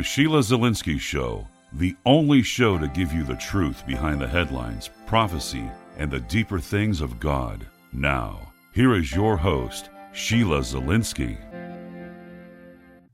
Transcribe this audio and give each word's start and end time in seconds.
The 0.00 0.04
Sheila 0.04 0.38
Zilinsky 0.38 0.98
Show, 0.98 1.46
the 1.74 1.94
only 2.06 2.42
show 2.42 2.78
to 2.78 2.88
give 2.88 3.12
you 3.12 3.22
the 3.22 3.36
truth 3.36 3.86
behind 3.86 4.18
the 4.18 4.26
headlines, 4.26 4.88
prophecy, 5.04 5.70
and 5.98 6.10
the 6.10 6.20
deeper 6.20 6.58
things 6.58 7.02
of 7.02 7.20
God. 7.20 7.66
Now, 7.92 8.50
here 8.72 8.94
is 8.94 9.14
your 9.14 9.36
host, 9.36 9.90
Sheila 10.14 10.60
Zilinsky. 10.60 11.36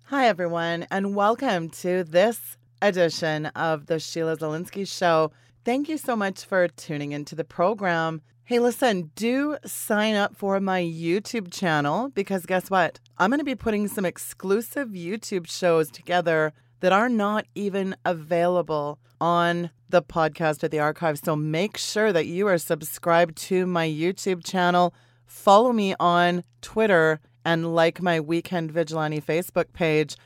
Hi, 0.05 0.29
everyone, 0.29 0.87
and 0.93 1.17
welcome 1.17 1.71
to 1.71 2.05
this 2.05 2.57
edition 2.81 3.47
of 3.47 3.87
the 3.87 3.99
Sheila 3.99 4.37
Zilinsky 4.37 4.87
Show. 4.87 5.33
Thank 5.65 5.89
you 5.89 5.99
so 5.99 6.15
much 6.15 6.45
for 6.45 6.69
tuning 6.69 7.11
into 7.11 7.35
the 7.35 7.43
program. 7.43 8.23
Hey, 8.45 8.61
listen, 8.61 9.11
do 9.17 9.57
sign 9.67 10.15
up 10.15 10.37
for 10.37 10.61
my 10.61 10.83
YouTube 10.83 11.53
channel 11.53 12.11
because 12.11 12.47
guess 12.47 12.71
what? 12.71 13.01
I'm 13.19 13.31
going 13.31 13.41
to 13.41 13.45
be 13.45 13.57
putting 13.57 13.89
some 13.89 14.05
exclusive 14.05 14.91
YouTube 14.91 15.49
shows 15.49 15.91
together 15.91 16.53
that 16.81 16.93
are 16.93 17.09
not 17.09 17.47
even 17.55 17.97
available 18.05 18.99
on 19.21 19.71
the 19.89 20.03
podcast 20.03 20.65
at 20.65 20.71
the 20.71 20.81
archive. 20.81 21.19
So 21.19 21.37
make 21.37 21.77
sure 21.77 22.13
that 22.13 22.27
you 22.27 22.47
are 22.49 22.59
subscribed 22.59 23.37
to 23.39 23.67
my 23.67 23.89
YouTube 23.89 24.45
channel. 24.45 24.95
Follow 25.27 25.73
me 25.73 25.95
on 25.99 26.45
Twitter 26.61 27.21
and 27.45 27.75
like 27.75 28.03
my 28.03 28.21
Weekend 28.21 28.71
Vigilante 28.73 29.21
Facebook 29.21 29.73
page. 29.73 30.17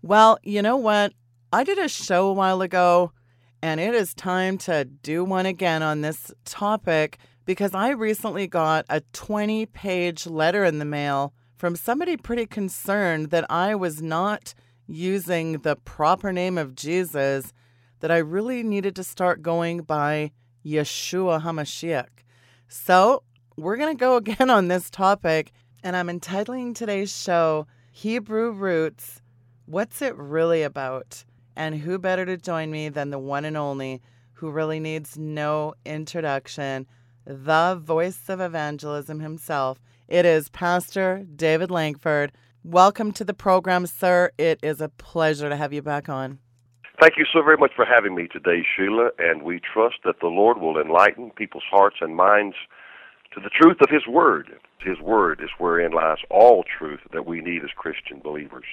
Well, 0.01 0.37
you 0.43 0.61
know 0.61 0.77
what? 0.77 1.13
I 1.51 1.63
did 1.63 1.79
a 1.79 1.87
show 1.87 2.27
a 2.27 2.33
while 2.33 2.61
ago, 2.61 3.13
and 3.63 3.79
it 3.79 3.95
is 3.95 4.13
time 4.13 4.57
to 4.57 4.83
do 4.83 5.23
one 5.23 5.45
again 5.45 5.81
on 5.81 6.01
this 6.01 6.33
topic 6.43 7.17
because 7.45 7.73
I 7.73 7.91
recently 7.91 8.45
got 8.45 8.85
a 8.89 8.99
20 9.13 9.67
page 9.67 10.27
letter 10.27 10.65
in 10.65 10.79
the 10.79 10.85
mail 10.85 11.33
from 11.55 11.77
somebody 11.77 12.17
pretty 12.17 12.45
concerned 12.45 13.29
that 13.29 13.49
I 13.49 13.73
was 13.75 14.01
not 14.01 14.53
using 14.85 15.59
the 15.59 15.77
proper 15.77 16.33
name 16.33 16.57
of 16.57 16.75
Jesus, 16.75 17.53
that 18.01 18.11
I 18.11 18.17
really 18.17 18.63
needed 18.63 18.97
to 18.97 19.03
start 19.03 19.41
going 19.41 19.83
by 19.83 20.33
Yeshua 20.65 21.41
HaMashiach. 21.43 22.09
So, 22.67 23.23
we're 23.55 23.77
going 23.77 23.95
to 23.95 23.99
go 23.99 24.15
again 24.17 24.49
on 24.49 24.67
this 24.67 24.89
topic 24.89 25.53
and 25.81 25.95
I'm 25.95 26.09
entitling 26.09 26.73
today's 26.73 27.15
show 27.15 27.67
Hebrew 27.93 28.51
Roots 28.51 29.21
What's 29.67 30.01
It 30.01 30.17
Really 30.17 30.63
About? 30.63 31.23
And 31.55 31.75
who 31.75 31.99
better 31.99 32.25
to 32.25 32.35
join 32.35 32.71
me 32.71 32.89
than 32.89 33.11
the 33.11 33.19
one 33.19 33.45
and 33.45 33.55
only 33.55 34.01
who 34.33 34.49
really 34.49 34.79
needs 34.79 35.17
no 35.17 35.75
introduction, 35.85 36.87
the 37.25 37.79
voice 37.81 38.27
of 38.27 38.41
evangelism 38.41 39.19
himself. 39.19 39.79
It 40.07 40.25
is 40.25 40.49
Pastor 40.49 41.25
David 41.35 41.69
Lankford. 41.69 42.31
Welcome 42.63 43.11
to 43.13 43.23
the 43.23 43.33
program, 43.35 43.85
sir. 43.85 44.31
It 44.37 44.59
is 44.63 44.81
a 44.81 44.89
pleasure 44.89 45.47
to 45.47 45.55
have 45.55 45.73
you 45.73 45.81
back 45.81 46.09
on. 46.09 46.39
Thank 46.99 47.17
you 47.17 47.25
so 47.31 47.43
very 47.43 47.57
much 47.57 47.71
for 47.75 47.85
having 47.85 48.15
me 48.15 48.27
today, 48.27 48.65
Sheila, 48.75 49.11
and 49.19 49.43
we 49.43 49.59
trust 49.59 49.97
that 50.05 50.21
the 50.21 50.27
Lord 50.27 50.59
will 50.59 50.79
enlighten 50.79 51.31
people's 51.31 51.63
hearts 51.69 51.97
and 52.01 52.15
minds 52.15 52.55
to 53.33 53.39
the 53.39 53.49
truth 53.49 53.77
of 53.81 53.89
His 53.89 54.07
Word. 54.07 54.49
His 54.79 54.99
Word 54.99 55.39
is 55.43 55.49
wherein 55.57 55.91
lies 55.91 56.17
all 56.29 56.63
truth 56.63 57.01
that 57.11 57.25
we 57.25 57.41
need 57.41 57.63
as 57.63 57.71
Christian 57.75 58.19
believers. 58.23 58.65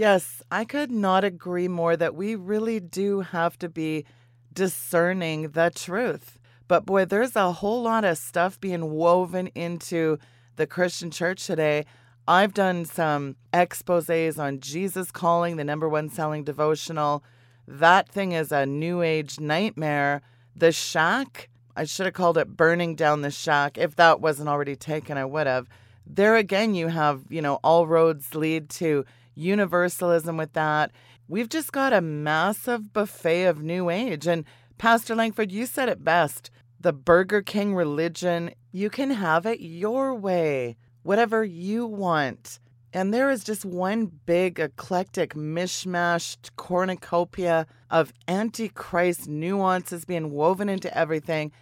Yes, 0.00 0.42
I 0.50 0.64
could 0.64 0.90
not 0.90 1.24
agree 1.24 1.68
more 1.68 1.94
that 1.94 2.14
we 2.14 2.34
really 2.34 2.80
do 2.80 3.20
have 3.20 3.58
to 3.58 3.68
be 3.68 4.06
discerning 4.50 5.50
the 5.50 5.70
truth. 5.74 6.38
But 6.68 6.86
boy, 6.86 7.04
there's 7.04 7.36
a 7.36 7.52
whole 7.52 7.82
lot 7.82 8.06
of 8.06 8.16
stuff 8.16 8.58
being 8.58 8.92
woven 8.92 9.48
into 9.48 10.16
the 10.56 10.66
Christian 10.66 11.10
church 11.10 11.46
today. 11.46 11.84
I've 12.26 12.54
done 12.54 12.86
some 12.86 13.36
exposes 13.52 14.38
on 14.38 14.60
Jesus 14.60 15.10
Calling, 15.10 15.56
the 15.56 15.64
number 15.64 15.86
one 15.86 16.08
selling 16.08 16.44
devotional. 16.44 17.22
That 17.68 18.08
thing 18.08 18.32
is 18.32 18.50
a 18.50 18.64
new 18.64 19.02
age 19.02 19.38
nightmare. 19.38 20.22
The 20.56 20.72
Shack, 20.72 21.50
I 21.76 21.84
should 21.84 22.06
have 22.06 22.14
called 22.14 22.38
it 22.38 22.56
Burning 22.56 22.94
Down 22.94 23.20
the 23.20 23.30
Shack. 23.30 23.76
If 23.76 23.96
that 23.96 24.22
wasn't 24.22 24.48
already 24.48 24.76
taken, 24.76 25.18
I 25.18 25.26
would 25.26 25.46
have. 25.46 25.68
There 26.06 26.36
again, 26.36 26.74
you 26.74 26.88
have, 26.88 27.20
you 27.28 27.42
know, 27.42 27.56
all 27.62 27.86
roads 27.86 28.34
lead 28.34 28.70
to 28.70 29.04
universalism 29.40 30.36
with 30.36 30.52
that. 30.52 30.92
We've 31.28 31.48
just 31.48 31.72
got 31.72 31.92
a 31.92 32.00
massive 32.00 32.92
buffet 32.92 33.44
of 33.44 33.62
new 33.62 33.90
age. 33.90 34.26
And 34.26 34.44
Pastor 34.78 35.14
Lankford, 35.14 35.52
you 35.52 35.66
said 35.66 35.88
it 35.88 36.04
best 36.04 36.50
the 36.80 36.92
Burger 36.94 37.42
King 37.42 37.74
religion, 37.74 38.50
you 38.72 38.88
can 38.88 39.10
have 39.10 39.44
it 39.44 39.60
your 39.60 40.14
way, 40.14 40.76
whatever 41.02 41.44
you 41.44 41.86
want. 41.86 42.58
And 42.92 43.12
there 43.12 43.30
is 43.30 43.44
just 43.44 43.64
one 43.64 44.06
big, 44.06 44.58
eclectic, 44.58 45.34
mishmashed 45.34 46.50
cornucopia 46.56 47.66
of 47.90 48.12
antichrist 48.26 49.28
nuances 49.28 50.04
being 50.04 50.30
woven 50.30 50.68
into 50.68 50.96
everything. 50.96 51.52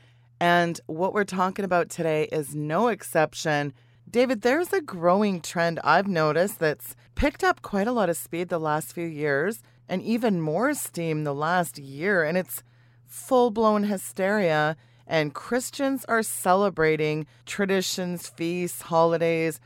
And 0.41 0.81
what 0.87 1.13
we're 1.13 1.25
talking 1.25 1.65
about 1.65 1.91
today 1.91 2.29
is 2.31 2.55
no 2.55 2.89
exception. 2.89 3.75
David, 4.11 4.41
there's 4.41 4.73
a 4.73 4.81
growing 4.81 5.41
trend 5.41 5.81
I've 5.85 6.09
noticed 6.09 6.61
that's 6.61 6.97
picked 7.15 7.45
up 7.45 7.61
quite 7.61 7.87
a 7.87 7.93
lot 7.93 8.09
of 8.09 8.17
speed 8.17 8.49
the 8.49 8.59
last 8.59 8.93
few 8.93 9.07
years 9.07 9.63
and 9.89 10.01
even 10.03 10.41
more 10.41 10.73
steam 10.73 11.25
the 11.25 11.35
last 11.35 11.79
year. 11.79 12.25
And 12.25 12.39
it's 12.39 12.63
full 13.07 13.51
blown 13.51 13.85
hysteria. 13.85 14.77
And 15.07 15.35
Christians 15.35 16.05
are 16.07 16.23
celebrating 16.23 17.27
traditions, 17.45 18.29
feasts, 18.29 18.83
holidays 18.83 19.61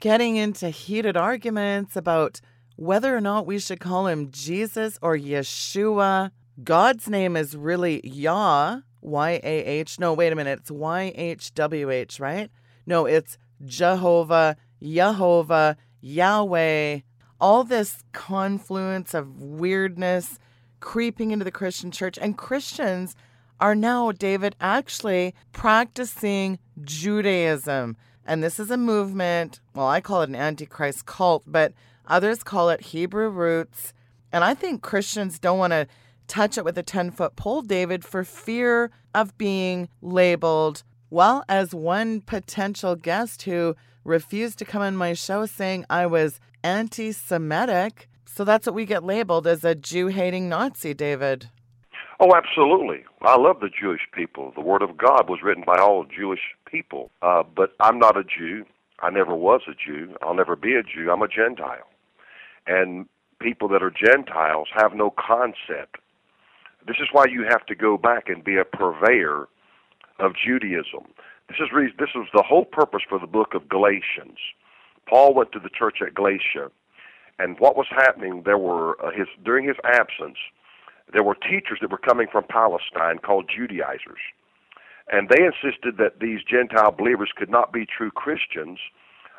getting 0.00 0.36
into 0.36 0.70
heated 0.70 1.16
arguments 1.16 1.96
about 1.96 2.40
whether 2.76 3.16
or 3.16 3.20
not 3.20 3.46
we 3.46 3.58
should 3.58 3.80
call 3.80 4.08
him 4.08 4.30
Jesus 4.30 4.98
or 5.02 5.16
Yeshua. 5.16 6.30
God's 6.62 7.08
name 7.08 7.36
is 7.36 7.56
really 7.56 8.00
Yah, 8.04 8.80
Y 9.02 9.40
A 9.42 9.64
H. 9.64 10.00
No, 10.00 10.14
wait 10.14 10.32
a 10.32 10.36
minute. 10.36 10.60
It's 10.60 10.70
Y 10.70 11.12
H 11.14 11.54
W 11.54 11.90
H, 11.90 12.18
right? 12.18 12.50
No, 12.86 13.06
it's 13.06 13.38
Jehovah, 13.64 14.56
Yehovah, 14.82 15.76
Yahweh. 16.00 17.00
All 17.40 17.64
this 17.64 18.02
confluence 18.12 19.14
of 19.14 19.40
weirdness 19.40 20.38
creeping 20.80 21.30
into 21.30 21.44
the 21.44 21.50
Christian 21.50 21.90
church. 21.90 22.18
And 22.18 22.38
Christians 22.38 23.16
are 23.60 23.74
now, 23.74 24.12
David, 24.12 24.56
actually 24.60 25.34
practicing 25.52 26.58
Judaism. 26.82 27.96
And 28.26 28.42
this 28.42 28.58
is 28.58 28.70
a 28.70 28.76
movement, 28.76 29.60
well, 29.74 29.86
I 29.86 30.00
call 30.00 30.22
it 30.22 30.28
an 30.28 30.34
antichrist 30.34 31.06
cult, 31.06 31.44
but 31.46 31.72
others 32.06 32.42
call 32.42 32.70
it 32.70 32.80
Hebrew 32.80 33.28
roots. 33.28 33.92
And 34.32 34.42
I 34.42 34.54
think 34.54 34.82
Christians 34.82 35.38
don't 35.38 35.58
want 35.58 35.72
to 35.72 35.86
touch 36.26 36.58
it 36.58 36.64
with 36.64 36.76
a 36.78 36.82
10 36.82 37.10
foot 37.10 37.36
pole, 37.36 37.62
David, 37.62 38.04
for 38.04 38.24
fear 38.24 38.90
of 39.14 39.36
being 39.38 39.88
labeled, 40.00 40.82
well, 41.14 41.44
as 41.48 41.72
one 41.72 42.20
potential 42.20 42.96
guest 42.96 43.42
who 43.42 43.76
refused 44.02 44.58
to 44.58 44.64
come 44.64 44.82
on 44.82 44.96
my 44.96 45.12
show 45.12 45.46
saying 45.46 45.84
I 45.88 46.06
was 46.06 46.40
anti 46.64 47.12
Semitic. 47.12 48.08
So 48.24 48.44
that's 48.44 48.66
what 48.66 48.74
we 48.74 48.84
get 48.84 49.04
labeled 49.04 49.46
as 49.46 49.64
a 49.64 49.76
Jew 49.76 50.08
hating 50.08 50.48
Nazi, 50.48 50.92
David. 50.92 51.50
Oh, 52.18 52.34
absolutely. 52.34 53.04
I 53.22 53.36
love 53.36 53.60
the 53.60 53.70
Jewish 53.70 54.00
people. 54.12 54.52
The 54.56 54.60
Word 54.60 54.82
of 54.82 54.96
God 54.96 55.28
was 55.28 55.38
written 55.40 55.62
by 55.64 55.78
all 55.78 56.04
Jewish 56.04 56.40
people. 56.68 57.12
Uh, 57.22 57.44
but 57.44 57.74
I'm 57.78 58.00
not 58.00 58.16
a 58.16 58.24
Jew. 58.24 58.64
I 58.98 59.10
never 59.10 59.36
was 59.36 59.60
a 59.68 59.72
Jew. 59.72 60.16
I'll 60.20 60.34
never 60.34 60.56
be 60.56 60.74
a 60.74 60.82
Jew. 60.82 61.12
I'm 61.12 61.22
a 61.22 61.28
Gentile. 61.28 61.88
And 62.66 63.06
people 63.40 63.68
that 63.68 63.84
are 63.84 63.92
Gentiles 63.92 64.66
have 64.74 64.94
no 64.94 65.10
concept. 65.16 65.98
This 66.88 66.96
is 67.00 67.06
why 67.12 67.26
you 67.30 67.44
have 67.48 67.64
to 67.66 67.76
go 67.76 67.96
back 67.96 68.28
and 68.28 68.42
be 68.42 68.56
a 68.56 68.64
purveyor 68.64 69.46
of 70.18 70.32
Judaism. 70.34 71.04
This 71.48 71.58
is 71.58 71.68
re- 71.72 71.92
this 71.98 72.10
was 72.14 72.28
the 72.32 72.44
whole 72.46 72.64
purpose 72.64 73.02
for 73.08 73.18
the 73.18 73.26
book 73.26 73.54
of 73.54 73.68
Galatians. 73.68 74.38
Paul 75.08 75.34
went 75.34 75.52
to 75.52 75.58
the 75.58 75.68
church 75.68 75.98
at 76.00 76.14
Galatia, 76.14 76.70
and 77.38 77.58
what 77.58 77.76
was 77.76 77.86
happening? 77.90 78.42
There 78.44 78.58
were 78.58 78.96
uh, 79.04 79.10
his 79.10 79.28
during 79.44 79.66
his 79.66 79.76
absence 79.84 80.38
there 81.12 81.22
were 81.22 81.34
teachers 81.34 81.78
that 81.80 81.90
were 81.90 81.98
coming 81.98 82.26
from 82.30 82.44
Palestine 82.48 83.18
called 83.18 83.50
Judaizers. 83.54 84.20
And 85.12 85.28
they 85.28 85.44
insisted 85.44 85.98
that 85.98 86.20
these 86.20 86.40
Gentile 86.42 86.92
believers 86.92 87.30
could 87.36 87.50
not 87.50 87.72
be 87.72 87.84
true 87.84 88.10
Christians 88.10 88.78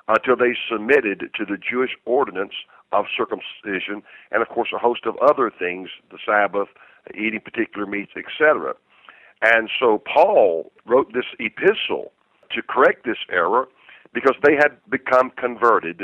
until 0.07 0.35
they 0.35 0.55
submitted 0.69 1.31
to 1.33 1.45
the 1.45 1.57
Jewish 1.57 1.97
ordinance 2.05 2.53
of 2.91 3.05
circumcision 3.17 4.03
and, 4.31 4.43
of 4.43 4.49
course, 4.49 4.69
a 4.73 4.77
host 4.77 5.05
of 5.05 5.17
other 5.17 5.49
things, 5.49 5.89
the 6.11 6.19
Sabbath, 6.23 6.69
eating 7.15 7.41
particular 7.41 7.87
meats, 7.87 8.11
etc. 8.15 8.75
And 9.41 9.69
so 9.79 10.01
Paul 10.11 10.71
wrote 10.85 11.13
this 11.13 11.25
epistle 11.39 12.11
to 12.51 12.61
correct 12.61 13.05
this 13.05 13.17
error 13.31 13.67
because 14.13 14.35
they 14.43 14.55
had 14.55 14.77
become 14.89 15.31
converted 15.37 16.01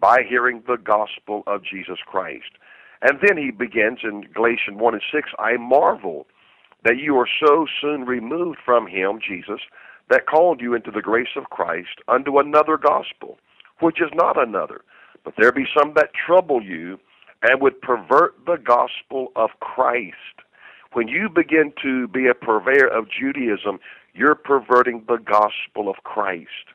by 0.00 0.22
hearing 0.28 0.62
the 0.66 0.76
gospel 0.76 1.42
of 1.46 1.62
Jesus 1.64 1.98
Christ. 2.04 2.58
And 3.02 3.18
then 3.22 3.36
he 3.36 3.50
begins 3.50 4.00
in 4.02 4.26
Galatians 4.34 4.76
1 4.76 4.94
and 4.94 5.02
6 5.12 5.30
I 5.38 5.56
marvel 5.56 6.26
that 6.84 6.98
you 6.98 7.16
are 7.16 7.28
so 7.40 7.66
soon 7.80 8.04
removed 8.04 8.58
from 8.64 8.86
him, 8.86 9.18
Jesus, 9.26 9.60
that 10.10 10.26
called 10.26 10.60
you 10.60 10.74
into 10.74 10.90
the 10.90 11.02
grace 11.02 11.34
of 11.36 11.50
Christ 11.50 12.00
unto 12.08 12.38
another 12.38 12.76
gospel, 12.76 13.38
which 13.80 14.00
is 14.00 14.10
not 14.14 14.40
another. 14.40 14.82
But 15.24 15.34
there 15.36 15.52
be 15.52 15.66
some 15.76 15.94
that 15.94 16.10
trouble 16.14 16.62
you 16.62 16.98
and 17.42 17.60
would 17.60 17.80
pervert 17.80 18.34
the 18.46 18.56
gospel 18.56 19.32
of 19.36 19.50
Christ. 19.60 20.14
When 20.92 21.08
you 21.08 21.28
begin 21.28 21.72
to 21.82 22.08
be 22.08 22.26
a 22.26 22.34
purveyor 22.34 22.86
of 22.86 23.06
Judaism, 23.08 23.78
you're 24.14 24.34
perverting 24.34 25.04
the 25.06 25.18
gospel 25.18 25.88
of 25.88 25.96
Christ. 26.04 26.72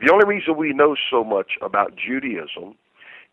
The 0.00 0.12
only 0.12 0.26
reason 0.26 0.56
we 0.56 0.72
know 0.72 0.96
so 1.10 1.24
much 1.24 1.52
about 1.62 1.94
Judaism 1.96 2.74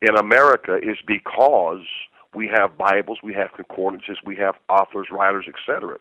in 0.02 0.16
America 0.18 0.78
is 0.78 0.98
because 1.06 1.86
we 2.34 2.48
have 2.48 2.78
Bibles, 2.78 3.20
we 3.24 3.34
have 3.34 3.52
concordances, 3.56 4.18
we 4.26 4.36
have 4.38 4.56
authors, 4.70 5.08
writers, 5.12 5.46
etc. 5.48 5.98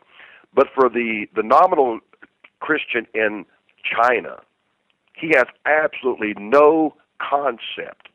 But 0.54 0.68
for 0.74 0.88
the, 0.88 1.26
the 1.34 1.42
nominal 1.42 2.00
Christian 2.60 3.06
in 3.14 3.44
China, 3.82 4.40
he 5.14 5.32
has 5.34 5.46
absolutely 5.66 6.34
no 6.38 6.94
concept. 7.20 8.08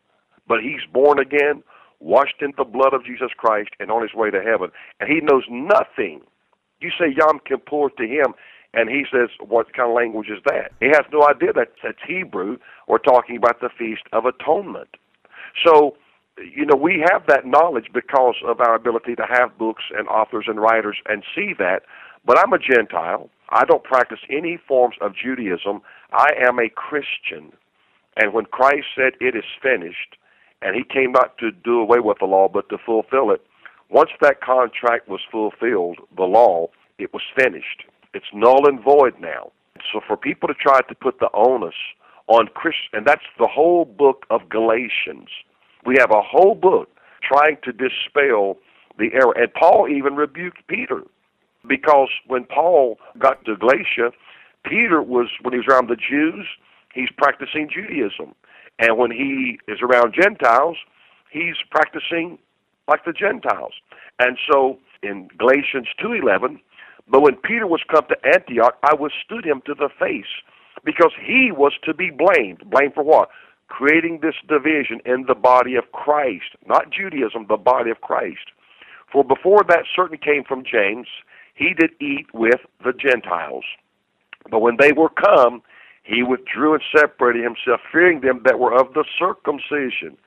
But 0.48 0.62
he's 0.62 0.82
born 0.92 1.20
again, 1.20 1.64
washed 2.04 2.42
in 2.42 2.54
the 2.58 2.66
blood 2.66 2.94
of 2.94 3.06
Jesus 3.06 3.32
Christ, 3.38 3.70
and 3.80 3.90
on 3.90 4.02
his 4.02 4.14
way 4.14 4.30
to 4.30 4.42
heaven. 4.42 4.70
And 5.00 5.10
he 5.10 5.22
knows 5.22 5.44
nothing. 5.50 6.22
You 6.82 6.90
say 6.90 7.16
Yom 7.16 7.40
Kippur 7.48 7.90
to 7.98 8.04
him, 8.04 8.36
and 8.74 8.90
he 8.90 9.06
says, 9.12 9.30
What 9.40 9.74
kind 9.74 9.90
of 9.90 9.96
language 9.96 10.28
is 10.30 10.44
that? 10.46 10.72
He 10.80 10.88
has 10.88 11.06
no 11.12 11.28
idea 11.28 11.54
that 11.54 11.70
that's 11.82 11.98
Hebrew 12.06 12.58
or 12.88 13.00
talking 13.00 13.38
about 13.38 13.62
the 13.62 13.70
Feast 13.70 14.04
of 14.12 14.26
Atonement. 14.26 14.90
So, 15.66 15.96
you 16.38 16.66
know, 16.66 16.76
we 16.76 17.06
have 17.12 17.28
that 17.28 17.46
knowledge 17.46 17.88
because 17.94 18.36
of 18.46 18.60
our 18.60 18.76
ability 18.76 19.16
to 19.16 19.26
have 19.30 19.58
books 19.58 19.84
and 19.96 20.08
authors 20.08 20.46
and 20.48 20.60
writers 20.60 20.98
and 21.08 21.24
see 21.36 21.54
that. 21.60 21.84
But 22.26 22.40
I'm 22.40 22.54
a 22.54 22.58
Gentile. 22.58 23.30
I 23.50 23.66
don't 23.66 23.84
practice 23.84 24.20
any 24.30 24.58
forms 24.68 24.96
of 25.02 25.14
Judaism. 25.16 25.82
I 26.12 26.30
am 26.46 26.58
a 26.58 26.70
Christian. 26.70 27.54
And 28.18 28.34
when 28.34 28.46
Christ 28.46 28.88
said, 28.96 29.14
It 29.22 29.36
is 29.36 29.46
finished, 29.62 30.18
and 30.64 30.76
he 30.76 30.84
came 30.84 31.12
not 31.12 31.38
to 31.40 31.52
do 31.52 31.80
away 31.80 32.00
with 32.00 32.20
the 32.20 32.26
law, 32.26 32.48
but 32.48 32.70
to 32.70 32.78
fulfill 32.78 33.32
it, 33.32 33.46
once 33.90 34.12
that 34.22 34.42
contract 34.42 35.08
was 35.08 35.22
fulfilled, 35.32 35.98
the 36.16 36.24
law, 36.24 36.68
it 36.98 37.14
was 37.14 37.22
finished. 37.38 37.84
It's 38.14 38.26
null 38.34 38.68
and 38.68 38.82
void 38.82 39.14
now. 39.20 39.52
So 39.92 40.00
for 40.08 40.16
people 40.16 40.48
to 40.48 40.54
try 40.54 40.82
to 40.82 40.96
put 40.96 41.20
the 41.20 41.30
onus 41.34 41.76
on 42.28 42.48
Christians, 42.56 42.90
and 42.94 43.06
that's 43.06 43.26
the 43.38 43.48
whole 43.48 43.86
book 43.86 44.26
of 44.30 44.50
Galatians. 44.50 45.30
We 45.86 45.96
have 46.00 46.12
a 46.12 46.22
whole 46.22 46.56
book 46.56 46.90
trying 47.22 47.58
to 47.64 47.72
dispel 47.72 48.58
the 48.98 49.10
error. 49.14 49.34
And 49.36 49.54
Paul 49.54 49.88
even 49.90 50.16
rebuked 50.16 50.66
Peter 50.68 51.04
because 51.68 52.10
when 52.28 52.46
Paul 52.46 52.98
got 53.20 53.44
to 53.46 53.58
Galatia, 53.58 54.12
Peter 54.66 55.02
was, 55.02 55.28
when 55.42 55.54
he 55.54 55.60
was 55.60 55.68
around 55.70 55.90
the 55.90 55.98
Jews, 55.98 56.48
he's 56.94 57.10
practicing 57.18 57.70
Judaism. 57.74 58.34
And 58.80 58.98
when 58.98 59.12
he 59.12 59.60
is 59.68 59.80
around 59.82 60.16
Gentiles, 60.20 60.78
he's 61.32 61.56
practicing 61.72 62.40
like 62.88 63.06
the 63.06 63.14
Gentiles. 63.14 63.74
And 64.20 64.38
so 64.50 64.80
in 65.02 65.30
Galatians 65.38 65.88
2:11, 66.00 66.60
but 67.08 67.22
when 67.22 67.36
Peter 67.36 67.68
was 67.68 67.82
come 67.90 68.06
to 68.08 68.26
Antioch, 68.26 68.78
I 68.84 68.94
withstood 68.94 69.46
him 69.46 69.62
to 69.66 69.74
the 69.74 69.90
face 69.90 70.42
because 70.84 71.12
he 71.20 71.52
was 71.52 71.74
to 71.84 71.94
be 71.94 72.10
blamed. 72.10 72.70
Blamed 72.70 72.94
for 72.94 73.04
what? 73.04 73.30
Creating 73.68 74.20
this 74.20 74.36
division 74.48 75.02
in 75.06 75.26
the 75.28 75.36
body 75.36 75.76
of 75.76 75.92
Christ, 75.92 76.56
not 76.66 76.92
Judaism, 76.92 77.48
the 77.48 77.58
body 77.58 77.92
of 77.92 78.02
Christ. 78.02 78.52
For 79.12 79.24
before 79.24 79.64
that 79.68 79.86
certain 79.96 80.18
came 80.18 80.44
from 80.44 80.64
James, 80.64 81.08
he 81.54 81.74
did 81.74 81.92
eat 82.00 82.28
with 82.34 82.62
the 82.84 82.94
Gentiles. 82.94 83.66
But 84.50 84.60
when 84.60 84.78
they 84.80 84.92
were 84.92 85.10
come, 85.10 85.62
he 86.04 86.22
withdrew 86.22 86.74
and 86.74 86.84
separated 86.96 87.44
himself, 87.44 87.82
fearing 87.92 88.22
them 88.22 88.42
that 88.46 88.60
were 88.60 88.74
of 88.74 88.94
the 88.94 89.06
circumcision. 89.18 90.18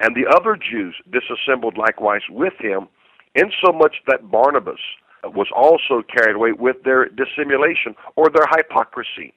And 0.00 0.14
the 0.14 0.26
other 0.34 0.56
Jews 0.56 0.96
disassembled 1.10 1.76
likewise 1.78 2.22
with 2.28 2.54
him, 2.58 2.88
insomuch 3.34 3.96
that 4.06 4.30
Barnabas 4.30 4.80
was 5.24 5.48
also 5.54 6.02
carried 6.02 6.36
away 6.36 6.52
with 6.52 6.82
their 6.84 7.08
dissimulation 7.08 7.94
or 8.16 8.28
their 8.28 8.46
hypocrisy. 8.54 9.32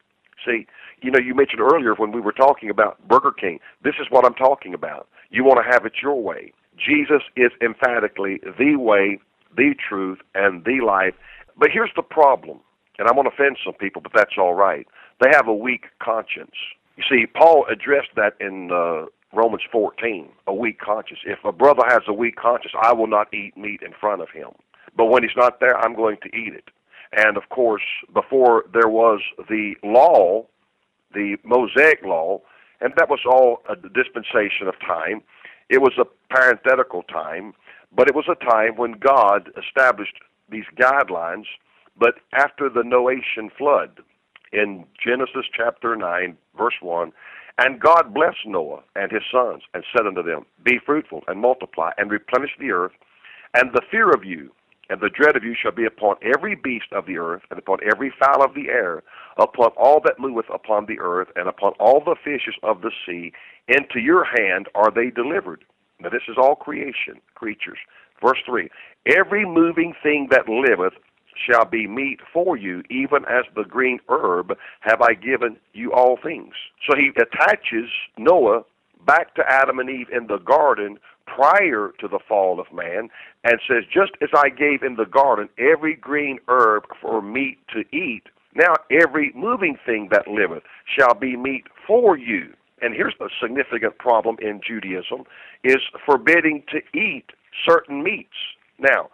See, 0.45 0.68
you 1.01 1.12
know, 1.12 1.19
you 1.19 1.36
mentioned 1.36 1.62
earlier 1.62 1.94
when 1.94 2.12
we 2.12 2.21
were 2.21 2.31
talking 2.31 2.69
about 2.69 3.07
Burger 3.07 3.31
King, 3.31 3.59
this 3.83 3.95
is 4.00 4.07
what 4.09 4.25
I'm 4.25 4.33
talking 4.33 4.74
about. 4.74 5.07
You 5.30 5.44
want 5.44 5.59
to 5.63 5.71
have 5.71 5.86
it 5.86 5.94
your 6.01 6.19
way. 6.21 6.51
Jesus 6.77 7.21
is 7.36 7.51
emphatically 7.62 8.41
the 8.59 8.75
way, 8.75 9.19
the 9.56 9.75
truth, 9.88 10.19
and 10.33 10.65
the 10.65 10.81
life. 10.86 11.13
But 11.57 11.69
here's 11.71 11.91
the 11.95 12.01
problem, 12.01 12.59
and 12.98 13.07
I'm 13.07 13.15
going 13.15 13.30
to 13.30 13.33
offend 13.33 13.57
some 13.63 13.75
people, 13.75 14.01
but 14.01 14.12
that's 14.13 14.38
all 14.38 14.56
right. 14.56 14.86
They 15.21 15.29
have 15.31 15.47
a 15.47 15.53
weak 15.53 15.85
conscience. 16.00 16.56
You 16.97 17.03
see, 17.09 17.25
Paul 17.25 17.65
addressed 17.69 18.15
that 18.15 18.33
in 18.39 18.71
uh, 18.71 19.06
Romans 19.33 19.63
14, 19.71 20.29
a 20.47 20.53
weak 20.53 20.79
conscience. 20.79 21.19
If 21.25 21.39
a 21.44 21.51
brother 21.51 21.83
has 21.88 22.01
a 22.07 22.13
weak 22.13 22.35
conscience, 22.35 22.73
I 22.81 22.94
will 22.94 23.07
not 23.07 23.33
eat 23.33 23.57
meat 23.57 23.81
in 23.81 23.94
front 24.00 24.21
of 24.21 24.29
him. 24.29 24.50
But 24.95 25.06
when 25.06 25.23
he's 25.23 25.35
not 25.35 25.59
there, 25.59 25.77
I'm 25.77 25.95
going 25.95 26.17
to 26.23 26.29
eat 26.35 26.53
it. 26.53 26.69
And 27.12 27.38
of 27.38 27.50
course, 27.50 27.83
before 28.13 28.65
there 28.73 28.89
was 28.89 29.21
the 29.50 29.75
law, 29.83 30.45
the 31.13 31.38
Mosaic 31.44 32.03
law, 32.03 32.41
and 32.81 32.94
that 32.97 33.09
was 33.09 33.19
all 33.25 33.62
a 33.69 33.75
dispensation 33.75 34.67
of 34.67 34.79
time. 34.79 35.21
It 35.69 35.81
was 35.81 35.94
a 35.97 36.06
parenthetical 36.33 37.03
time, 37.03 37.53
but 37.95 38.07
it 38.07 38.15
was 38.15 38.25
a 38.29 38.35
time 38.35 38.75
when 38.75 38.94
God 38.94 39.50
established 39.57 40.15
these 40.50 40.65
guidelines. 40.77 41.45
But 41.97 42.15
after 42.33 42.69
the 42.69 42.81
Noachian 42.81 43.50
flood, 43.57 44.01
in 44.55 44.85
Genesis 45.03 45.45
chapter 45.55 45.95
9, 45.95 46.38
verse 46.57 46.75
1, 46.81 47.12
and 47.57 47.79
God 47.79 48.13
blessed 48.13 48.45
Noah 48.45 48.83
and 48.95 49.12
his 49.12 49.24
sons, 49.31 49.63
and 49.74 49.83
said 49.95 50.07
unto 50.07 50.24
them, 50.24 50.45
Be 50.63 50.79
fruitful, 50.83 51.24
and 51.27 51.39
multiply, 51.39 51.91
and 51.97 52.09
replenish 52.09 52.51
the 52.59 52.71
earth, 52.71 52.93
and 53.53 53.71
the 53.74 53.81
fear 53.91 54.12
of 54.12 54.24
you 54.24 54.51
and 54.89 55.01
the 55.01 55.09
dread 55.09 55.35
of 55.35 55.43
you 55.43 55.55
shall 55.59 55.71
be 55.71 55.85
upon 55.85 56.15
every 56.21 56.55
beast 56.55 56.91
of 56.91 57.05
the 57.05 57.17
earth, 57.17 57.41
and 57.50 57.57
upon 57.57 57.79
every 57.89 58.13
fowl 58.19 58.43
of 58.43 58.53
the 58.53 58.69
air, 58.69 59.01
upon 59.38 59.71
all 59.77 60.00
that 60.01 60.19
moveth 60.19 60.45
upon 60.53 60.85
the 60.85 61.00
earth, 61.00 61.29
and 61.35 61.47
upon 61.47 61.74
all 61.79 62.03
the 62.03 62.15
fishes 62.24 62.55
of 62.62 62.81
the 62.81 62.91
sea. 63.05 63.33
Into 63.67 64.00
your 64.00 64.24
hand 64.24 64.67
are 64.75 64.91
they 64.91 65.09
delivered. 65.09 65.63
Now, 66.00 66.09
this 66.09 66.24
is 66.27 66.38
all 66.38 66.55
creation, 66.55 67.19
creatures. 67.33 67.79
Verse 68.21 68.38
3 68.45 68.69
Every 69.07 69.45
moving 69.45 69.93
thing 70.03 70.27
that 70.29 70.47
liveth 70.47 70.93
shall 71.36 71.65
be 71.65 71.88
meat 71.88 72.20
for 72.34 72.58
you, 72.58 72.84
even 72.89 73.25
as 73.25 73.46
the 73.56 73.63
green 73.63 74.00
herb 74.10 74.58
have 74.82 75.01
I 75.01 75.13
given 75.13 75.58
you 75.74 75.92
all 75.94 76.18
things. 76.22 76.54
So 76.88 76.96
he 76.96 77.10
attaches 77.10 77.89
Noah 78.18 78.63
back 79.06 79.36
to 79.36 79.44
Adam 79.48 79.80
and 79.80 79.89
Eve 79.89 80.10
in 80.12 80.27
the 80.27 80.38
garden 80.38 80.98
prior 81.25 81.92
to 82.00 82.08
the 82.08 82.20
fall 82.27 82.60
of 82.60 82.72
man 82.74 83.10
and 83.44 83.60
says, 83.68 83.84
Just 83.92 84.12
as 84.22 84.30
I 84.36 84.50
gave 84.50 84.84
in 84.84 84.96
the 84.96 85.06
garden 85.06 85.50
every 85.58 85.96
green 85.96 86.39
herb 86.48 86.84
for 87.01 87.22
meat 87.22 87.58
to 87.74 87.82
eat, 87.96 88.24
now 88.56 88.74
every 88.89 89.32
moving 89.36 89.77
thing 89.86 90.10
that 90.12 90.27
liveth 90.27 90.63
shall 90.86 91.13
be 91.13 91.36
meat 91.36 91.65
for 91.86 92.18
you. 92.18 92.54
And 92.82 92.94
here's 92.94 93.15
the 93.20 93.30
significant 93.42 93.98
problem 93.98 94.38
in 94.42 94.62
Judaism 94.65 95.24
is 95.63 95.77
forbidding 96.06 96.63
to 96.72 96.82
eat 96.98 97.25
certain 97.68 98.04
meats. 98.04 98.36
Now, 98.80 99.10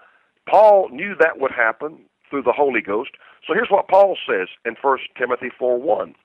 Paul 0.50 0.90
knew 0.90 1.16
that 1.20 1.40
would 1.40 1.52
happen 1.52 2.00
through 2.32 2.42
the 2.42 2.54
Holy 2.56 2.82
Ghost. 2.82 3.12
So 3.46 3.54
here's 3.54 3.70
what 3.70 3.88
Paul 3.88 4.18
says 4.28 4.48
in 4.66 4.76
1 4.82 4.98
Timothy 5.16 5.50
4 5.60 5.80
1. 5.80 6.16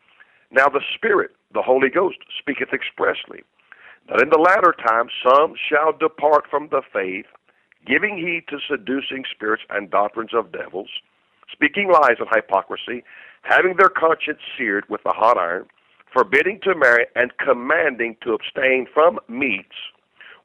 Now 0.51 0.69
the 0.69 0.81
Spirit, 0.95 1.33
the 1.53 1.61
Holy 1.61 1.91
Ghost, 1.91 2.19
speaketh 2.39 2.73
expressly 2.73 3.43
that 4.09 4.23
in 4.23 4.31
the 4.31 4.39
latter 4.39 4.73
time 4.73 5.09
some 5.23 5.55
shall 5.69 5.93
depart 5.93 6.45
from 6.49 6.69
the 6.71 6.83
faith, 6.93 7.27
giving 7.85 8.17
heed 8.17 8.45
to 8.49 8.59
seducing 8.67 9.25
spirits 9.31 9.65
and 9.71 9.91
doctrines 9.91 10.31
of 10.33 10.53
devils, 10.53 10.89
speaking 11.53 11.91
lies 11.91 12.17
and 12.19 12.29
hypocrisy, 12.33 13.03
having 13.43 13.75
their 13.77 13.89
conscience 13.89 14.39
seared 14.57 14.85
with 14.89 15.01
a 15.07 15.13
hot 15.13 15.37
iron, 15.37 15.67
forbidding 16.13 16.61
to 16.63 16.75
marry, 16.75 17.07
and 17.17 17.37
commanding 17.39 18.17
to 18.23 18.33
abstain 18.33 18.87
from 18.95 19.19
meats 19.29 19.75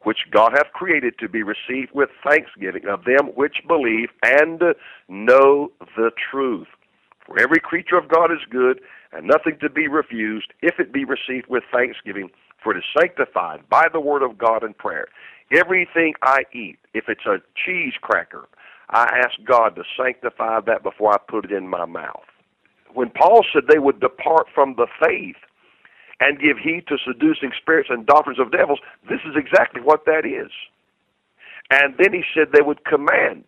which 0.04 0.20
God 0.32 0.52
hath 0.54 0.72
created 0.74 1.18
to 1.20 1.30
be 1.30 1.44
received 1.44 1.92
with 1.94 2.10
thanksgiving 2.28 2.88
of 2.88 3.04
them 3.06 3.28
which 3.36 3.58
believe 3.68 4.10
and 4.24 4.62
know 5.08 5.72
the 5.96 6.12
truth. 6.32 6.68
For 7.26 7.40
every 7.40 7.60
creature 7.60 7.98
of 7.98 8.10
God 8.10 8.32
is 8.32 8.40
good, 8.50 8.82
and 9.14 9.28
nothing 9.28 9.58
to 9.62 9.70
be 9.70 9.88
refused, 9.88 10.54
if 10.62 10.80
it 10.80 10.92
be 10.92 11.06
received 11.06 11.48
with 11.48 11.64
thanksgiving 11.72 12.30
for 12.62 12.76
it 12.76 12.78
is 12.78 12.84
sanctified 12.98 13.68
by 13.70 13.88
the 13.92 14.00
word 14.00 14.22
of 14.22 14.38
God 14.38 14.64
and 14.64 14.78
prayer. 14.78 15.08
Everything 15.52 16.14
I 16.22 16.44
eat, 16.54 16.78
if 16.94 17.06
it's 17.08 17.26
a 17.26 17.38
cheese 17.66 17.94
cracker, 18.02 18.48
I 18.90 19.22
ask 19.24 19.38
God 19.46 19.76
to 19.76 19.84
sanctify 19.98 20.62
that 20.62 20.84
before 20.84 21.14
I 21.14 21.18
put 21.18 21.46
it 21.46 21.52
in 21.52 21.68
my 21.68 21.86
mouth. 21.86 22.24
When 22.94 23.10
Paul 23.10 23.46
said 23.52 23.64
they 23.68 23.80
would 23.80 24.00
depart 24.00 24.48
from 24.54 24.76
the 24.76 24.88
faith 25.00 25.38
and 26.22 26.40
give 26.40 26.58
heed 26.58 26.86
to 26.88 26.98
seducing 27.04 27.52
spirits 27.60 27.90
and 27.90 28.06
doctrines 28.06 28.40
of 28.40 28.52
devils, 28.52 28.80
this 29.10 29.20
is 29.26 29.36
exactly 29.36 29.82
what 29.82 30.06
that 30.06 30.24
is. 30.24 30.52
And 31.72 31.96
then 31.98 32.14
he 32.14 32.24
said 32.34 32.54
they 32.54 32.62
would 32.62 32.86
command 32.86 33.44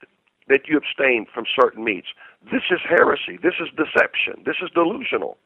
that 0.50 0.68
you 0.68 0.78
abstain 0.78 1.26
from 1.32 1.46
certain 1.56 1.84
meats. 1.84 2.08
This 2.52 2.64
is 2.72 2.80
heresy. 2.84 3.38
This 3.42 3.54
is 3.62 3.70
deception. 3.78 4.44
This 4.46 4.58
is 4.62 4.70
delusional. 4.74 5.38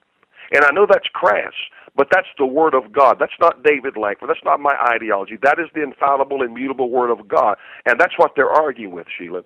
And 0.53 0.63
I 0.63 0.71
know 0.71 0.87
that's 0.89 1.07
crass, 1.13 1.53
but 1.95 2.07
that's 2.11 2.27
the 2.37 2.45
Word 2.45 2.73
of 2.73 2.93
God. 2.93 3.17
That's 3.19 3.37
not 3.39 3.63
David 3.63 3.97
Lankford. 3.97 4.29
That's 4.29 4.45
not 4.45 4.61
my 4.61 4.75
ideology. 4.89 5.37
That 5.43 5.59
is 5.59 5.67
the 5.75 5.83
infallible, 5.83 6.41
immutable 6.41 6.89
Word 6.89 7.11
of 7.11 7.27
God. 7.27 7.57
And 7.85 7.99
that's 7.99 8.17
what 8.17 8.31
they're 8.35 8.49
arguing 8.49 8.93
with, 8.93 9.07
Sheila. 9.17 9.43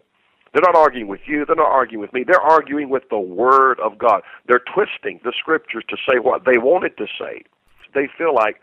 They're 0.54 0.62
not 0.62 0.76
arguing 0.76 1.08
with 1.08 1.22
you. 1.26 1.46
They're 1.46 1.56
not 1.56 1.72
arguing 1.72 2.02
with 2.02 2.14
me. 2.14 2.24
They're 2.28 2.42
arguing 2.42 2.90
with 2.90 3.04
the 3.10 3.20
Word 3.20 3.80
of 3.80 3.98
God. 3.98 4.22
They're 4.48 4.62
twisting 4.74 5.20
the 5.24 5.34
Scriptures 5.40 5.84
to 5.90 5.98
say 6.08 6.20
what 6.20 6.46
they 6.46 6.58
want 6.58 6.84
it 6.84 6.98
to 6.98 7.08
say. 7.20 7.44
They 7.94 8.08
feel 8.18 8.34
like 8.34 8.62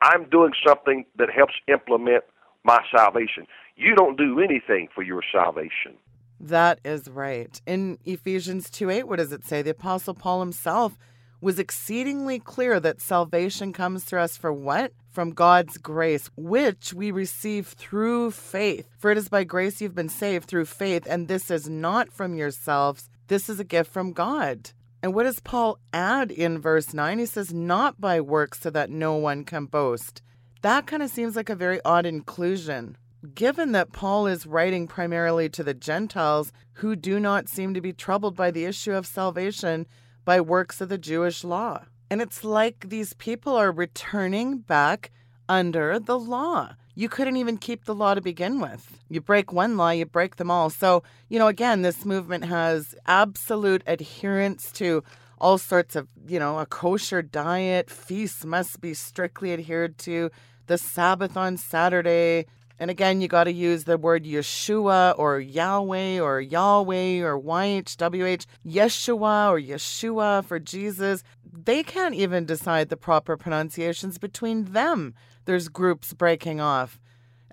I'm 0.00 0.28
doing 0.28 0.52
something 0.66 1.04
that 1.16 1.30
helps 1.30 1.54
implement 1.66 2.24
my 2.64 2.80
salvation. 2.94 3.46
You 3.76 3.94
don't 3.94 4.16
do 4.16 4.40
anything 4.40 4.88
for 4.94 5.02
your 5.02 5.22
salvation. 5.32 5.96
That 6.40 6.80
is 6.84 7.08
right. 7.08 7.60
In 7.66 7.98
Ephesians 8.04 8.70
2 8.70 8.90
8, 8.90 9.08
what 9.08 9.16
does 9.16 9.32
it 9.32 9.44
say? 9.44 9.62
The 9.62 9.70
Apostle 9.70 10.14
Paul 10.14 10.40
himself 10.40 10.96
was 11.40 11.58
exceedingly 11.58 12.38
clear 12.38 12.80
that 12.80 13.00
salvation 13.00 13.72
comes 13.72 14.04
to 14.06 14.18
us 14.18 14.36
for 14.36 14.52
what? 14.52 14.92
From 15.10 15.30
God's 15.30 15.78
grace, 15.78 16.30
which 16.36 16.92
we 16.92 17.10
receive 17.10 17.68
through 17.68 18.32
faith. 18.32 18.88
For 18.98 19.10
it 19.10 19.18
is 19.18 19.28
by 19.28 19.44
grace 19.44 19.80
you've 19.80 19.94
been 19.94 20.08
saved 20.08 20.48
through 20.48 20.66
faith, 20.66 21.06
and 21.08 21.28
this 21.28 21.50
is 21.50 21.68
not 21.68 22.12
from 22.12 22.36
yourselves, 22.36 23.08
this 23.28 23.48
is 23.48 23.60
a 23.60 23.64
gift 23.64 23.92
from 23.92 24.12
God. 24.12 24.70
And 25.02 25.14
what 25.14 25.24
does 25.24 25.40
Paul 25.40 25.78
add 25.92 26.30
in 26.30 26.60
verse 26.60 26.92
9? 26.92 27.18
He 27.18 27.26
says, 27.26 27.52
Not 27.52 28.00
by 28.00 28.20
works, 28.20 28.60
so 28.60 28.70
that 28.70 28.90
no 28.90 29.14
one 29.14 29.44
can 29.44 29.66
boast. 29.66 30.22
That 30.62 30.86
kind 30.86 31.02
of 31.02 31.10
seems 31.10 31.36
like 31.36 31.48
a 31.48 31.54
very 31.54 31.80
odd 31.84 32.04
inclusion. 32.04 32.96
Given 33.34 33.72
that 33.72 33.92
Paul 33.92 34.26
is 34.26 34.46
writing 34.46 34.86
primarily 34.86 35.48
to 35.50 35.62
the 35.62 35.74
Gentiles 35.74 36.52
who 36.74 36.96
do 36.96 37.20
not 37.20 37.48
seem 37.48 37.74
to 37.74 37.80
be 37.80 37.92
troubled 37.92 38.36
by 38.36 38.50
the 38.50 38.64
issue 38.64 38.92
of 38.92 39.06
salvation 39.06 39.86
by 40.24 40.40
works 40.40 40.80
of 40.80 40.88
the 40.88 40.98
Jewish 40.98 41.44
law. 41.44 41.84
And 42.10 42.20
it's 42.20 42.44
like 42.44 42.88
these 42.88 43.12
people 43.14 43.54
are 43.54 43.70
returning 43.70 44.58
back 44.58 45.10
under 45.48 45.98
the 45.98 46.18
law. 46.18 46.74
You 46.98 47.08
couldn't 47.08 47.36
even 47.36 47.58
keep 47.58 47.84
the 47.84 47.94
law 47.94 48.14
to 48.14 48.20
begin 48.20 48.58
with. 48.58 48.98
You 49.08 49.20
break 49.20 49.52
one 49.52 49.76
law, 49.76 49.90
you 49.90 50.04
break 50.04 50.34
them 50.34 50.50
all. 50.50 50.68
So, 50.68 51.04
you 51.28 51.38
know, 51.38 51.46
again, 51.46 51.82
this 51.82 52.04
movement 52.04 52.44
has 52.46 52.96
absolute 53.06 53.84
adherence 53.86 54.72
to 54.72 55.04
all 55.40 55.58
sorts 55.58 55.94
of, 55.94 56.08
you 56.26 56.40
know, 56.40 56.58
a 56.58 56.66
kosher 56.66 57.22
diet, 57.22 57.88
feasts 57.88 58.44
must 58.44 58.80
be 58.80 58.94
strictly 58.94 59.52
adhered 59.52 59.96
to, 59.98 60.32
the 60.66 60.76
Sabbath 60.76 61.36
on 61.36 61.56
Saturday, 61.56 62.46
and 62.80 62.90
again, 62.92 63.20
you 63.20 63.26
got 63.26 63.44
to 63.44 63.52
use 63.52 63.84
the 63.84 63.98
word 63.98 64.24
Yeshua 64.24 65.14
or 65.18 65.40
Yahweh 65.40 66.20
or 66.20 66.40
Yahweh 66.40 67.20
or 67.20 67.40
YHWH, 67.40 68.46
Yeshua 68.64 69.50
or 69.50 69.60
Yeshua 69.60 70.44
for 70.44 70.60
Jesus. 70.60 71.24
They 71.64 71.82
can't 71.82 72.14
even 72.14 72.44
decide 72.44 72.88
the 72.88 72.96
proper 72.96 73.36
pronunciations 73.36 74.18
between 74.18 74.72
them. 74.72 75.14
There's 75.44 75.68
groups 75.68 76.12
breaking 76.12 76.60
off. 76.60 77.00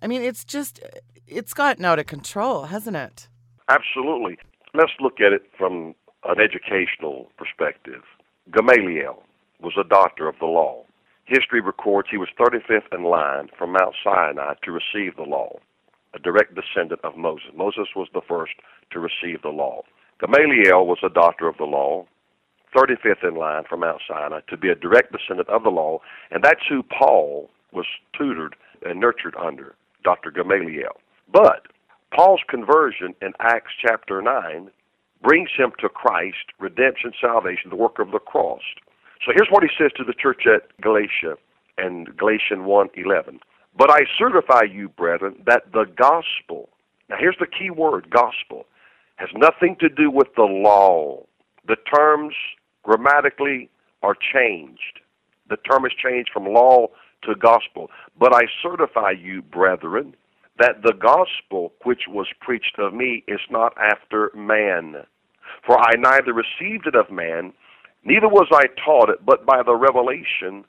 I 0.02 0.08
mean, 0.08 0.22
it's 0.22 0.46
just, 0.46 0.80
it's 1.26 1.54
gotten 1.54 1.86
out 1.86 1.98
of 1.98 2.06
control, 2.06 2.66
hasn't 2.66 2.98
it? 2.98 3.30
Absolutely. 3.68 4.38
Let's 4.76 4.92
look 5.00 5.22
at 5.22 5.34
it 5.34 5.44
from 5.58 5.96
an 6.24 6.40
educational 6.40 7.32
perspective. 7.38 8.04
Gamaliel 8.54 9.24
was 9.62 9.74
a 9.80 9.88
doctor 9.88 10.28
of 10.28 10.36
the 10.40 10.46
law. 10.46 10.84
History 11.26 11.62
records 11.62 12.10
he 12.12 12.18
was 12.18 12.30
35th 12.40 12.94
in 12.94 13.06
line 13.06 13.48
from 13.58 13.72
Mount 13.72 13.96
Sinai 14.04 14.54
to 14.64 14.72
receive 14.72 15.16
the 15.16 15.24
law, 15.24 15.58
a 16.14 16.20
direct 16.20 16.54
descendant 16.54 17.02
of 17.04 17.18
Moses. 17.18 17.50
Moses 17.56 17.88
was 17.96 18.08
the 18.14 18.22
first 18.28 18.54
to 18.92 19.00
receive 19.00 19.42
the 19.42 19.50
law. 19.50 19.82
Gamaliel 20.20 20.86
was 20.86 21.00
a 21.04 21.10
doctor 21.10 21.48
of 21.48 21.58
the 21.58 21.64
law, 21.64 22.06
35th 22.76 23.28
in 23.28 23.36
line 23.36 23.64
from 23.70 23.80
Mount 23.82 24.02
Sinai 24.08 24.42
to 24.50 24.58
be 24.58 24.70
a 24.70 24.76
direct 24.76 25.12
descendant 25.12 25.50
of 25.50 25.64
the 25.64 25.70
law, 25.70 26.00
and 26.32 26.44
that's 26.44 26.66
who 26.68 26.84
Paul 26.84 27.50
was 27.72 27.86
tutored 28.18 28.56
and 28.86 29.00
nurtured 29.00 29.36
under, 29.36 29.76
Dr. 30.04 30.32
Gamaliel. 30.32 30.98
But 31.32 31.68
Paul's 32.14 32.42
conversion 32.48 33.16
in 33.22 33.34
Acts 33.40 33.72
chapter 33.82 34.22
9 34.22 34.70
brings 35.22 35.50
him 35.58 35.72
to 35.80 35.90
Christ, 35.90 36.52
redemption, 36.60 37.14
salvation, 37.20 37.70
the 37.70 37.76
work 37.76 38.00
of 38.00 38.12
the 38.12 38.20
cross. 38.20 38.62
So 39.26 39.32
here's 39.34 39.50
what 39.50 39.64
he 39.64 39.70
says 39.78 39.92
to 39.98 40.04
the 40.04 40.14
church 40.14 40.44
at 40.46 40.70
Galatia 40.82 41.38
and 41.78 42.16
Galatians 42.16 42.62
1:11. 42.62 43.40
But 43.78 43.90
I 43.90 44.06
certify 44.18 44.64
you, 44.64 44.90
brethren, 44.90 45.42
that 45.46 45.72
the 45.72 45.86
gospel. 45.86 46.70
Now 47.10 47.18
here's 47.18 47.38
the 47.40 47.48
key 47.48 47.70
word, 47.70 48.10
gospel, 48.10 48.66
has 49.18 49.30
nothing 49.34 49.76
to 49.78 49.90
do 49.90 50.10
with 50.10 50.34
the 50.36 50.44
law. 50.44 51.26
The 51.68 51.76
terms 51.76 52.36
grammatically 52.86 53.70
are 54.02 54.16
changed. 54.16 55.02
The 55.50 55.58
term 55.58 55.86
is 55.86 55.92
changed 55.94 56.30
from 56.32 56.46
law 56.46 56.88
to 57.24 57.36
gospel. 57.36 57.90
But 58.18 58.34
I 58.34 58.44
certify 58.64 59.12
you, 59.12 59.42
brethren, 59.42 60.16
that 60.60 60.84
the 60.84 60.94
gospel 60.94 61.74
which 61.84 62.04
was 62.08 62.28
preached 62.40 62.80
of 62.80 62.94
me 62.94 63.24
is 63.28 63.42
not 63.50 63.74
after 63.78 64.32
man. 64.34 64.96
For 65.66 65.78
I 65.78 65.96
neither 65.98 66.34
received 66.34 66.88
it 66.88 66.96
of 66.96 67.12
man, 67.12 67.54
Neither 68.06 68.30
was 68.30 68.48
I 68.54 68.68
taught 68.86 69.10
it, 69.10 69.26
but 69.26 69.48
by 69.48 69.64
the 69.64 69.76
revelation 69.76 70.64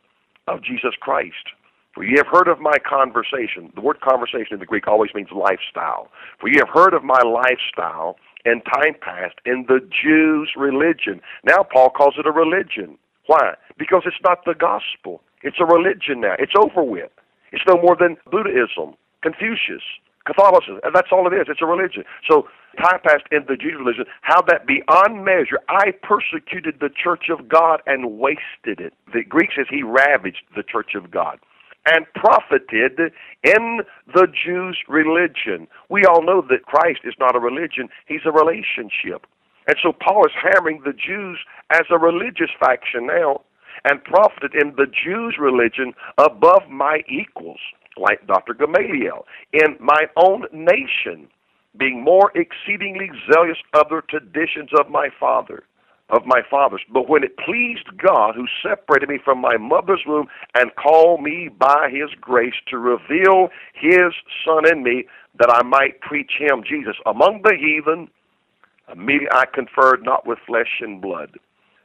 of 0.49 0.62
Jesus 0.62 0.94
Christ. 0.99 1.52
For 1.96 2.04
ye 2.04 2.12
have 2.18 2.26
heard 2.26 2.46
of 2.46 2.60
my 2.60 2.76
conversation. 2.84 3.72
The 3.74 3.80
word 3.80 4.02
conversation 4.02 4.52
in 4.52 4.60
the 4.60 4.66
Greek 4.66 4.86
always 4.86 5.14
means 5.14 5.28
lifestyle. 5.32 6.08
For 6.38 6.48
ye 6.48 6.58
have 6.58 6.68
heard 6.68 6.92
of 6.92 7.02
my 7.02 7.22
lifestyle 7.24 8.16
in 8.44 8.60
time 8.60 9.00
past 9.00 9.36
in 9.46 9.64
the 9.66 9.80
Jews' 9.80 10.52
religion. 10.56 11.22
Now 11.42 11.64
Paul 11.64 11.88
calls 11.88 12.16
it 12.18 12.26
a 12.26 12.30
religion. 12.30 12.98
Why? 13.28 13.54
Because 13.78 14.02
it's 14.04 14.20
not 14.22 14.44
the 14.44 14.52
gospel. 14.52 15.22
It's 15.42 15.56
a 15.58 15.64
religion 15.64 16.20
now. 16.20 16.36
It's 16.38 16.52
over 16.54 16.84
with. 16.84 17.10
It's 17.50 17.64
no 17.66 17.80
more 17.80 17.96
than 17.98 18.18
Buddhism, 18.30 18.92
Confucius, 19.22 19.82
Catholicism. 20.26 20.80
That's 20.92 21.08
all 21.10 21.26
it 21.26 21.34
is. 21.34 21.46
It's 21.48 21.62
a 21.62 21.66
religion. 21.66 22.04
So 22.28 22.46
time 22.76 23.00
past 23.08 23.24
in 23.32 23.46
the 23.48 23.56
Jewish 23.56 23.80
religion, 23.80 24.04
how 24.20 24.42
that 24.42 24.66
beyond 24.66 25.24
measure 25.24 25.64
I 25.70 25.92
persecuted 26.02 26.76
the 26.78 26.90
church 26.90 27.30
of 27.32 27.48
God 27.48 27.80
and 27.86 28.18
wasted 28.18 28.84
it. 28.84 28.92
The 29.14 29.24
Greek 29.24 29.50
says 29.56 29.64
he 29.70 29.82
ravaged 29.82 30.44
the 30.54 30.62
church 30.62 30.94
of 30.94 31.10
God 31.10 31.40
and 31.87 32.07
profited 32.14 33.12
in 33.43 33.81
the 34.12 34.26
Jews' 34.26 34.78
religion. 34.88 35.69
We 35.88 36.05
all 36.05 36.23
know 36.23 36.43
that 36.49 36.66
Christ 36.66 37.00
is 37.05 37.14
not 37.19 37.37
a 37.37 37.40
religion, 37.40 37.88
he's 38.07 38.26
a 38.26 38.33
relationship. 38.33 39.26
And 39.66 39.76
so 39.83 39.93
Paul 39.93 40.25
is 40.26 40.33
hammering 40.40 40.83
the 40.85 40.93
Jews 40.93 41.38
as 41.71 41.83
a 41.90 41.99
religious 41.99 42.50
faction 42.59 43.07
now 43.07 43.43
and 43.85 44.02
profited 44.05 44.55
in 44.55 44.75
the 44.76 44.87
Jews' 44.87 45.37
religion 45.38 45.93
above 46.19 46.69
my 46.71 47.02
equals 47.09 47.61
like 47.97 48.26
Dr. 48.26 48.55
Gamaliel, 48.55 49.26
in 49.52 49.76
my 49.81 50.05
own 50.16 50.45
nation, 50.52 51.28
being 51.78 52.02
more 52.02 52.31
exceedingly 52.35 53.11
zealous 53.33 53.59
of 53.75 53.88
the 53.88 54.02
traditions 54.09 54.71
of 54.78 54.90
my 54.90 55.09
father, 55.19 55.64
of 56.10 56.22
my 56.25 56.40
fathers. 56.48 56.82
But 56.92 57.08
when 57.08 57.25
it 57.25 57.36
pleased 57.36 57.88
God, 57.98 58.34
who 58.36 58.46
separated 58.62 59.08
me 59.08 59.18
from 59.25 59.40
my 59.40 59.56
mother's 59.56 60.02
womb 60.06 60.28
and 60.54 60.70
called 60.76 61.22
me 61.22 61.48
by 61.48 61.88
his 61.90 62.10
grace 62.20 62.54
to 62.68 62.78
reveal 62.78 63.48
his 63.75 64.12
Son 64.44 64.70
in 64.70 64.82
me, 64.82 65.06
that 65.38 65.50
I 65.52 65.62
might 65.62 66.00
preach 66.00 66.32
him, 66.38 66.62
Jesus, 66.66 66.96
among 67.04 67.42
the 67.42 67.54
heathen, 67.58 68.08
immediately 68.90 69.28
I 69.32 69.44
conferred 69.52 70.02
not 70.02 70.26
with 70.26 70.38
flesh 70.46 70.80
and 70.80 71.00
blood. 71.00 71.38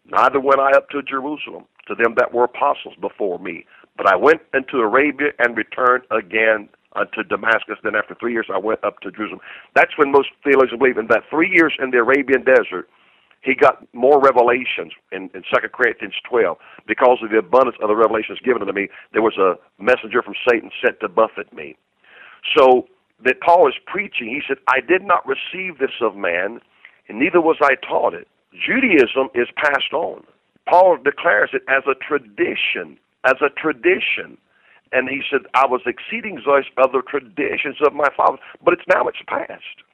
Neither 0.06 0.40
went 0.40 0.60
I 0.60 0.72
up 0.72 0.90
to 0.90 1.02
Jerusalem 1.02 1.66
to 1.88 1.96
them 1.96 2.16
that 2.18 2.34
were 2.34 2.46
apostles 2.46 2.96
before 3.02 3.40
me, 3.40 3.66
but 3.98 4.08
I 4.08 4.16
went 4.16 4.42
into 4.54 4.78
Arabia 4.78 5.30
and 5.40 5.58
returned 5.58 6.04
again 6.12 6.70
unto 6.96 7.24
Damascus. 7.24 7.78
Then 7.84 7.96
after 7.96 8.16
three 8.16 8.34
years, 8.34 8.48
I 8.54 8.58
went 8.58 8.84
up 8.84 9.00
to 9.02 9.12
Jerusalem. 9.12 9.42
That's 9.76 9.98
when 9.98 10.12
most 10.12 10.30
theologians 10.44 10.80
believe 10.80 10.98
in 10.98 11.08
that 11.08 11.24
three 11.30 11.50
years 11.50 11.74
in 11.82 11.92
the 11.92 11.98
Arabian 11.98 12.44
desert, 12.44 12.88
he 13.42 13.56
got 13.56 13.86
more 13.94 14.22
revelations 14.22 14.94
in, 15.12 15.30
in 15.34 15.42
2 15.42 15.68
Corinthians 15.74 16.14
12. 16.30 16.58
Because 16.88 17.18
of 17.24 17.32
the 17.32 17.38
abundance 17.38 17.78
of 17.82 17.90
the 17.90 17.96
revelations 17.96 18.40
given 18.44 18.66
to 18.66 18.74
me, 18.74 18.88
there 19.14 19.22
was 19.22 19.38
a 19.38 19.56
messenger 19.82 20.22
from 20.22 20.36
Satan 20.48 20.70
sent 20.84 21.00
to 21.00 21.10
buffet 21.10 21.52
me. 21.54 21.76
So 22.56 22.88
that 23.26 23.42
Paul 23.42 23.68
is 23.68 23.76
preaching, 23.86 24.28
he 24.28 24.42
said, 24.48 24.58
I 24.68 24.80
did 24.82 25.04
not 25.04 25.26
receive 25.28 25.80
this 25.80 25.98
of 26.02 26.16
man, 26.16 26.60
and 27.10 27.20
neither 27.20 27.42
was 27.42 27.58
I 27.62 27.76
taught 27.76 28.14
it. 28.14 28.28
Judaism 28.54 29.30
is 29.34 29.48
passed 29.56 29.94
on. 29.94 30.24
Paul 30.70 30.98
declares 31.04 31.50
it 31.54 31.64
as 31.68 31.84
a 31.88 31.96
tradition 31.96 32.98
as 33.26 33.36
a 33.42 33.50
tradition. 33.50 34.38
And 34.92 35.08
he 35.08 35.22
said, 35.30 35.42
I 35.54 35.66
was 35.68 35.82
exceeding 35.86 36.42
zealous 36.44 36.66
of 36.78 36.92
the 36.92 37.02
traditions 37.08 37.78
of 37.86 37.94
my 37.94 38.10
fathers, 38.16 38.40
but 38.64 38.74
it's 38.74 38.88
now 38.88 39.08
it's 39.08 39.22
past. 39.28 39.86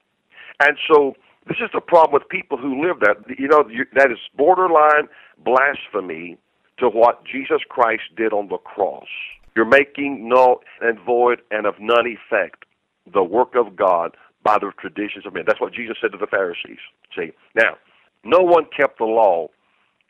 And 0.59 0.77
so 0.89 1.15
this 1.47 1.57
is 1.59 1.69
the 1.73 1.81
problem 1.81 2.13
with 2.13 2.29
people 2.29 2.57
who 2.57 2.81
live 2.85 2.99
that. 3.01 3.17
You 3.37 3.47
know, 3.47 3.63
that 3.95 4.11
is 4.11 4.19
borderline 4.35 5.07
blasphemy 5.37 6.37
to 6.79 6.89
what 6.89 7.25
Jesus 7.25 7.61
Christ 7.67 8.03
did 8.15 8.33
on 8.33 8.49
the 8.49 8.57
cross. 8.57 9.07
You're 9.55 9.65
making 9.65 10.29
null 10.29 10.61
and 10.81 10.99
void 10.99 11.41
and 11.49 11.65
of 11.65 11.75
none 11.79 12.05
effect 12.05 12.65
the 13.11 13.23
work 13.23 13.55
of 13.55 13.75
God 13.75 14.15
by 14.43 14.57
the 14.59 14.71
traditions 14.79 15.25
of 15.25 15.33
men. 15.33 15.43
That's 15.47 15.59
what 15.59 15.73
Jesus 15.73 15.97
said 15.99 16.11
to 16.11 16.17
the 16.17 16.27
Pharisees. 16.27 16.79
See, 17.15 17.31
now, 17.55 17.77
No 18.23 18.39
one 18.41 18.65
kept 18.75 18.97
the 18.97 19.05
law 19.05 19.47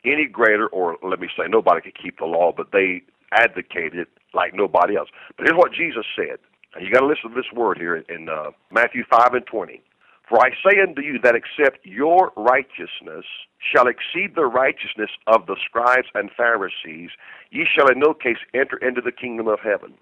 any 0.04 0.26
greater, 0.26 0.66
or 0.68 0.96
let 1.02 1.20
me 1.20 1.28
say, 1.36 1.44
nobody 1.48 1.80
could 1.80 1.96
keep 2.00 2.18
the 2.18 2.24
law, 2.24 2.52
but 2.56 2.72
they 2.72 3.02
advocated 3.32 3.94
it 3.98 4.08
like 4.34 4.54
nobody 4.54 4.96
else. 4.96 5.08
But 5.36 5.46
here's 5.46 5.58
what 5.58 5.72
Jesus 5.72 6.04
said. 6.16 6.38
And 6.74 6.86
you 6.86 6.92
got 6.92 7.00
to 7.00 7.06
listen 7.06 7.30
to 7.30 7.34
this 7.36 7.50
word 7.54 7.78
here 7.78 7.96
in 7.96 8.28
uh, 8.28 8.50
Matthew 8.70 9.04
5 9.10 9.34
and 9.34 9.46
20. 9.46 9.82
For 10.28 10.38
I 10.40 10.50
say 10.50 10.80
unto 10.80 11.00
you 11.00 11.18
that 11.22 11.34
except 11.34 11.86
your 11.86 12.32
righteousness 12.36 13.24
shall 13.58 13.88
exceed 13.88 14.34
the 14.34 14.44
righteousness 14.46 15.10
of 15.26 15.46
the 15.46 15.56
scribes 15.64 16.08
and 16.14 16.30
Pharisees, 16.36 17.10
ye 17.50 17.66
shall 17.66 17.88
in 17.88 17.98
no 17.98 18.12
case 18.12 18.36
enter 18.54 18.76
into 18.76 19.00
the 19.00 19.12
kingdom 19.12 19.48
of 19.48 19.60
heaven. 19.60 19.94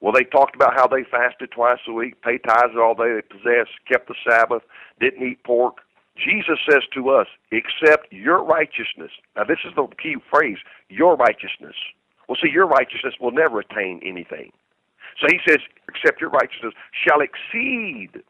Well, 0.00 0.12
they 0.12 0.24
talked 0.24 0.54
about 0.56 0.74
how 0.74 0.86
they 0.86 1.04
fasted 1.04 1.50
twice 1.50 1.80
a 1.86 1.92
week, 1.92 2.20
paid 2.22 2.42
tithes 2.44 2.76
all 2.76 2.94
they 2.94 3.20
possessed, 3.28 3.72
kept 3.86 4.08
the 4.08 4.14
Sabbath, 4.28 4.62
didn't 5.00 5.26
eat 5.26 5.44
pork. 5.44 5.78
Jesus 6.16 6.58
says 6.68 6.82
to 6.94 7.10
us, 7.10 7.26
except 7.50 8.12
your 8.12 8.42
righteousness. 8.44 9.10
Now, 9.36 9.44
this 9.44 9.58
is 9.64 9.74
the 9.74 9.86
key 10.00 10.16
phrase, 10.30 10.58
your 10.88 11.16
righteousness. 11.16 11.74
Well, 12.28 12.38
see, 12.42 12.50
your 12.50 12.66
righteousness 12.66 13.14
will 13.20 13.32
never 13.32 13.60
attain 13.60 14.00
anything. 14.04 14.52
So 15.20 15.26
he 15.30 15.38
says, 15.46 15.58
except 15.88 16.20
your 16.20 16.30
righteousness 16.30 16.74
shall 16.92 17.20
exceed 17.20 18.22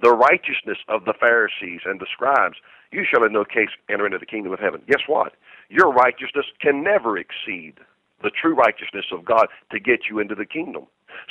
the 0.00 0.12
righteousness 0.12 0.78
of 0.88 1.04
the 1.04 1.14
Pharisees 1.18 1.80
and 1.84 2.00
the 2.00 2.06
scribes, 2.12 2.56
you 2.92 3.04
shall 3.04 3.24
in 3.24 3.32
no 3.32 3.44
case 3.44 3.70
enter 3.90 4.06
into 4.06 4.18
the 4.18 4.26
kingdom 4.26 4.52
of 4.52 4.60
heaven. 4.60 4.82
Guess 4.88 5.02
what? 5.06 5.34
Your 5.68 5.92
righteousness 5.92 6.46
can 6.60 6.82
never 6.82 7.18
exceed 7.18 7.74
the 8.22 8.30
true 8.30 8.54
righteousness 8.54 9.06
of 9.12 9.24
God 9.24 9.48
to 9.70 9.78
get 9.78 10.00
you 10.10 10.18
into 10.18 10.34
the 10.34 10.46
kingdom. 10.46 10.86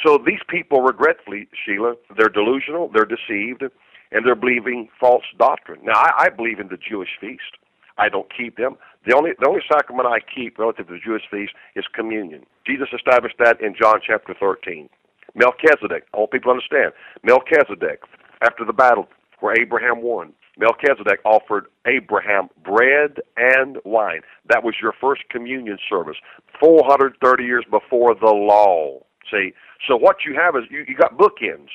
So 0.06 0.18
these 0.18 0.40
people, 0.48 0.82
regretfully, 0.82 1.48
Sheila, 1.66 1.96
they're 2.18 2.30
delusional, 2.30 2.90
they're 2.94 3.06
deceived, 3.06 3.64
and 4.12 4.26
they're 4.26 4.36
believing 4.36 4.90
false 5.00 5.24
doctrine. 5.38 5.80
Now, 5.84 5.96
I, 5.96 6.26
I 6.26 6.30
believe 6.30 6.60
in 6.60 6.68
the 6.68 6.78
Jewish 6.78 7.10
feast. 7.20 7.58
I 7.98 8.10
don't 8.10 8.28
keep 8.36 8.58
them. 8.58 8.78
The 9.06 9.16
only 9.16 9.32
the 9.40 9.48
only 9.48 9.62
sacrament 9.72 10.08
I 10.08 10.20
keep 10.20 10.60
relative 10.60 10.88
to 10.88 10.94
the 10.94 11.00
Jewish 11.04 11.24
feast 11.32 11.54
is 11.76 11.86
communion. 11.94 12.46
Jesus 12.66 12.90
established 12.94 13.38
that 13.40 13.60
in 13.60 13.74
John 13.80 14.00
chapter 14.06 14.36
13. 14.40 14.88
Melchizedek, 15.34 16.06
all 16.14 16.28
people 16.28 16.52
understand. 16.52 16.94
Melchizedek, 17.24 18.02
after 18.41 18.65
the 18.65 18.74
battle 18.74 19.08
where 19.39 19.60
Abraham 19.60 20.01
won, 20.01 20.34
Melchizedek 20.58 21.20
offered 21.24 21.67
Abraham 21.86 22.50
bread 22.63 23.20
and 23.38 23.77
wine. 23.86 24.22
That 24.50 24.63
was 24.63 24.75
your 24.82 24.94
first 25.00 25.24
communion 25.29 25.77
service, 25.89 26.17
430 26.60 27.44
years 27.44 27.65
before 27.70 28.15
the 28.15 28.32
law. 28.32 29.00
See, 29.32 29.53
so 29.88 29.96
what 29.96 30.17
you 30.25 30.36
have 30.36 30.56
is 30.56 30.63
you, 30.72 30.86
you 30.88 30.96
got 30.96 31.17
bookends. 31.17 31.70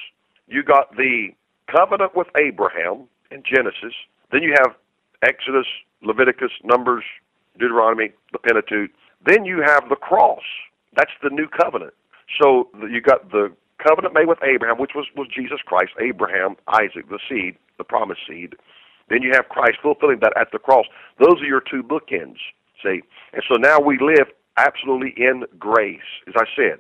You 0.49 0.63
got 0.63 0.97
the 0.97 1.29
covenant 1.71 2.17
with 2.17 2.27
Abraham 2.37 3.07
in 3.31 3.43
Genesis. 3.45 3.95
Then 4.33 4.43
you 4.43 4.55
have 4.59 4.75
Exodus, 5.23 5.67
Leviticus, 6.03 6.51
Numbers, 6.65 7.05
Deuteronomy, 7.59 8.13
the 8.33 8.39
Pentateuch. 8.39 8.91
Then 9.25 9.45
you 9.45 9.63
have 9.65 9.89
the 9.89 9.97
cross. 9.97 10.43
That's 10.97 11.13
the 11.23 11.31
new 11.31 11.47
covenant. 11.47 11.95
So 12.41 12.69
you 12.91 13.01
got 13.01 13.31
the 13.31 13.53
covenant 13.87 14.15
made 14.15 14.29
with 14.29 14.39
Abraham, 14.43 14.79
which 14.79 14.93
was, 14.95 15.07
was 15.17 15.29
Jesus 15.35 15.59
Christ, 15.65 15.93
Abraham, 16.01 16.57
Isaac, 16.69 17.09
the 17.09 17.19
seed, 17.29 17.57
the 17.79 17.85
promised 17.85 18.21
seed. 18.29 18.55
Then 19.09 19.23
you 19.23 19.33
have 19.35 19.49
Christ 19.49 19.79
fulfilling 19.83 20.21
that 20.21 20.33
at 20.37 20.53
the 20.53 20.59
cross. 20.59 20.87
Those 21.19 21.41
are 21.43 21.47
your 21.47 21.61
two 21.61 21.83
bookends, 21.83 22.39
see? 22.83 23.03
And 23.33 23.43
so 23.49 23.57
now 23.57 23.81
we 23.81 23.99
live 23.99 24.29
absolutely 24.57 25.15
in 25.17 25.45
grace. 25.59 26.01
As 26.29 26.35
I 26.37 26.45
said, 26.57 26.79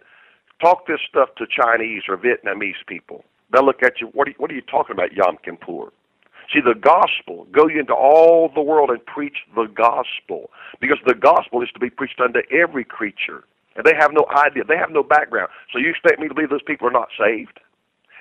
talk 0.61 0.87
this 0.87 1.01
stuff 1.09 1.31
to 1.37 1.47
Chinese 1.47 2.03
or 2.09 2.17
Vietnamese 2.17 2.87
people. 2.87 3.25
They'll 3.53 3.67
look 3.67 3.83
at 3.83 4.01
you, 4.01 4.07
what 4.15 4.29
are 4.29 4.31
you, 4.31 4.37
what 4.38 4.51
are 4.51 4.55
you 4.55 4.62
talking 4.62 4.95
about, 4.95 5.12
Yom 5.12 5.37
Kippur? 5.45 5.93
See, 6.53 6.61
the 6.61 6.75
gospel, 6.75 7.47
go 7.53 7.69
you 7.69 7.81
into 7.81 7.95
all 7.95 8.51
the 8.55 8.61
world 8.61 8.91
and 8.91 9.05
preach 9.07 9.38
the 9.55 9.67
gospel. 9.67 10.51
Because 10.81 10.99
the 11.07 11.15
gospel 11.15 11.62
is 11.62 11.69
to 11.75 11.81
be 11.81 11.91
preached 11.91 12.21
unto 12.21 12.41
every 12.51 12.85
creature. 12.85 13.45
And 13.77 13.85
they 13.85 13.95
have 13.99 14.13
no 14.13 14.27
idea. 14.45 14.65
They 14.65 14.77
have 14.77 14.91
no 14.91 15.03
background. 15.03 15.49
So 15.73 15.79
you 15.79 15.91
expect 15.91 16.21
me 16.21 16.29
to 16.29 16.35
believe 16.35 16.51
those 16.51 16.63
people 16.67 16.89
are 16.89 16.93
not 16.93 17.09
saved? 17.19 17.61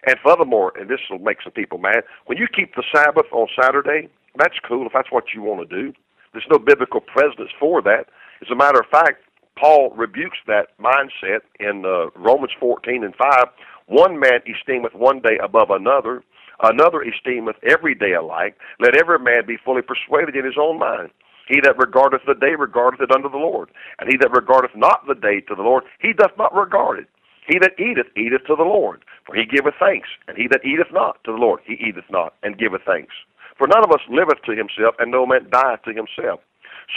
And 0.07 0.15
furthermore, 0.23 0.73
and 0.79 0.89
this 0.89 0.99
will 1.09 1.19
make 1.19 1.41
some 1.43 1.51
people 1.51 1.77
mad, 1.77 2.03
when 2.25 2.37
you 2.37 2.47
keep 2.47 2.75
the 2.75 2.83
Sabbath 2.93 3.27
on 3.31 3.47
Saturday, 3.59 4.09
that's 4.37 4.57
cool 4.67 4.87
if 4.87 4.93
that's 4.93 5.11
what 5.11 5.25
you 5.35 5.41
want 5.41 5.69
to 5.69 5.75
do. 5.75 5.93
There's 6.33 6.47
no 6.49 6.57
biblical 6.57 7.01
precedence 7.01 7.51
for 7.59 7.81
that. 7.83 8.05
As 8.41 8.49
a 8.49 8.55
matter 8.55 8.79
of 8.79 8.87
fact, 8.87 9.21
Paul 9.57 9.91
rebukes 9.95 10.37
that 10.47 10.77
mindset 10.79 11.41
in 11.59 11.85
uh, 11.85 12.09
Romans 12.15 12.53
14 12.59 13.03
and 13.03 13.15
5. 13.15 13.45
One 13.87 14.19
man 14.19 14.39
esteemeth 14.47 14.93
one 14.95 15.19
day 15.19 15.37
above 15.43 15.69
another, 15.69 16.23
another 16.63 17.03
esteemeth 17.03 17.57
every 17.61 17.93
day 17.93 18.13
alike. 18.13 18.57
Let 18.79 18.95
every 18.95 19.19
man 19.19 19.45
be 19.45 19.57
fully 19.63 19.81
persuaded 19.81 20.35
in 20.35 20.45
his 20.45 20.55
own 20.59 20.79
mind. 20.79 21.09
He 21.51 21.59
that 21.67 21.77
regardeth 21.77 22.21
the 22.25 22.33
day 22.33 22.55
regardeth 22.57 23.01
it 23.01 23.11
unto 23.11 23.29
the 23.29 23.35
Lord, 23.35 23.69
and 23.99 24.09
he 24.09 24.15
that 24.21 24.31
regardeth 24.31 24.71
not 24.73 25.05
the 25.05 25.15
day 25.15 25.41
to 25.49 25.55
the 25.55 25.61
Lord, 25.61 25.83
he 25.99 26.13
doth 26.13 26.31
not 26.37 26.55
regard 26.55 26.99
it. 26.99 27.07
He 27.45 27.59
that 27.59 27.77
eateth, 27.77 28.07
eateth 28.15 28.47
to 28.47 28.55
the 28.55 28.63
Lord, 28.63 29.03
for 29.25 29.35
he 29.35 29.43
giveth 29.45 29.73
thanks, 29.77 30.07
and 30.29 30.37
he 30.37 30.47
that 30.47 30.63
eateth 30.63 30.93
not 30.93 31.21
to 31.25 31.33
the 31.33 31.37
Lord, 31.37 31.59
he 31.65 31.73
eateth 31.73 32.09
not, 32.09 32.35
and 32.41 32.57
giveth 32.57 32.83
thanks. 32.87 33.13
For 33.57 33.67
none 33.67 33.83
of 33.83 33.91
us 33.91 33.99
liveth 34.09 34.41
to 34.45 34.55
himself, 34.55 34.95
and 34.99 35.11
no 35.11 35.25
man 35.25 35.49
dieth 35.51 35.83
to 35.83 35.91
himself. 35.93 36.39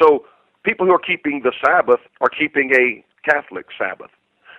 So 0.01 0.27
people 0.63 0.87
who 0.87 0.95
are 0.95 1.03
keeping 1.03 1.43
the 1.43 1.53
Sabbath 1.65 2.01
are 2.21 2.31
keeping 2.31 2.71
a 2.79 3.05
Catholic 3.29 3.67
Sabbath 3.77 4.11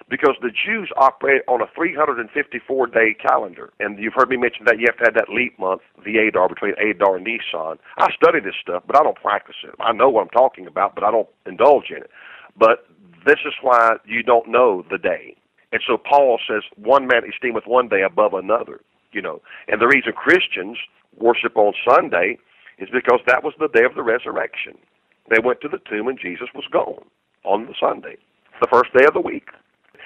because 0.10 0.36
the 0.42 0.52
Jews 0.52 0.90
operate 0.98 1.42
on 1.48 1.62
a 1.62 1.66
354 1.76 2.88
day 2.88 3.16
calendar. 3.20 3.72
And 3.80 3.98
you've 3.98 4.14
heard 4.14 4.30
me 4.30 4.38
mention 4.38 4.66
that 4.66 4.80
you 4.80 4.86
have 4.88 4.98
to 4.98 5.06
have 5.06 5.16
that 5.16 5.34
leap 5.34 5.58
month, 5.60 5.82
the 6.06 6.18
Adar, 6.18 6.48
between 6.50 6.74
Adar 6.80 7.18
and 7.18 7.26
Nisan. 7.26 7.78
I 7.98 8.12
study 8.14 8.40
this 8.40 8.56
stuff, 8.62 8.84
but 8.86 8.96
I 8.96 9.04
don't 9.04 9.18
practice 9.18 9.56
it. 9.64 9.74
I 9.80 9.94
know 9.94 10.10
what 10.10 10.22
I'm 10.22 10.30
talking 10.30 10.68
about, 10.68 10.96
but 10.96 11.04
I 11.04 11.12
don't 11.12 11.30
indulge 11.46 11.90
in 11.90 11.98
it. 11.98 12.12
But 12.58 12.86
this 13.26 13.40
is 13.46 13.54
why 13.62 13.96
you 14.06 14.22
don't 14.22 14.48
know 14.48 14.86
the 14.90 14.98
day. 14.98 15.36
And 15.72 15.82
so 15.86 15.98
Paul 15.98 16.40
says, 16.48 16.64
one 16.78 17.08
man 17.08 17.24
esteemeth 17.28 17.66
one 17.66 17.90
day 17.90 18.02
above 18.02 18.34
another, 18.34 18.82
you 19.12 19.22
know. 19.22 19.42
And 19.68 19.82
the 19.82 19.88
reason 19.88 20.14
Christians 20.14 20.78
worship 21.18 21.58
on 21.58 21.74
Sunday 21.90 22.38
is 22.78 22.90
because 22.94 23.20
that 23.28 23.44
was 23.44 23.54
the 23.60 23.68
day 23.68 23.84
of 23.84 23.96
the 23.96 24.04
resurrection. 24.04 24.78
They 25.30 25.40
went 25.44 25.62
to 25.62 25.68
the 25.68 25.80
tomb 25.90 26.08
and 26.08 26.20
Jesus 26.20 26.50
was 26.54 26.66
gone 26.72 27.04
on 27.44 27.66
the 27.66 27.74
Sunday, 27.80 28.18
the 28.62 28.68
first 28.72 28.94
day 28.94 29.06
of 29.06 29.14
the 29.14 29.22
week. 29.22 29.50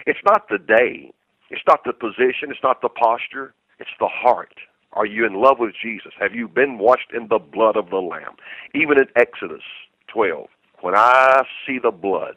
It's 0.05 0.19
not 0.25 0.47
the 0.49 0.57
day. 0.57 1.11
It's 1.49 1.63
not 1.67 1.83
the 1.85 1.93
position. 1.93 2.49
It's 2.51 2.63
not 2.63 2.81
the 2.81 2.89
posture. 2.89 3.53
It's 3.79 3.89
the 3.99 4.09
heart. 4.11 4.53
Are 4.93 5.05
you 5.05 5.25
in 5.25 5.35
love 5.35 5.57
with 5.59 5.73
Jesus? 5.81 6.11
Have 6.19 6.33
you 6.33 6.47
been 6.47 6.77
washed 6.79 7.11
in 7.13 7.27
the 7.27 7.39
blood 7.39 7.77
of 7.77 7.89
the 7.89 7.97
Lamb? 7.97 8.35
Even 8.73 8.97
in 8.97 9.05
Exodus 9.15 9.61
12, 10.07 10.47
when 10.81 10.95
I 10.95 11.43
see 11.65 11.77
the 11.81 11.91
blood, 11.91 12.35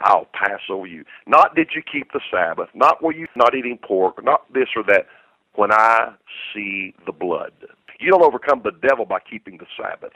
I'll 0.00 0.28
pass 0.32 0.60
over 0.70 0.86
you. 0.86 1.04
Not 1.26 1.56
did 1.56 1.70
you 1.74 1.82
keep 1.82 2.12
the 2.12 2.20
Sabbath, 2.30 2.68
not 2.74 3.02
were 3.02 3.12
you 3.12 3.26
not 3.34 3.54
eating 3.54 3.78
pork, 3.82 4.22
not 4.22 4.52
this 4.52 4.68
or 4.76 4.84
that. 4.84 5.06
When 5.54 5.72
I 5.72 6.12
see 6.54 6.94
the 7.04 7.10
blood. 7.10 7.52
You 7.98 8.12
don't 8.12 8.22
overcome 8.22 8.62
the 8.62 8.70
devil 8.86 9.04
by 9.04 9.18
keeping 9.28 9.58
the 9.58 9.66
Sabbath. 9.76 10.12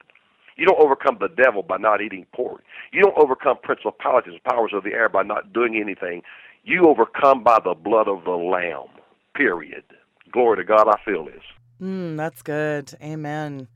You 0.56 0.66
don't 0.66 0.78
overcome 0.80 1.18
the 1.20 1.28
devil 1.28 1.62
by 1.64 1.78
not 1.78 2.00
eating 2.00 2.26
pork. 2.32 2.62
You 2.92 3.02
don't 3.02 3.18
overcome 3.18 3.56
principalities 3.62 4.34
and 4.34 4.44
powers 4.44 4.70
of 4.72 4.84
the 4.84 4.92
air 4.92 5.08
by 5.08 5.22
not 5.24 5.52
doing 5.52 5.76
anything. 5.76 6.22
You 6.64 6.88
overcome 6.88 7.42
by 7.42 7.58
the 7.64 7.74
blood 7.74 8.08
of 8.08 8.24
the 8.24 8.30
Lamb. 8.30 8.88
Period. 9.34 9.84
Glory 10.30 10.58
to 10.58 10.64
God. 10.64 10.88
I 10.88 10.96
feel 11.04 11.24
this. 11.24 11.42
Mm, 11.80 12.16
that's 12.16 12.42
good. 12.42 12.94
Amen. 13.02 13.68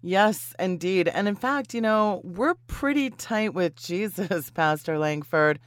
Yes, 0.00 0.54
indeed. 0.58 1.08
And 1.08 1.28
in 1.28 1.34
fact, 1.34 1.74
you 1.74 1.80
know, 1.80 2.20
we're 2.24 2.54
pretty 2.66 3.10
tight 3.10 3.54
with 3.54 3.76
Jesus, 3.82 4.50
Pastor 4.50 4.98
Lankford. 4.98 5.58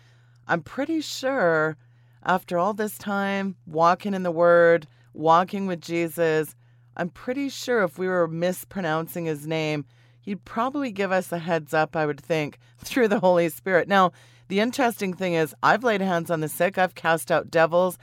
I'm 0.48 0.62
pretty 0.62 1.02
sure 1.02 1.78
after 2.24 2.58
all 2.58 2.74
this 2.74 2.98
time 2.98 3.56
walking 3.66 4.14
in 4.14 4.24
the 4.24 4.32
Word, 4.32 4.88
walking 5.14 5.68
with 5.68 5.82
Jesus, 5.82 6.56
I'm 6.96 7.10
pretty 7.10 7.50
sure 7.50 7.84
if 7.84 8.00
we 8.00 8.08
were 8.08 8.28
mispronouncing 8.28 9.26
his 9.26 9.46
name, 9.46 9.86
he'd 10.20 10.44
probably 10.44 10.92
give 10.92 11.12
us 11.12 11.32
a 11.32 11.38
heads 11.38 11.74
up, 11.74 11.96
I 11.96 12.06
would 12.06 12.20
think, 12.20 12.58
through 12.78 13.10
the 13.10 13.20
Holy 13.20 13.50
Spirit. 13.50 13.88
Now, 13.88 14.12
the 14.48 14.60
interesting 14.60 15.14
thing 15.14 15.34
is, 15.34 15.54
I've 15.62 15.84
laid 15.84 16.02
hands 16.02 16.32
on 16.32 16.40
the 16.42 16.48
sick, 16.48 16.78
I've 16.78 16.96
cast 16.96 17.32
out 17.32 17.52
devils. 17.52 17.98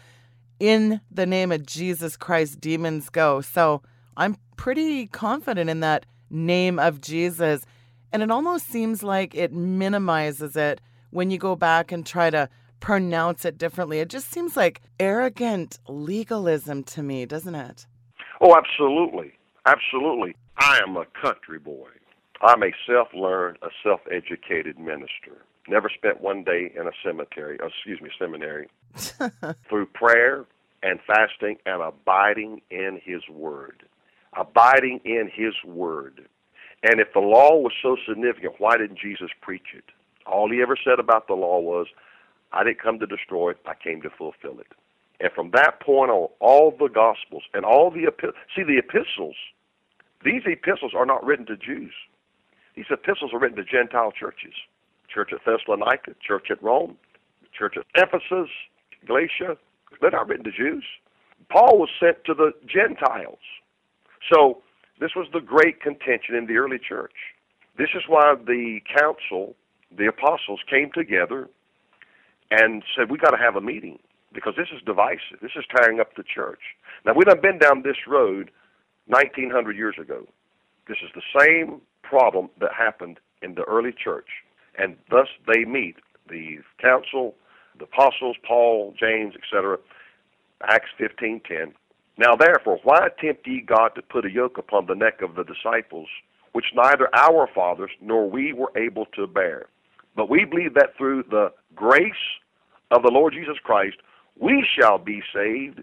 In 0.60 1.00
the 1.10 1.26
name 1.26 1.50
of 1.50 1.66
Jesus 1.66 2.16
Christ, 2.16 2.60
demons 2.60 3.10
go. 3.10 3.40
So 3.40 3.82
I'm 4.16 4.36
pretty 4.56 5.06
confident 5.06 5.68
in 5.68 5.80
that 5.80 6.06
name 6.30 6.78
of 6.78 7.00
Jesus. 7.00 7.64
And 8.12 8.22
it 8.22 8.30
almost 8.30 8.68
seems 8.68 9.02
like 9.02 9.34
it 9.34 9.52
minimizes 9.52 10.56
it 10.56 10.80
when 11.10 11.30
you 11.30 11.38
go 11.38 11.56
back 11.56 11.90
and 11.90 12.06
try 12.06 12.30
to 12.30 12.48
pronounce 12.80 13.44
it 13.44 13.58
differently. 13.58 13.98
It 14.00 14.08
just 14.08 14.30
seems 14.30 14.56
like 14.56 14.82
arrogant 15.00 15.78
legalism 15.88 16.84
to 16.84 17.02
me, 17.02 17.24
doesn't 17.26 17.54
it? 17.54 17.86
Oh, 18.40 18.54
absolutely. 18.56 19.32
Absolutely. 19.66 20.36
I 20.58 20.80
am 20.86 20.96
a 20.96 21.06
country 21.20 21.58
boy. 21.58 21.88
I'm 22.42 22.62
a 22.62 22.72
self 22.86 23.08
learned, 23.14 23.58
a 23.62 23.68
self 23.82 24.00
educated 24.10 24.78
minister. 24.78 25.46
Never 25.68 25.88
spent 25.88 26.20
one 26.20 26.44
day 26.44 26.72
in 26.78 26.86
a 26.86 26.92
cemetery, 27.04 27.58
oh, 27.62 27.68
excuse 27.68 28.00
me, 28.00 28.10
seminary. 28.18 28.68
Through 29.68 29.86
prayer 29.86 30.44
and 30.82 31.00
fasting 31.06 31.56
and 31.64 31.82
abiding 31.82 32.60
in 32.70 33.00
His 33.02 33.22
Word. 33.28 33.82
Abiding 34.36 35.00
in 35.04 35.30
His 35.32 35.54
Word. 35.64 36.26
And 36.82 37.00
if 37.00 37.12
the 37.14 37.20
law 37.20 37.56
was 37.56 37.72
so 37.82 37.96
significant, 38.06 38.54
why 38.58 38.76
didn't 38.76 38.98
Jesus 38.98 39.30
preach 39.40 39.68
it? 39.74 39.84
All 40.26 40.50
he 40.50 40.60
ever 40.60 40.76
said 40.82 40.98
about 40.98 41.26
the 41.28 41.34
law 41.34 41.58
was, 41.58 41.86
I 42.52 42.62
didn't 42.62 42.82
come 42.82 42.98
to 42.98 43.06
destroy 43.06 43.50
it, 43.50 43.58
I 43.66 43.74
came 43.74 44.02
to 44.02 44.10
fulfill 44.10 44.60
it. 44.60 44.68
And 45.20 45.32
from 45.32 45.50
that 45.52 45.80
point 45.80 46.10
on, 46.10 46.28
all 46.40 46.70
the 46.70 46.88
Gospels 46.88 47.44
and 47.54 47.64
all 47.64 47.90
the 47.90 48.04
epistles, 48.04 48.34
see, 48.54 48.62
the 48.62 48.78
epistles, 48.78 49.36
these 50.24 50.42
epistles 50.46 50.92
are 50.94 51.06
not 51.06 51.24
written 51.24 51.46
to 51.46 51.56
Jews. 51.56 51.92
These 52.76 52.86
epistles 52.90 53.32
are 53.32 53.38
written 53.38 53.56
to 53.56 53.64
Gentile 53.64 54.12
churches. 54.12 54.54
Church 55.14 55.30
at 55.32 55.40
Thessalonica, 55.46 56.12
church 56.26 56.48
at 56.50 56.62
Rome, 56.62 56.96
church 57.56 57.76
at 57.76 57.84
Ephesus, 57.94 58.50
Galatia. 59.06 59.56
They're 60.00 60.10
not 60.10 60.28
written 60.28 60.44
to 60.44 60.50
Jews. 60.50 60.84
Paul 61.50 61.78
was 61.78 61.88
sent 62.00 62.24
to 62.24 62.34
the 62.34 62.52
Gentiles. 62.66 63.38
So 64.32 64.62
this 64.98 65.10
was 65.14 65.28
the 65.32 65.40
great 65.40 65.80
contention 65.80 66.34
in 66.34 66.46
the 66.46 66.56
early 66.56 66.78
church. 66.78 67.14
This 67.76 67.90
is 67.94 68.02
why 68.08 68.34
the 68.34 68.80
council, 68.98 69.54
the 69.96 70.06
apostles, 70.06 70.60
came 70.68 70.90
together 70.92 71.48
and 72.50 72.82
said, 72.96 73.10
we 73.10 73.18
got 73.18 73.30
to 73.30 73.36
have 73.36 73.56
a 73.56 73.60
meeting 73.60 73.98
because 74.32 74.54
this 74.56 74.68
is 74.74 74.82
divisive. 74.84 75.38
This 75.40 75.52
is 75.56 75.64
tearing 75.76 76.00
up 76.00 76.16
the 76.16 76.22
church. 76.22 76.60
Now, 77.04 77.12
we've 77.14 77.26
been 77.42 77.58
down 77.58 77.82
this 77.82 77.96
road 78.06 78.50
1900 79.06 79.76
years 79.76 79.96
ago. 80.00 80.26
This 80.88 80.98
is 81.02 81.10
the 81.14 81.22
same 81.38 81.80
problem 82.02 82.50
that 82.60 82.70
happened 82.76 83.18
in 83.42 83.54
the 83.54 83.62
early 83.62 83.92
church, 83.92 84.28
and 84.78 84.96
thus 85.10 85.28
they 85.46 85.64
meet 85.64 85.96
the 86.28 86.58
council, 86.80 87.34
the 87.78 87.84
apostles, 87.84 88.36
Paul, 88.46 88.94
James, 88.98 89.34
etc. 89.34 89.78
Acts 90.62 90.90
15:10. 90.98 91.74
Now 92.16 92.36
therefore, 92.36 92.78
why 92.84 93.08
tempt 93.20 93.46
ye 93.46 93.60
God 93.60 93.94
to 93.96 94.02
put 94.02 94.24
a 94.24 94.30
yoke 94.30 94.58
upon 94.58 94.86
the 94.86 94.94
neck 94.94 95.20
of 95.20 95.34
the 95.34 95.44
disciples, 95.44 96.08
which 96.52 96.66
neither 96.74 97.08
our 97.14 97.48
fathers 97.52 97.90
nor 98.00 98.28
we 98.28 98.52
were 98.52 98.72
able 98.76 99.06
to 99.06 99.26
bear? 99.26 99.66
But 100.16 100.30
we 100.30 100.44
believe 100.44 100.74
that 100.74 100.96
through 100.96 101.24
the 101.24 101.52
grace 101.74 102.12
of 102.90 103.02
the 103.02 103.10
Lord 103.10 103.32
Jesus 103.32 103.58
Christ, 103.62 103.96
we 104.38 104.64
shall 104.78 104.98
be 104.98 105.22
saved, 105.34 105.82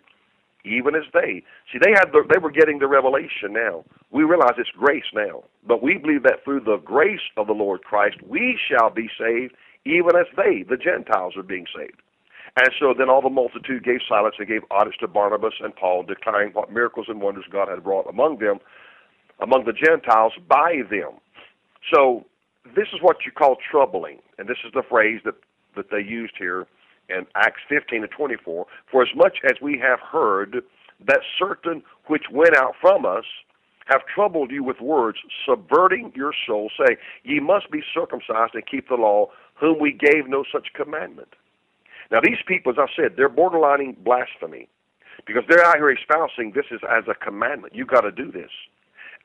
even 0.66 0.96
as 0.96 1.04
they. 1.14 1.44
See, 1.72 1.80
they 1.82 1.92
had 1.92 2.12
the, 2.12 2.24
they 2.30 2.40
were 2.40 2.52
getting 2.52 2.80
the 2.80 2.88
revelation 2.88 3.54
now. 3.54 3.84
We 4.12 4.24
realize 4.24 4.54
it's 4.58 4.70
grace 4.78 5.10
now, 5.14 5.44
but 5.68 5.82
we 5.82 5.98
believe 5.98 6.24
that 6.24 6.44
through 6.44 6.62
the 6.62 6.78
grace 6.78 7.24
of 7.38 7.48
the 7.48 7.54
Lord 7.54 7.84
Christ, 7.84 8.18
we 8.28 8.58
shall 8.70 8.90
be 8.90 9.10
saved, 9.18 9.56
even 9.86 10.16
as 10.16 10.28
they, 10.36 10.64
the 10.68 10.78
Gentiles, 10.78 11.36
are 11.38 11.44
being 11.44 11.66
saved. 11.76 12.02
And 12.58 12.70
so 12.80 12.94
then 12.98 13.10
all 13.10 13.22
the 13.22 13.30
multitude 13.30 13.84
gave 13.84 14.00
silence 14.08 14.36
and 14.38 14.48
gave 14.48 14.62
audits 14.72 14.98
to 14.98 15.08
Barnabas 15.08 15.54
and 15.62 15.76
Paul, 15.76 16.04
declaring 16.04 16.52
what 16.52 16.72
miracles 16.72 17.08
and 17.08 17.22
wonders 17.22 17.46
God 17.50 17.70
had 17.70 17.86
wrought 17.86 18.08
among 18.10 18.40
them, 18.40 18.60
among 19.40 19.64
the 19.66 19.74
Gentiles, 19.74 20.34
by 20.50 20.82
them. 20.90 21.20
So 21.94 22.26
this 22.76 22.88
is 22.94 23.02
what 23.02 23.18
you 23.26 23.32
call 23.32 23.56
troubling, 23.72 24.20
and 24.38 24.48
this 24.48 24.58
is 24.66 24.72
the 24.74 24.84
phrase 24.88 25.22
that, 25.24 25.36
that 25.76 25.90
they 25.92 26.02
used 26.02 26.34
here 26.38 26.68
in 27.16 27.26
Acts 27.36 27.62
15 27.70 28.02
to 28.02 28.08
24. 28.08 28.66
For 28.92 29.02
as 29.02 29.10
much 29.16 29.38
as 29.44 29.62
we 29.62 29.80
have 29.80 30.00
heard 30.00 30.64
that 31.08 31.22
certain 31.38 31.84
which 32.08 32.26
went 32.32 32.56
out 32.56 32.74
from 32.80 33.06
us 33.06 33.26
have 33.88 34.02
troubled 34.14 34.52
you 34.52 34.64
with 34.64 34.80
words, 34.80 35.18
subverting 35.46 36.12
your 36.16 36.34
soul, 36.48 36.70
say, 36.78 36.98
Ye 37.24 37.40
must 37.40 37.72
be 37.72 37.82
circumcised 37.94 38.54
and 38.54 38.66
keep 38.66 38.88
the 38.88 38.96
law, 38.96 39.28
whom 39.56 39.80
we 39.80 39.92
gave 39.92 40.28
no 40.28 40.44
such 40.52 40.74
commandment. 40.74 41.30
Now, 42.12 42.20
these 42.22 42.40
people, 42.48 42.72
as 42.72 42.78
I 42.78 42.88
said, 42.96 43.14
they're 43.16 43.30
borderlining 43.30 44.04
blasphemy 44.04 44.68
because 45.26 45.44
they're 45.48 45.66
out 45.66 45.78
here 45.78 45.92
espousing 45.92 46.52
this 46.54 46.66
is 46.72 46.82
as 46.90 47.06
a 47.08 47.14
commandment. 47.14 47.76
You've 47.76 47.88
got 47.88 48.02
to 48.02 48.12
do 48.12 48.32
this. 48.32 48.52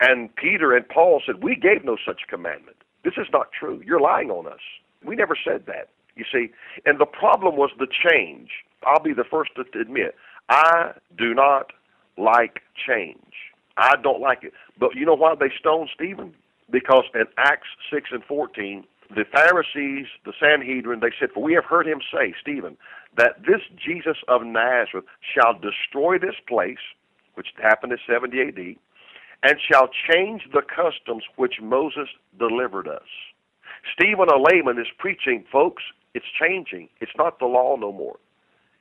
And 0.00 0.34
Peter 0.36 0.76
and 0.76 0.88
Paul 0.88 1.22
said, 1.24 1.42
We 1.42 1.56
gave 1.56 1.84
no 1.84 1.96
such 2.06 2.22
commandment. 2.28 2.76
This 3.04 3.14
is 3.16 3.26
not 3.32 3.48
true. 3.58 3.82
You're 3.84 4.00
lying 4.00 4.30
on 4.30 4.46
us. 4.46 4.60
We 5.04 5.16
never 5.16 5.36
said 5.42 5.64
that. 5.66 5.88
You 6.16 6.24
see, 6.32 6.48
and 6.84 6.98
the 6.98 7.06
problem 7.06 7.56
was 7.56 7.70
the 7.78 7.86
change. 7.86 8.48
I'll 8.86 9.02
be 9.02 9.12
the 9.12 9.24
first 9.24 9.50
to 9.56 9.78
admit, 9.78 10.14
I 10.48 10.92
do 11.16 11.34
not 11.34 11.72
like 12.16 12.60
change. 12.86 13.34
I 13.76 13.96
don't 14.02 14.20
like 14.20 14.42
it. 14.42 14.52
But 14.78 14.94
you 14.94 15.04
know 15.04 15.14
why 15.14 15.34
they 15.38 15.50
stoned 15.58 15.90
Stephen? 15.94 16.34
Because 16.70 17.04
in 17.14 17.24
Acts 17.36 17.68
6 17.92 18.10
and 18.12 18.24
14, 18.24 18.84
the 19.14 19.24
Pharisees, 19.30 20.06
the 20.24 20.32
Sanhedrin, 20.40 21.00
they 21.00 21.12
said, 21.18 21.30
For 21.32 21.42
we 21.42 21.52
have 21.54 21.64
heard 21.64 21.86
him 21.86 22.00
say, 22.12 22.34
Stephen, 22.40 22.76
that 23.16 23.42
this 23.46 23.60
Jesus 23.76 24.16
of 24.28 24.42
Nazareth 24.42 25.04
shall 25.20 25.54
destroy 25.54 26.18
this 26.18 26.34
place, 26.48 26.82
which 27.34 27.48
happened 27.62 27.92
in 27.92 27.98
70 28.08 28.40
AD, 28.40 28.76
and 29.42 29.60
shall 29.60 29.88
change 30.10 30.42
the 30.52 30.62
customs 30.62 31.22
which 31.36 31.60
Moses 31.62 32.08
delivered 32.38 32.88
us. 32.88 33.06
Stephen, 33.92 34.28
a 34.28 34.38
layman, 34.40 34.78
is 34.78 34.88
preaching, 34.98 35.44
folks, 35.52 35.82
it's 36.16 36.32
changing. 36.40 36.88
It's 37.02 37.12
not 37.18 37.38
the 37.38 37.44
law 37.44 37.76
no 37.76 37.92
more. 37.92 38.16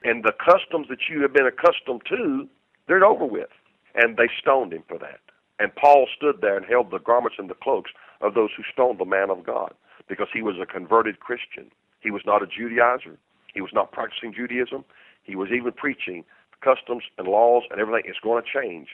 And 0.06 0.24
the 0.24 0.32
customs 0.32 0.88
that 0.89 1.10
you 1.10 1.21
have 1.21 1.34
been 1.34 1.45
accustomed 1.45 2.04
to, 2.08 2.48
they're 2.88 3.04
over 3.04 3.26
with. 3.26 3.50
And 3.93 4.15
they 4.15 4.30
stoned 4.39 4.71
him 4.71 4.84
for 4.88 4.98
that. 5.00 5.19
And 5.60 5.76
Paul 5.76 6.08
stood 6.15 6.39
there 6.39 6.56
and 6.56 6.65
held 6.65 6.91
the 6.91 7.00
garments 7.00 7.36
and 7.38 7.50
the 7.50 7.62
cloaks 7.62 7.91
of 8.21 8.36
those 8.36 8.52
who 8.56 8.63
stoned 8.71 9.00
the 9.00 9.06
man 9.06 9.30
of 9.30 9.45
God 9.45 9.74
because 10.08 10.28
he 10.34 10.41
was 10.41 10.56
a 10.62 10.65
converted 10.65 11.19
Christian. 11.19 11.71
He 12.00 12.10
was 12.10 12.21
not 12.26 12.41
a 12.41 12.45
Judaizer. 12.45 13.17
He 13.54 13.60
was 13.60 13.71
not 13.74 13.91
practicing 13.91 14.34
Judaism. 14.34 14.86
He 15.24 15.36
was 15.36 15.50
even 15.52 15.74
preaching 15.74 16.24
customs 16.62 17.04
and 17.17 17.28
laws 17.28 17.63
and 17.69 17.82
everything 17.82 18.10
is 18.10 18.17
going 18.24 18.41
to 18.43 18.48
change. 18.48 18.88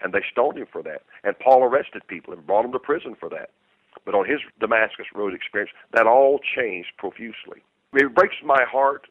And 0.00 0.12
they 0.12 0.22
stoned 0.30 0.58
him 0.58 0.66
for 0.70 0.84
that. 0.84 1.02
And 1.24 1.36
Paul 1.38 1.64
arrested 1.64 2.02
people 2.06 2.32
and 2.32 2.46
brought 2.46 2.62
them 2.62 2.72
to 2.72 2.78
prison 2.78 3.16
for 3.18 3.28
that. 3.30 3.50
But 4.04 4.14
on 4.14 4.24
his 4.24 4.38
Damascus 4.60 5.06
Road 5.14 5.34
experience, 5.34 5.72
that 5.92 6.06
all 6.06 6.38
changed 6.38 6.90
profusely. 6.96 7.62
It 7.94 8.14
breaks 8.14 8.36
my 8.44 8.64
heart. 8.70 9.06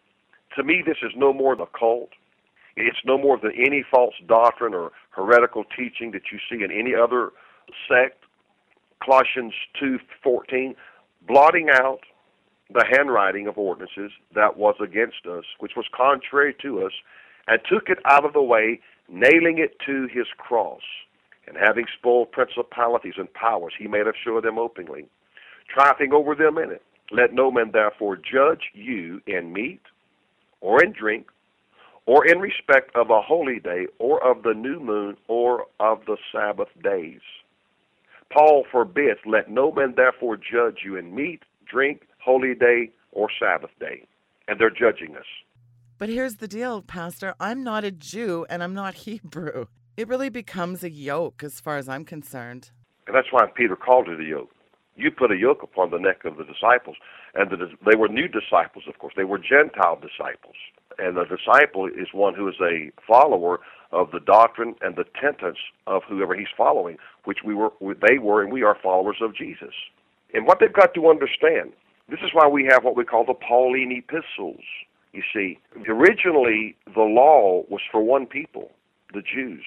To 0.55 0.63
me, 0.63 0.83
this 0.85 0.97
is 1.01 1.11
no 1.15 1.33
more 1.33 1.55
the 1.55 1.65
cult. 1.65 2.09
It's 2.75 3.03
no 3.05 3.17
more 3.17 3.39
than 3.39 3.51
any 3.53 3.83
false 3.89 4.13
doctrine 4.27 4.73
or 4.73 4.91
heretical 5.11 5.63
teaching 5.63 6.11
that 6.11 6.31
you 6.31 6.39
see 6.49 6.63
in 6.63 6.71
any 6.71 6.93
other 6.93 7.31
sect. 7.87 8.23
Colossians 9.03 9.53
2:14, 9.79 10.75
blotting 11.21 11.69
out 11.69 12.01
the 12.69 12.85
handwriting 12.85 13.47
of 13.47 13.57
ordinances 13.57 14.11
that 14.33 14.57
was 14.57 14.75
against 14.79 15.25
us, 15.25 15.45
which 15.59 15.75
was 15.75 15.87
contrary 15.91 16.53
to 16.61 16.85
us, 16.85 16.93
and 17.47 17.63
took 17.65 17.89
it 17.89 17.99
out 18.05 18.25
of 18.25 18.33
the 18.33 18.43
way, 18.43 18.79
nailing 19.07 19.57
it 19.57 19.79
to 19.79 20.07
his 20.07 20.27
cross. 20.37 20.83
And 21.47 21.57
having 21.57 21.87
spoiled 21.87 22.31
principalities 22.31 23.17
and 23.17 23.33
powers, 23.33 23.73
he 23.77 23.87
made 23.87 24.05
us 24.05 24.15
show 24.17 24.37
of 24.37 24.43
them 24.43 24.59
openly, 24.59 25.07
triumphing 25.69 26.13
over 26.13 26.35
them 26.35 26.57
in 26.57 26.71
it. 26.71 26.83
Let 27.11 27.33
no 27.33 27.51
man 27.51 27.71
therefore 27.71 28.17
judge 28.17 28.71
you 28.73 29.21
in 29.25 29.53
meat 29.53 29.81
or 30.59 30.83
in 30.83 30.91
drink 30.91 31.27
or 32.05 32.25
in 32.25 32.39
respect 32.39 32.95
of 32.95 33.09
a 33.09 33.21
holy 33.21 33.59
day 33.59 33.87
or 33.99 34.23
of 34.23 34.43
the 34.43 34.53
new 34.53 34.79
moon 34.79 35.15
or 35.27 35.65
of 35.79 35.99
the 36.05 36.17
Sabbath 36.31 36.69
days. 36.83 37.21
Paul 38.31 38.65
forbids, 38.69 39.19
let 39.25 39.49
no 39.49 39.71
man 39.71 39.93
therefore 39.95 40.37
judge 40.37 40.79
you 40.83 40.97
in 40.97 41.15
meat, 41.15 41.43
drink, 41.69 42.07
holy 42.19 42.53
day, 42.53 42.91
or 43.11 43.29
Sabbath 43.39 43.71
day. 43.79 44.05
And 44.49 44.59
they're 44.59 44.69
judging 44.69 45.15
us. 45.15 45.25
But 45.97 46.09
here's 46.09 46.35
the 46.35 46.47
deal, 46.47 46.81
Pastor. 46.81 47.35
I'm 47.39 47.63
not 47.63 47.83
a 47.83 47.91
Jew 47.91 48.45
and 48.49 48.61
I'm 48.61 48.73
not 48.73 48.93
Hebrew. 49.05 49.67
It 49.95 50.07
really 50.07 50.29
becomes 50.29 50.83
a 50.83 50.91
yoke 50.91 51.41
as 51.43 51.59
far 51.59 51.77
as 51.77 51.87
I'm 51.87 52.05
concerned. 52.05 52.71
And 53.07 53.15
that's 53.15 53.31
why 53.31 53.45
Peter 53.55 53.75
called 53.75 54.09
it 54.09 54.19
a 54.19 54.23
yoke 54.23 54.51
you 54.97 55.11
put 55.11 55.31
a 55.31 55.37
yoke 55.37 55.63
upon 55.63 55.91
the 55.91 55.99
neck 55.99 56.25
of 56.25 56.37
the 56.37 56.43
disciples. 56.43 56.97
And 57.35 57.49
the, 57.51 57.69
they 57.85 57.95
were 57.95 58.07
new 58.07 58.27
disciples, 58.27 58.85
of 58.87 58.97
course. 58.99 59.13
They 59.15 59.23
were 59.23 59.37
Gentile 59.37 59.95
disciples. 60.01 60.55
And 60.97 61.17
a 61.17 61.25
disciple 61.25 61.85
is 61.87 62.07
one 62.13 62.33
who 62.33 62.47
is 62.47 62.55
a 62.59 62.91
follower 63.07 63.59
of 63.91 64.11
the 64.11 64.19
doctrine 64.19 64.75
and 64.81 64.95
the 64.95 65.05
tenets 65.21 65.59
of 65.85 66.01
whoever 66.09 66.35
he's 66.35 66.47
following, 66.57 66.97
which 67.25 67.39
we 67.45 67.53
were, 67.53 67.69
they 67.79 68.17
were, 68.17 68.41
and 68.41 68.51
we 68.51 68.63
are 68.63 68.75
followers 68.81 69.17
of 69.21 69.35
Jesus. 69.35 69.73
And 70.33 70.45
what 70.45 70.59
they've 70.59 70.73
got 70.73 70.93
to 70.95 71.09
understand, 71.09 71.73
this 72.09 72.19
is 72.23 72.31
why 72.33 72.47
we 72.47 72.65
have 72.65 72.83
what 72.83 72.97
we 72.97 73.05
call 73.05 73.23
the 73.23 73.33
Pauline 73.33 73.91
epistles. 73.91 74.63
You 75.13 75.21
see, 75.33 75.59
originally 75.87 76.75
the 76.93 77.01
law 77.01 77.63
was 77.69 77.81
for 77.91 78.01
one 78.01 78.25
people, 78.25 78.71
the 79.13 79.21
Jews. 79.21 79.63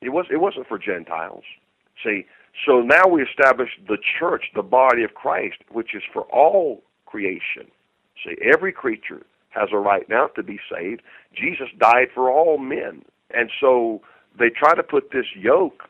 It 0.00 0.10
was 0.10 0.26
it 0.30 0.38
wasn't 0.38 0.66
for 0.66 0.78
Gentiles. 0.78 1.44
See, 2.02 2.26
so 2.66 2.80
now 2.80 3.06
we 3.06 3.22
establish 3.22 3.70
the 3.88 3.98
church, 4.18 4.44
the 4.54 4.62
body 4.62 5.02
of 5.02 5.14
Christ, 5.14 5.58
which 5.70 5.94
is 5.94 6.02
for 6.12 6.22
all 6.24 6.82
creation. 7.06 7.70
See, 8.24 8.36
every 8.42 8.72
creature 8.72 9.22
has 9.50 9.70
a 9.72 9.78
right 9.78 10.08
now 10.08 10.28
to 10.28 10.42
be 10.42 10.58
saved. 10.70 11.02
Jesus 11.34 11.68
died 11.78 12.08
for 12.14 12.30
all 12.30 12.58
men. 12.58 13.02
And 13.32 13.50
so 13.60 14.02
they 14.38 14.50
try 14.50 14.74
to 14.74 14.82
put 14.82 15.10
this 15.12 15.26
yoke 15.36 15.84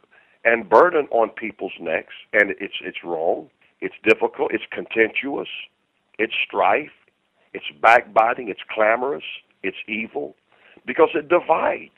and 0.44 0.68
burden 0.68 1.07
on 1.11 1.31
people's 1.31 1.73
necks, 1.81 2.14
and 2.33 2.53
it's 2.61 2.75
it's 2.83 3.05
wrong. 3.05 3.51
It's 3.81 3.94
difficult. 4.05 4.53
It's 4.53 4.64
contentious. 4.70 5.49
It's 6.18 6.35
strife. 6.46 6.92
It's 7.53 7.64
backbiting. 7.83 8.49
It's 8.49 8.61
clamorous. 8.73 9.25
It's 9.62 9.77
evil 9.88 10.37
because 10.87 11.11
it 11.14 11.29
divides. 11.29 11.90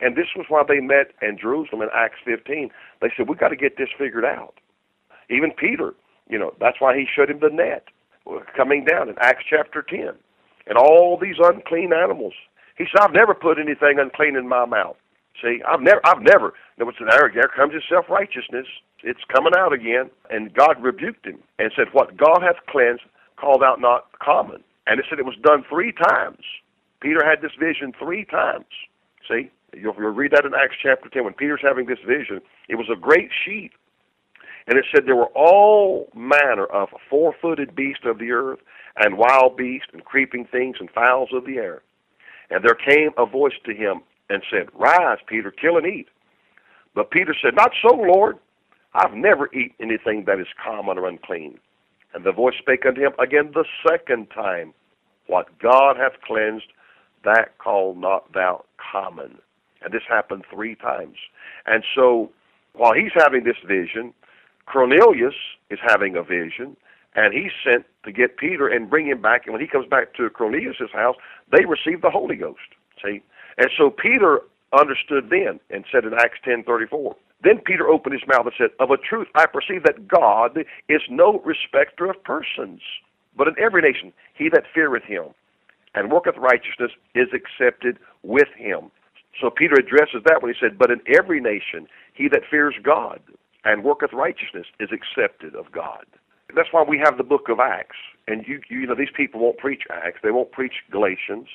And 0.00 0.16
this 0.16 0.26
was 0.36 0.46
why 0.48 0.62
they 0.66 0.80
met 0.80 1.12
in 1.22 1.38
Jerusalem 1.38 1.82
in 1.82 1.88
Acts 1.94 2.18
15. 2.24 2.70
They 3.00 3.08
said, 3.16 3.28
We've 3.28 3.38
got 3.38 3.48
to 3.48 3.56
get 3.56 3.78
this 3.78 3.88
figured 3.98 4.24
out. 4.24 4.54
Even 5.30 5.50
Peter, 5.52 5.94
you 6.28 6.38
know, 6.38 6.52
that's 6.60 6.80
why 6.80 6.96
he 6.96 7.06
showed 7.06 7.30
him 7.30 7.40
the 7.40 7.50
net 7.50 7.84
uh, 8.30 8.40
coming 8.56 8.84
down 8.84 9.08
in 9.08 9.14
Acts 9.20 9.44
chapter 9.48 9.82
10. 9.82 10.10
And 10.66 10.76
all 10.76 11.18
these 11.20 11.36
unclean 11.38 11.92
animals. 11.92 12.34
He 12.76 12.84
said, 12.84 13.02
I've 13.02 13.12
never 13.14 13.34
put 13.34 13.58
anything 13.58 13.98
unclean 13.98 14.36
in 14.36 14.48
my 14.48 14.66
mouth. 14.66 14.96
See, 15.42 15.60
I've 15.66 15.80
never, 15.80 16.00
I've 16.04 16.22
never. 16.22 16.54
There 16.76 16.86
was 16.86 16.94
an 16.98 17.08
there, 17.10 17.30
there 17.32 17.48
comes 17.54 17.74
his 17.74 17.82
self 17.88 18.06
righteousness. 18.08 18.66
It's 19.02 19.20
coming 19.32 19.52
out 19.56 19.72
again, 19.72 20.10
and 20.30 20.52
God 20.54 20.82
rebuked 20.82 21.26
him 21.26 21.38
and 21.58 21.72
said, 21.76 21.88
"What 21.92 22.16
God 22.16 22.40
hath 22.42 22.64
cleansed, 22.68 23.02
called 23.36 23.62
out 23.62 23.80
not 23.80 24.06
common." 24.18 24.64
And 24.86 24.98
it 24.98 25.06
said 25.08 25.18
it 25.18 25.26
was 25.26 25.36
done 25.42 25.64
three 25.68 25.92
times. 25.92 26.40
Peter 27.00 27.20
had 27.24 27.42
this 27.42 27.52
vision 27.58 27.92
three 27.98 28.24
times. 28.24 28.64
See, 29.28 29.50
you'll, 29.76 29.94
you'll 29.98 30.10
read 30.10 30.32
that 30.32 30.44
in 30.44 30.54
Acts 30.54 30.76
chapter 30.82 31.08
ten 31.08 31.24
when 31.24 31.34
Peter's 31.34 31.60
having 31.62 31.86
this 31.86 31.98
vision. 32.06 32.40
It 32.68 32.76
was 32.76 32.88
a 32.92 32.98
great 32.98 33.30
sheet, 33.44 33.72
and 34.66 34.78
it 34.78 34.84
said 34.92 35.06
there 35.06 35.16
were 35.16 35.32
all 35.34 36.08
manner 36.14 36.66
of 36.66 36.88
four-footed 37.08 37.74
beasts 37.74 38.04
of 38.04 38.18
the 38.18 38.32
earth, 38.32 38.60
and 38.96 39.18
wild 39.18 39.56
beasts, 39.56 39.88
and 39.92 40.04
creeping 40.04 40.46
things, 40.50 40.76
and 40.80 40.90
fowls 40.90 41.30
of 41.32 41.44
the 41.44 41.58
air. 41.58 41.82
And 42.50 42.64
there 42.64 42.74
came 42.74 43.10
a 43.18 43.26
voice 43.26 43.54
to 43.64 43.74
him 43.74 44.00
and 44.30 44.42
said, 44.50 44.68
Rise, 44.74 45.18
Peter, 45.26 45.50
kill 45.50 45.76
and 45.76 45.86
eat. 45.86 46.08
But 46.94 47.10
Peter 47.10 47.34
said, 47.40 47.54
Not 47.54 47.72
so, 47.82 47.94
Lord. 47.94 48.38
I've 48.94 49.14
never 49.14 49.52
eaten 49.52 49.74
anything 49.80 50.24
that 50.26 50.40
is 50.40 50.46
common 50.64 50.96
or 50.96 51.06
unclean. 51.06 51.58
And 52.14 52.24
the 52.24 52.32
voice 52.32 52.54
spake 52.58 52.86
unto 52.86 53.02
him 53.02 53.12
again 53.18 53.50
the 53.52 53.66
second 53.86 54.28
time, 54.30 54.72
What 55.26 55.58
God 55.58 55.96
hath 55.96 56.20
cleansed, 56.26 56.72
that 57.24 57.58
call 57.58 57.94
not 57.94 58.32
thou 58.32 58.64
common. 58.92 59.38
And 59.86 59.94
this 59.94 60.02
happened 60.08 60.44
three 60.52 60.74
times. 60.74 61.14
And 61.64 61.84
so 61.94 62.32
while 62.72 62.92
he's 62.92 63.12
having 63.14 63.44
this 63.44 63.56
vision, 63.64 64.12
Cornelius 64.66 65.36
is 65.70 65.78
having 65.80 66.16
a 66.16 66.24
vision, 66.24 66.76
and 67.14 67.32
he's 67.32 67.52
sent 67.64 67.86
to 68.04 68.10
get 68.10 68.36
Peter 68.36 68.66
and 68.66 68.90
bring 68.90 69.06
him 69.06 69.22
back. 69.22 69.46
And 69.46 69.52
when 69.52 69.62
he 69.62 69.68
comes 69.68 69.86
back 69.86 70.12
to 70.14 70.28
Cornelius' 70.28 70.90
house, 70.92 71.14
they 71.52 71.64
receive 71.66 72.02
the 72.02 72.10
Holy 72.10 72.34
Ghost. 72.34 72.74
See? 73.00 73.22
And 73.58 73.68
so 73.78 73.90
Peter 73.90 74.40
understood 74.72 75.30
then 75.30 75.60
and 75.70 75.84
said 75.92 76.04
in 76.04 76.14
Acts 76.14 76.40
10:34. 76.44 77.14
Then 77.42 77.60
Peter 77.60 77.86
opened 77.86 78.14
his 78.14 78.26
mouth 78.26 78.46
and 78.46 78.54
said, 78.58 78.70
"Of 78.80 78.90
a 78.90 78.96
truth 78.96 79.28
I 79.36 79.46
perceive 79.46 79.84
that 79.84 80.08
God 80.08 80.66
is 80.88 81.02
no 81.08 81.38
respecter 81.44 82.06
of 82.06 82.24
persons, 82.24 82.82
but 83.36 83.46
in 83.46 83.54
every 83.56 83.82
nation 83.82 84.12
he 84.34 84.48
that 84.48 84.66
feareth 84.66 85.04
him 85.04 85.26
and 85.94 86.10
worketh 86.10 86.36
righteousness 86.36 86.90
is 87.14 87.32
accepted 87.32 88.00
with 88.24 88.48
him." 88.56 88.90
So 89.40 89.50
Peter 89.50 89.76
addresses 89.78 90.22
that 90.24 90.42
when 90.42 90.52
he 90.52 90.58
said, 90.58 90.78
"But 90.78 90.90
in 90.90 91.00
every 91.06 91.40
nation 91.40 91.88
he 92.14 92.28
that 92.28 92.46
fears 92.50 92.74
God 92.82 93.20
and 93.64 93.84
worketh 93.84 94.12
righteousness 94.12 94.66
is 94.80 94.90
accepted 94.92 95.54
of 95.54 95.72
God." 95.72 96.06
That's 96.54 96.72
why 96.72 96.82
we 96.82 96.98
have 96.98 97.16
the 97.18 97.24
book 97.24 97.48
of 97.48 97.60
Acts. 97.60 97.96
And 98.28 98.46
you, 98.46 98.60
you 98.68 98.86
know, 98.86 98.94
these 98.94 99.10
people 99.14 99.40
won't 99.40 99.58
preach 99.58 99.82
Acts. 99.90 100.20
They 100.22 100.30
won't 100.30 100.52
preach 100.52 100.74
Galatians. 100.90 101.48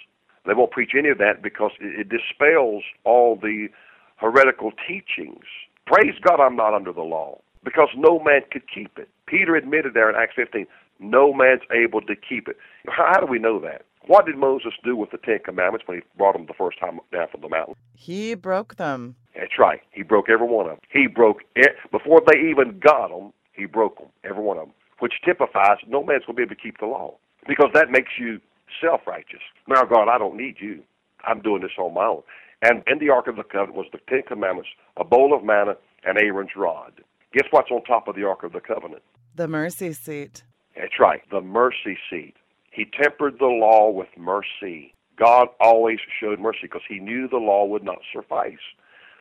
They 0.45 0.53
won't 0.53 0.71
preach 0.71 0.91
any 0.97 1.09
of 1.09 1.17
that 1.19 1.41
because 1.41 1.71
it, 1.79 2.01
it 2.01 2.09
dispels 2.09 2.83
all 3.03 3.35
the 3.35 3.69
heretical 4.17 4.71
teachings. 4.87 5.45
Praise 5.85 6.15
God, 6.21 6.39
I'm 6.39 6.55
not 6.55 6.73
under 6.73 6.91
the 6.93 7.01
law 7.01 7.41
because 7.63 7.89
no 7.95 8.19
man 8.19 8.41
could 8.51 8.63
keep 8.73 8.97
it. 8.97 9.09
Peter 9.27 9.55
admitted 9.55 9.93
there 9.93 10.09
in 10.09 10.15
Acts 10.15 10.35
15, 10.35 10.65
no 11.01 11.33
man's 11.33 11.61
able 11.71 12.01
to 12.01 12.15
keep 12.15 12.47
it. 12.47 12.57
How, 12.87 13.11
how 13.13 13.19
do 13.19 13.25
we 13.25 13.39
know 13.39 13.59
that? 13.59 13.83
What 14.07 14.25
did 14.25 14.37
Moses 14.37 14.73
do 14.83 14.95
with 14.95 15.11
the 15.11 15.17
Ten 15.17 15.39
Commandments 15.43 15.87
when 15.87 15.97
he 15.97 16.03
brought 16.17 16.33
them 16.33 16.45
the 16.47 16.53
first 16.53 16.79
time 16.79 16.99
down 17.11 17.27
from 17.31 17.41
the 17.41 17.49
mountain? 17.49 17.75
He 17.93 18.33
broke 18.33 18.77
them. 18.77 19.15
That's 19.35 19.59
right. 19.59 19.81
He 19.91 20.03
broke 20.03 20.29
every 20.29 20.47
one 20.47 20.65
of 20.65 20.71
them. 20.71 20.79
He 20.91 21.07
broke 21.07 21.41
it 21.55 21.75
before 21.91 22.21
they 22.25 22.39
even 22.39 22.79
got 22.79 23.09
them. 23.09 23.31
He 23.53 23.65
broke 23.65 23.99
them, 23.99 24.07
every 24.23 24.41
one 24.41 24.57
of 24.57 24.65
them, 24.65 24.73
which 24.99 25.13
typifies 25.23 25.77
no 25.87 26.03
man's 26.03 26.23
going 26.25 26.35
to 26.35 26.37
be 26.37 26.43
able 26.43 26.55
to 26.55 26.61
keep 26.61 26.79
the 26.79 26.87
law 26.87 27.15
because 27.47 27.69
that 27.73 27.91
makes 27.91 28.13
you 28.19 28.39
self 28.81 29.01
righteous. 29.05 29.41
Now, 29.67 29.83
God, 29.83 30.09
I 30.09 30.17
don't 30.17 30.35
need 30.35 30.55
you. 30.59 30.81
I'm 31.25 31.41
doing 31.41 31.61
this 31.61 31.71
on 31.77 31.93
my 31.93 32.05
own. 32.05 32.23
And 32.63 32.83
in 32.87 32.99
the 32.99 33.09
Ark 33.09 33.27
of 33.27 33.35
the 33.35 33.43
Covenant 33.43 33.75
was 33.75 33.87
the 33.91 33.99
Ten 34.09 34.23
Commandments, 34.27 34.69
a 34.97 35.03
bowl 35.03 35.35
of 35.35 35.43
manna, 35.43 35.75
and 36.03 36.17
Aaron's 36.17 36.51
rod. 36.55 36.93
Guess 37.33 37.47
what's 37.51 37.71
on 37.71 37.83
top 37.83 38.07
of 38.07 38.15
the 38.15 38.23
Ark 38.23 38.43
of 38.43 38.53
the 38.53 38.59
Covenant? 38.59 39.01
The 39.35 39.47
mercy 39.47 39.93
seat. 39.93 40.43
That's 40.75 40.99
right, 40.99 41.21
the 41.31 41.41
mercy 41.41 41.97
seat. 42.09 42.35
He 42.71 42.85
tempered 42.85 43.37
the 43.39 43.45
law 43.45 43.89
with 43.89 44.07
mercy. 44.17 44.93
God 45.17 45.47
always 45.59 45.99
showed 46.19 46.39
mercy 46.39 46.59
because 46.63 46.81
he 46.87 46.99
knew 46.99 47.27
the 47.27 47.37
law 47.37 47.65
would 47.65 47.83
not 47.83 47.99
suffice. 48.13 48.63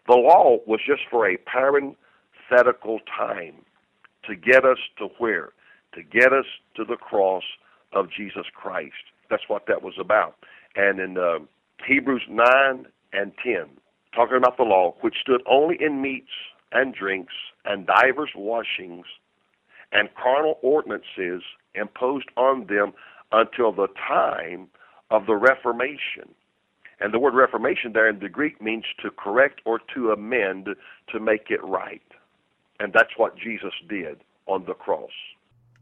The 0.07 0.15
law 0.15 0.59
was 0.67 0.81
just 0.87 1.03
for 1.11 1.29
a 1.29 1.37
parenthetical 1.37 3.01
time 3.17 3.65
to 4.27 4.37
get 4.37 4.65
us 4.65 4.79
to 4.99 5.09
where? 5.19 5.51
To 5.95 6.03
get 6.03 6.33
us 6.33 6.47
to 6.77 6.85
the 6.85 6.97
cross 6.97 7.43
of 7.93 8.07
Jesus 8.11 8.47
Christ. 8.55 9.11
That's 9.29 9.49
what 9.49 9.67
that 9.67 9.83
was 9.83 9.95
about. 10.01 10.37
And 10.77 11.01
in 11.01 11.19
uh, 11.19 11.41
Hebrews 11.87 12.23
9 12.29 12.87
and 13.13 13.33
10, 13.45 13.67
talking 14.15 14.37
about 14.37 14.57
the 14.57 14.63
law, 14.63 14.95
which 15.01 15.17
stood 15.21 15.43
only 15.51 15.77
in 15.81 16.01
meats 16.01 16.31
and 16.73 16.95
drinks 16.95 17.35
and 17.65 17.87
divers 17.87 18.31
washings 18.35 19.07
and 19.93 20.09
carnal 20.15 20.59
ordinances 20.63 21.43
imposed 21.75 22.29
on 22.37 22.67
them 22.67 22.93
until 23.33 23.73
the 23.73 23.89
time 24.09 24.69
of 25.11 25.27
the 25.27 25.35
Reformation. 25.35 26.35
And 27.01 27.15
the 27.15 27.19
word 27.19 27.35
Reformation 27.35 27.93
there 27.93 28.09
in 28.09 28.19
the 28.19 28.29
Greek 28.29 28.61
means 28.61 28.85
to 29.03 29.11
correct 29.11 29.61
or 29.65 29.81
to 29.95 30.11
amend 30.11 30.69
to 31.13 31.21
make 31.21 31.51
it 31.51 31.63
right. 31.65 32.03
And 32.79 32.93
that's 32.93 33.17
what 33.17 33.37
Jesus 33.37 33.73
did 33.89 34.21
on 34.47 34.65
the 34.67 34.75
cross. 34.75 35.11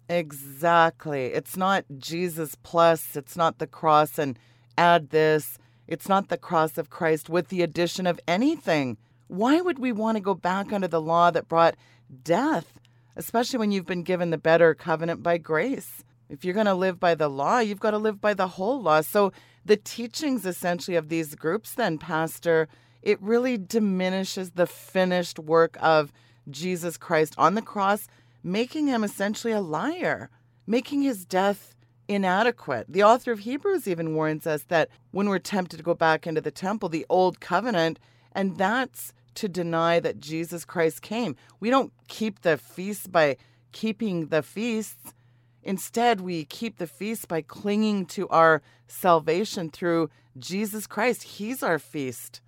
Exactly. 0.09 1.27
It's 1.27 1.57
not 1.57 1.85
Jesus 1.99 2.55
plus, 2.63 3.17
it's 3.17 3.37
not 3.37 3.59
the 3.59 3.67
cross 3.67 4.19
and 4.19 4.39
add 4.77 5.11
this. 5.11 5.59
It's 5.87 6.09
not 6.09 6.29
the 6.29 6.39
cross 6.39 6.79
of 6.79 6.91
Christ 6.91 7.29
with 7.29 7.49
the 7.49 7.63
addition 7.63 8.07
of 8.07 8.21
anything. 8.29 8.97
Why 9.27 9.61
would 9.61 9.79
we 9.79 9.93
want 9.93 10.17
to 10.17 10.23
go 10.23 10.35
back 10.35 10.73
under 10.73 10.89
the 10.89 11.01
law 11.01 11.31
that 11.31 11.49
brought 11.49 11.77
death, 12.23 12.79
especially 13.19 13.59
when 13.59 13.71
you've 13.71 13.85
been 13.85 14.03
given 14.03 14.31
the 14.31 14.39
better 14.39 14.75
covenant 14.75 15.23
by 15.23 15.37
grace? 15.37 16.03
If 16.31 16.45
you're 16.45 16.55
going 16.55 16.67
to 16.67 16.75
live 16.75 16.99
by 16.99 17.15
the 17.15 17.29
law, 17.29 17.59
you've 17.59 17.81
got 17.81 17.91
to 17.91 17.99
live 17.99 18.21
by 18.21 18.33
the 18.33 18.49
whole 18.49 18.81
law. 18.81 19.03
So 19.03 19.33
the 19.65 19.77
teachings 19.77 20.47
essentially 20.47 20.97
of 20.97 21.11
these 21.11 21.35
groups, 21.35 21.75
then, 21.75 21.99
Pastor, 21.99 22.69
it 23.03 23.21
really 23.21 23.59
diminishes 23.59 24.53
the 24.53 24.67
finished 24.67 25.39
work 25.39 25.77
of 25.81 26.13
Jesus 26.51 26.97
Christ 26.97 27.35
on 27.37 27.55
the 27.55 27.63
cross 27.63 28.09
making 28.43 28.87
him 28.87 29.05
essentially 29.05 29.53
a 29.53 29.61
liar, 29.61 30.31
making 30.67 31.03
his 31.03 31.25
death 31.25 31.75
inadequate. 32.07 32.87
The 32.89 33.03
author 33.03 33.33
of 33.33 33.41
Hebrews 33.41 33.87
even 33.87 34.15
warns 34.15 34.47
us 34.47 34.65
that 34.65 34.89
when 35.11 35.29
we're 35.29 35.39
tempted 35.39 35.77
to 35.77 35.83
go 35.83 35.95
back 35.95 36.27
into 36.27 36.41
the 36.41 36.51
temple, 36.51 36.89
the 36.89 37.07
old 37.09 37.41
covenant, 37.41 37.99
and 38.33 38.57
that's 38.57 39.13
to 39.39 39.49
deny 39.49 40.01
that 40.01 40.21
Jesus 40.21 40.65
Christ 40.65 41.01
came. 41.01 41.37
We 41.61 41.71
don't 41.71 41.93
keep 42.09 42.41
the 42.43 42.57
feast 42.57 43.13
by 43.13 43.37
keeping 43.71 44.27
the 44.29 44.43
feasts. 44.43 45.15
Instead, 45.63 46.21
we 46.21 46.45
keep 46.45 46.79
the 46.79 46.87
feast 46.89 47.29
by 47.29 47.43
clinging 47.43 48.07
to 48.07 48.29
our 48.31 48.63
salvation 48.89 49.71
through 49.71 50.11
Jesus 50.39 50.87
Christ. 50.89 51.23
He's 51.23 51.63
our 51.63 51.79
feast. 51.79 52.41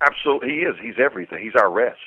Absolutely, 0.00 0.50
He 0.50 0.60
is. 0.60 0.76
He's 0.80 0.98
everything. 0.98 1.42
He's 1.42 1.60
our 1.60 1.70
rest. 1.70 1.98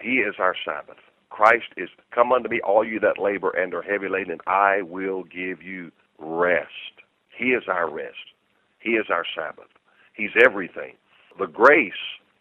He 0.00 0.18
is 0.18 0.36
our 0.38 0.54
Sabbath. 0.64 0.96
Christ 1.28 1.66
is, 1.76 1.90
Come 2.14 2.32
unto 2.32 2.48
me, 2.48 2.60
all 2.62 2.84
you 2.84 3.00
that 3.00 3.18
labor 3.18 3.50
and 3.50 3.74
are 3.74 3.82
heavy 3.82 4.08
laden, 4.08 4.32
and 4.32 4.40
I 4.46 4.82
will 4.82 5.24
give 5.24 5.62
you 5.62 5.90
rest. 6.18 7.04
He 7.36 7.50
is 7.50 7.64
our 7.68 7.90
rest. 7.90 8.32
He 8.78 8.90
is 8.92 9.06
our 9.10 9.24
Sabbath. 9.36 9.68
He's 10.14 10.30
everything. 10.42 10.94
The 11.38 11.46
grace 11.46 11.92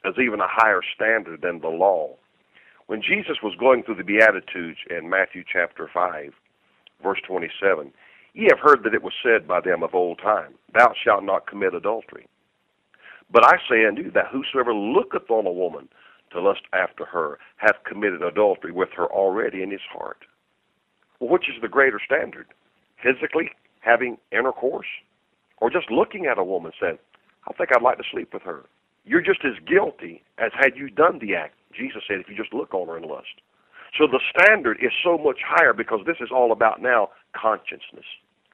is 0.05 0.15
even 0.17 0.39
a 0.39 0.47
higher 0.47 0.81
standard 0.95 1.41
than 1.41 1.59
the 1.59 1.69
law. 1.69 2.15
When 2.87 3.01
Jesus 3.01 3.37
was 3.43 3.55
going 3.59 3.83
through 3.83 3.95
the 3.95 4.03
Beatitudes 4.03 4.79
in 4.89 5.09
Matthew 5.09 5.43
chapter 5.51 5.89
5, 5.93 6.33
verse 7.03 7.19
27, 7.27 7.91
ye 8.33 8.47
have 8.49 8.59
heard 8.59 8.83
that 8.83 8.93
it 8.93 9.03
was 9.03 9.13
said 9.21 9.47
by 9.47 9.61
them 9.61 9.83
of 9.83 9.93
old 9.93 10.19
time, 10.19 10.55
Thou 10.73 10.93
shalt 11.03 11.23
not 11.23 11.47
commit 11.47 11.73
adultery. 11.73 12.27
But 13.31 13.45
I 13.45 13.57
say 13.69 13.85
unto 13.85 14.03
you 14.03 14.11
that 14.11 14.27
whosoever 14.31 14.73
looketh 14.73 15.29
on 15.29 15.45
a 15.45 15.51
woman 15.51 15.87
to 16.31 16.41
lust 16.41 16.61
after 16.73 17.05
her 17.05 17.37
hath 17.57 17.83
committed 17.85 18.23
adultery 18.23 18.71
with 18.71 18.89
her 18.95 19.05
already 19.05 19.61
in 19.61 19.71
his 19.71 19.81
heart. 19.91 20.25
Well, 21.19 21.29
which 21.29 21.49
is 21.49 21.61
the 21.61 21.67
greater 21.67 21.99
standard? 22.03 22.47
Physically 23.03 23.51
having 23.81 24.17
intercourse? 24.31 24.87
Or 25.57 25.69
just 25.69 25.91
looking 25.91 26.25
at 26.25 26.37
a 26.37 26.43
woman 26.43 26.71
saying, 26.79 26.97
I 27.47 27.53
think 27.53 27.69
I'd 27.75 27.81
like 27.81 27.97
to 27.97 28.03
sleep 28.11 28.33
with 28.33 28.43
her? 28.43 28.65
You're 29.09 29.21
just 29.25 29.43
as 29.43 29.57
guilty 29.65 30.21
as 30.37 30.51
had 30.53 30.77
you 30.77 30.91
done 30.91 31.17
the 31.17 31.33
act. 31.33 31.55
Jesus 31.75 32.03
said, 32.07 32.19
if 32.19 32.29
you 32.29 32.37
just 32.37 32.53
look 32.53 32.75
on 32.75 32.87
her 32.87 32.97
in 32.97 33.09
lust. 33.09 33.41
So 33.97 34.05
the 34.05 34.19
standard 34.29 34.77
is 34.83 34.91
so 35.03 35.17
much 35.17 35.39
higher 35.43 35.73
because 35.73 36.01
this 36.05 36.17
is 36.21 36.29
all 36.31 36.51
about 36.51 36.79
now 36.79 37.09
consciousness. 37.33 38.05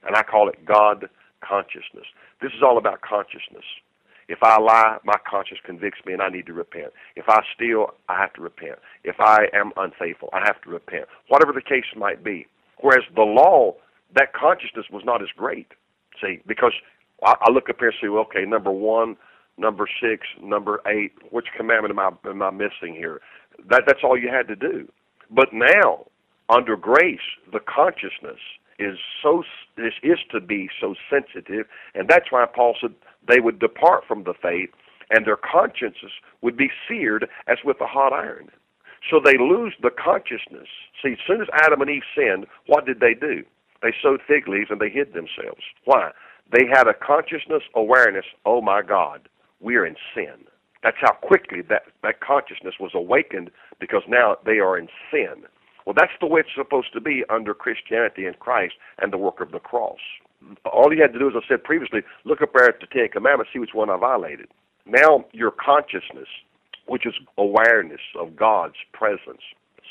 And 0.07 0.15
I 0.15 0.23
call 0.23 0.47
it 0.47 0.65
God 0.65 1.09
consciousness. 1.43 2.07
This 2.41 2.53
is 2.55 2.63
all 2.63 2.77
about 2.77 3.01
consciousness. 3.01 3.65
If 4.29 4.39
I 4.43 4.57
lie, 4.61 4.97
my 5.03 5.17
conscience 5.29 5.59
convicts 5.65 5.99
me 6.05 6.13
and 6.13 6.21
I 6.21 6.29
need 6.29 6.45
to 6.45 6.53
repent. 6.53 6.93
If 7.17 7.25
I 7.27 7.41
steal, 7.53 7.93
I 8.07 8.17
have 8.17 8.31
to 8.35 8.41
repent. 8.41 8.79
If 9.03 9.17
I 9.19 9.47
am 9.53 9.73
unfaithful, 9.75 10.29
I 10.31 10.39
have 10.45 10.61
to 10.61 10.69
repent. 10.69 11.05
Whatever 11.27 11.51
the 11.51 11.61
case 11.61 11.83
might 11.97 12.23
be. 12.23 12.47
Whereas 12.79 13.03
the 13.13 13.23
law, 13.23 13.75
that 14.15 14.31
consciousness 14.31 14.85
was 14.89 15.03
not 15.05 15.21
as 15.21 15.29
great. 15.35 15.67
See, 16.21 16.39
because 16.47 16.73
I, 17.25 17.35
I 17.41 17.51
look 17.51 17.69
up 17.69 17.75
here 17.77 17.89
and 17.89 17.97
say, 18.01 18.07
well, 18.07 18.23
okay, 18.23 18.45
number 18.45 18.71
one, 18.71 19.17
number 19.57 19.87
six, 20.01 20.27
number 20.41 20.81
eight, 20.87 21.13
which 21.31 21.47
commandment 21.55 21.91
am 21.91 21.99
I, 21.99 22.29
am 22.29 22.41
I 22.41 22.51
missing 22.51 22.95
here? 22.95 23.21
That, 23.69 23.83
that's 23.87 24.01
all 24.03 24.17
you 24.17 24.29
had 24.29 24.47
to 24.47 24.55
do. 24.55 24.87
But 25.29 25.49
now, 25.53 26.05
under 26.49 26.75
grace, 26.75 27.19
the 27.51 27.59
consciousness 27.59 28.39
is 28.77 28.97
so 29.23 29.43
is, 29.77 29.93
is 30.03 30.19
to 30.31 30.39
be 30.41 30.69
so 30.79 30.95
sensitive, 31.09 31.65
and 31.93 32.07
that's 32.07 32.31
why 32.31 32.45
Paul 32.45 32.75
said 32.79 32.93
they 33.27 33.39
would 33.39 33.59
depart 33.59 34.03
from 34.07 34.23
the 34.23 34.33
faith, 34.39 34.69
and 35.09 35.25
their 35.25 35.37
consciences 35.37 36.11
would 36.41 36.57
be 36.57 36.69
seared 36.87 37.27
as 37.47 37.57
with 37.63 37.79
a 37.81 37.87
hot 37.87 38.13
iron. 38.13 38.49
So 39.09 39.19
they 39.23 39.37
lose 39.37 39.73
the 39.81 39.91
consciousness. 39.91 40.67
See, 41.01 41.13
as 41.13 41.19
soon 41.27 41.41
as 41.41 41.47
Adam 41.53 41.81
and 41.81 41.89
Eve 41.89 42.03
sinned, 42.15 42.47
what 42.65 42.85
did 42.85 42.99
they 42.99 43.13
do? 43.13 43.43
They 43.81 43.93
sowed 44.01 44.21
fig 44.27 44.47
leaves 44.47 44.71
and 44.71 44.81
they 44.81 44.89
hid 44.89 45.13
themselves. 45.13 45.61
Why? 45.85 46.11
They 46.51 46.65
had 46.71 46.87
a 46.87 46.93
consciousness 46.93 47.63
awareness. 47.75 48.25
Oh 48.45 48.61
my 48.61 48.81
God, 48.81 49.29
we're 49.65 49.85
in 49.85 49.95
sin. 50.13 50.45
That's 50.83 50.97
how 51.01 51.13
quickly 51.13 51.61
that, 51.69 51.81
that 52.03 52.21
consciousness 52.21 52.75
was 52.79 52.91
awakened 52.93 53.49
because 53.79 54.03
now 54.07 54.37
they 54.45 54.59
are 54.59 54.77
in 54.77 54.87
sin. 55.11 55.43
Well, 55.85 55.95
that's 55.97 56.13
the 56.21 56.27
way 56.27 56.41
it's 56.41 56.49
supposed 56.55 56.93
to 56.93 57.01
be 57.01 57.23
under 57.29 57.53
Christianity 57.55 58.25
and 58.25 58.37
Christ 58.39 58.75
and 59.01 59.11
the 59.11 59.17
work 59.17 59.41
of 59.41 59.51
the 59.51 59.59
cross. 59.59 59.99
All 60.71 60.93
you 60.93 61.01
had 61.01 61.13
to 61.13 61.19
do, 61.19 61.27
as 61.27 61.33
I 61.35 61.47
said 61.47 61.63
previously, 61.63 62.01
look 62.23 62.41
up 62.41 62.53
there 62.53 62.69
at 62.69 62.79
the 62.79 62.87
Ten 62.87 63.09
Commandments, 63.11 63.51
see 63.51 63.59
which 63.59 63.73
one 63.73 63.89
I 63.89 63.97
violated. 63.97 64.47
Now, 64.85 65.25
your 65.31 65.51
consciousness, 65.51 66.29
which 66.87 67.07
is 67.07 67.15
awareness 67.37 68.01
of 68.19 68.35
God's 68.35 68.75
presence. 68.93 69.41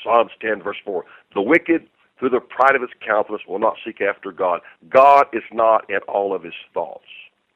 Psalms 0.01 0.31
10, 0.41 0.63
verse 0.63 0.77
4. 0.85 1.03
The 1.33 1.41
wicked, 1.41 1.87
through 2.17 2.29
the 2.29 2.39
pride 2.39 2.75
of 2.75 2.81
his 2.81 2.91
countenance, 3.05 3.43
will 3.47 3.59
not 3.59 3.75
seek 3.85 3.99
after 3.99 4.31
God. 4.31 4.61
God 4.89 5.25
is 5.33 5.43
not 5.51 5.89
in 5.89 5.99
all 6.07 6.33
of 6.33 6.43
his 6.43 6.53
thoughts. 6.73 7.03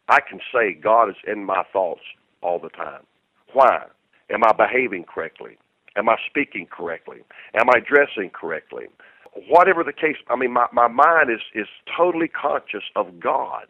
I 0.09 0.19
can 0.27 0.39
say 0.53 0.73
God 0.73 1.09
is 1.09 1.15
in 1.27 1.45
my 1.45 1.63
thoughts 1.71 2.01
all 2.41 2.59
the 2.59 2.69
time. 2.69 3.03
Why? 3.53 3.85
Am 4.31 4.43
I 4.43 4.51
behaving 4.53 5.05
correctly? 5.05 5.57
Am 5.95 6.09
I 6.09 6.15
speaking 6.29 6.67
correctly? 6.69 7.19
Am 7.55 7.69
I 7.69 7.79
dressing 7.79 8.31
correctly? 8.31 8.85
Whatever 9.47 9.83
the 9.83 9.93
case, 9.93 10.17
I 10.29 10.35
mean, 10.35 10.51
my, 10.53 10.67
my 10.73 10.87
mind 10.87 11.29
is, 11.31 11.41
is 11.53 11.67
totally 11.95 12.27
conscious 12.27 12.83
of 12.95 13.19
God 13.19 13.67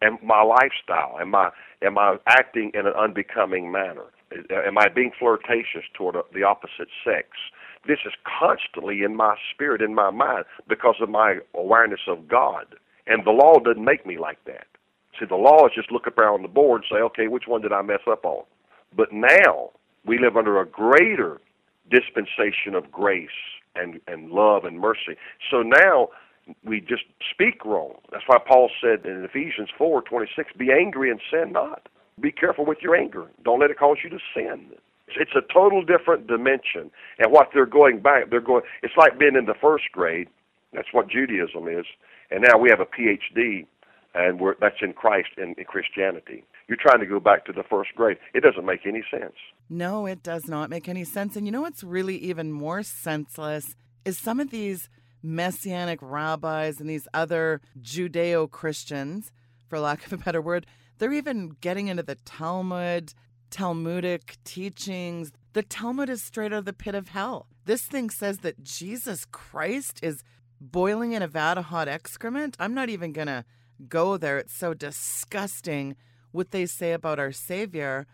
and 0.00 0.18
my 0.22 0.42
lifestyle. 0.42 1.18
Am 1.20 1.34
I, 1.34 1.50
am 1.82 1.98
I 1.98 2.16
acting 2.26 2.70
in 2.74 2.86
an 2.86 2.94
unbecoming 2.98 3.70
manner? 3.70 4.06
Am 4.50 4.78
I 4.78 4.88
being 4.88 5.12
flirtatious 5.18 5.84
toward 5.94 6.16
the 6.34 6.42
opposite 6.42 6.88
sex? 7.04 7.28
This 7.86 7.98
is 8.06 8.12
constantly 8.40 9.02
in 9.02 9.16
my 9.16 9.36
spirit, 9.54 9.82
in 9.82 9.94
my 9.94 10.10
mind, 10.10 10.44
because 10.68 10.96
of 11.00 11.08
my 11.08 11.38
awareness 11.54 12.00
of 12.06 12.28
God. 12.28 12.66
And 13.06 13.24
the 13.24 13.30
law 13.30 13.58
doesn't 13.58 13.84
make 13.84 14.06
me 14.06 14.18
like 14.18 14.44
that. 14.44 14.66
See, 15.18 15.26
the 15.26 15.36
law 15.36 15.66
is 15.66 15.72
just 15.74 15.90
look 15.90 16.06
up 16.06 16.18
on 16.18 16.42
the 16.42 16.48
board 16.48 16.82
and 16.82 16.98
say, 16.98 17.02
okay, 17.02 17.28
which 17.28 17.44
one 17.46 17.62
did 17.62 17.72
I 17.72 17.82
mess 17.82 18.00
up 18.08 18.24
on? 18.24 18.44
But 18.96 19.12
now 19.12 19.70
we 20.04 20.18
live 20.18 20.36
under 20.36 20.60
a 20.60 20.66
greater 20.66 21.40
dispensation 21.90 22.74
of 22.74 22.90
grace 22.92 23.28
and, 23.74 24.00
and 24.06 24.30
love 24.30 24.64
and 24.64 24.78
mercy. 24.78 25.16
So 25.50 25.62
now 25.62 26.08
we 26.64 26.80
just 26.80 27.04
speak 27.30 27.64
wrong. 27.64 27.94
That's 28.12 28.24
why 28.26 28.38
Paul 28.46 28.70
said 28.80 29.04
in 29.04 29.24
Ephesians 29.24 29.68
four 29.76 30.02
twenty 30.02 30.30
six, 30.34 30.52
be 30.56 30.70
angry 30.72 31.10
and 31.10 31.20
sin 31.30 31.52
not. 31.52 31.88
Be 32.20 32.32
careful 32.32 32.64
with 32.64 32.78
your 32.82 32.96
anger. 32.96 33.26
Don't 33.44 33.60
let 33.60 33.70
it 33.70 33.78
cause 33.78 33.98
you 34.02 34.10
to 34.10 34.18
sin. 34.34 34.70
It's 35.16 35.32
a 35.36 35.52
total 35.52 35.82
different 35.82 36.26
dimension. 36.26 36.90
And 37.18 37.32
what 37.32 37.48
they're 37.54 37.66
going 37.66 38.00
back, 38.00 38.30
they're 38.30 38.40
going. 38.40 38.62
It's 38.82 38.96
like 38.96 39.18
being 39.18 39.36
in 39.36 39.46
the 39.46 39.54
first 39.60 39.84
grade. 39.92 40.28
That's 40.72 40.88
what 40.92 41.08
Judaism 41.08 41.68
is. 41.68 41.86
And 42.30 42.44
now 42.46 42.58
we 42.58 42.68
have 42.70 42.80
a 42.80 42.84
PhD, 42.84 43.66
and 44.18 44.40
that's 44.60 44.82
in 44.82 44.92
Christ 44.92 45.28
and 45.36 45.56
in 45.56 45.64
Christianity. 45.64 46.44
You're 46.68 46.78
trying 46.80 47.00
to 47.00 47.06
go 47.06 47.20
back 47.20 47.44
to 47.46 47.52
the 47.52 47.62
first 47.62 47.90
grade. 47.94 48.18
It 48.34 48.42
doesn't 48.42 48.66
make 48.66 48.80
any 48.84 49.04
sense. 49.10 49.34
No, 49.70 50.06
it 50.06 50.22
does 50.22 50.48
not 50.48 50.70
make 50.70 50.88
any 50.88 51.04
sense. 51.04 51.36
And 51.36 51.46
you 51.46 51.52
know 51.52 51.60
what's 51.62 51.84
really 51.84 52.16
even 52.16 52.52
more 52.52 52.82
senseless 52.82 53.76
is 54.04 54.18
some 54.18 54.40
of 54.40 54.50
these 54.50 54.88
messianic 55.22 56.00
rabbis 56.02 56.80
and 56.80 56.90
these 56.90 57.06
other 57.14 57.60
Judeo 57.80 58.50
Christians, 58.50 59.30
for 59.68 59.78
lack 59.78 60.04
of 60.04 60.12
a 60.12 60.18
better 60.18 60.42
word, 60.42 60.66
they're 60.98 61.12
even 61.12 61.56
getting 61.60 61.86
into 61.86 62.02
the 62.02 62.16
Talmud, 62.16 63.14
Talmudic 63.50 64.36
teachings. 64.44 65.32
The 65.52 65.62
Talmud 65.62 66.08
is 66.10 66.22
straight 66.22 66.52
out 66.52 66.60
of 66.60 66.64
the 66.64 66.72
pit 66.72 66.94
of 66.94 67.08
hell. 67.08 67.46
This 67.66 67.82
thing 67.82 68.10
says 68.10 68.38
that 68.38 68.64
Jesus 68.64 69.24
Christ 69.24 70.00
is 70.02 70.24
boiling 70.60 71.12
in 71.12 71.22
a 71.22 71.28
vat 71.28 71.56
of 71.56 71.66
hot 71.66 71.86
excrement. 71.86 72.56
I'm 72.58 72.74
not 72.74 72.88
even 72.88 73.12
going 73.12 73.28
to 73.28 73.44
go 73.86 74.16
there. 74.16 74.38
It's 74.38 74.54
so 74.54 74.74
disgusting 74.74 75.96
what 76.32 76.50
they 76.50 76.66
say 76.66 76.92
about 76.92 77.18
our 77.18 77.32
Savior. 77.32 78.06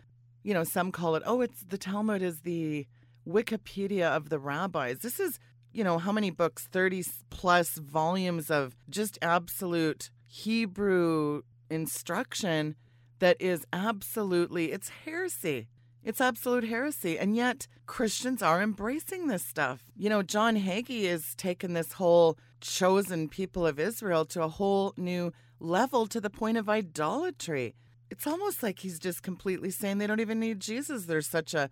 You 0.43 0.53
know, 0.53 0.63
some 0.63 0.91
call 0.91 1.15
it, 1.15 1.23
oh, 1.25 1.41
it's 1.41 1.63
the 1.63 1.77
Talmud 1.77 2.21
is 2.21 2.41
the 2.41 2.87
Wikipedia 3.27 4.07
of 4.07 4.29
the 4.29 4.39
rabbis. 4.39 4.99
This 4.99 5.19
is, 5.19 5.39
you 5.71 5.83
know, 5.83 5.97
how 5.97 6.11
many 6.11 6.29
books? 6.29 6.67
30 6.71 7.03
plus 7.29 7.77
volumes 7.77 8.51
of 8.51 8.75
just 8.89 9.17
absolute 9.21 10.11
Hebrew 10.27 11.41
instruction 11.69 12.75
that 13.19 13.37
is 13.39 13.65
absolutely, 13.73 14.71
it's 14.71 14.89
heresy. 15.05 15.67
It's 16.03 16.21
absolute 16.21 16.65
heresy. 16.65 17.17
And 17.17 17.35
yet 17.35 17.67
Christians 17.87 18.43
are 18.43 18.61
embracing 18.61 19.27
this 19.27 19.43
stuff. 19.43 19.85
You 19.95 20.09
know, 20.09 20.21
John 20.21 20.55
Hagee 20.55 21.09
has 21.09 21.33
taken 21.35 21.73
this 21.73 21.93
whole 21.93 22.37
chosen 22.61 23.27
people 23.27 23.65
of 23.65 23.79
Israel 23.79 24.25
to 24.25 24.43
a 24.43 24.47
whole 24.47 24.93
new 24.97 25.33
level 25.59 26.07
to 26.07 26.21
the 26.21 26.29
point 26.29 26.57
of 26.57 26.69
idolatry. 26.69 27.75
It's 28.09 28.27
almost 28.27 28.61
like 28.61 28.79
he's 28.79 28.99
just 28.99 29.23
completely 29.23 29.71
saying 29.71 29.97
they 29.97 30.07
don't 30.07 30.19
even 30.19 30.39
need 30.39 30.59
Jesus. 30.59 31.05
They're 31.05 31.21
such 31.21 31.53
a 31.53 31.69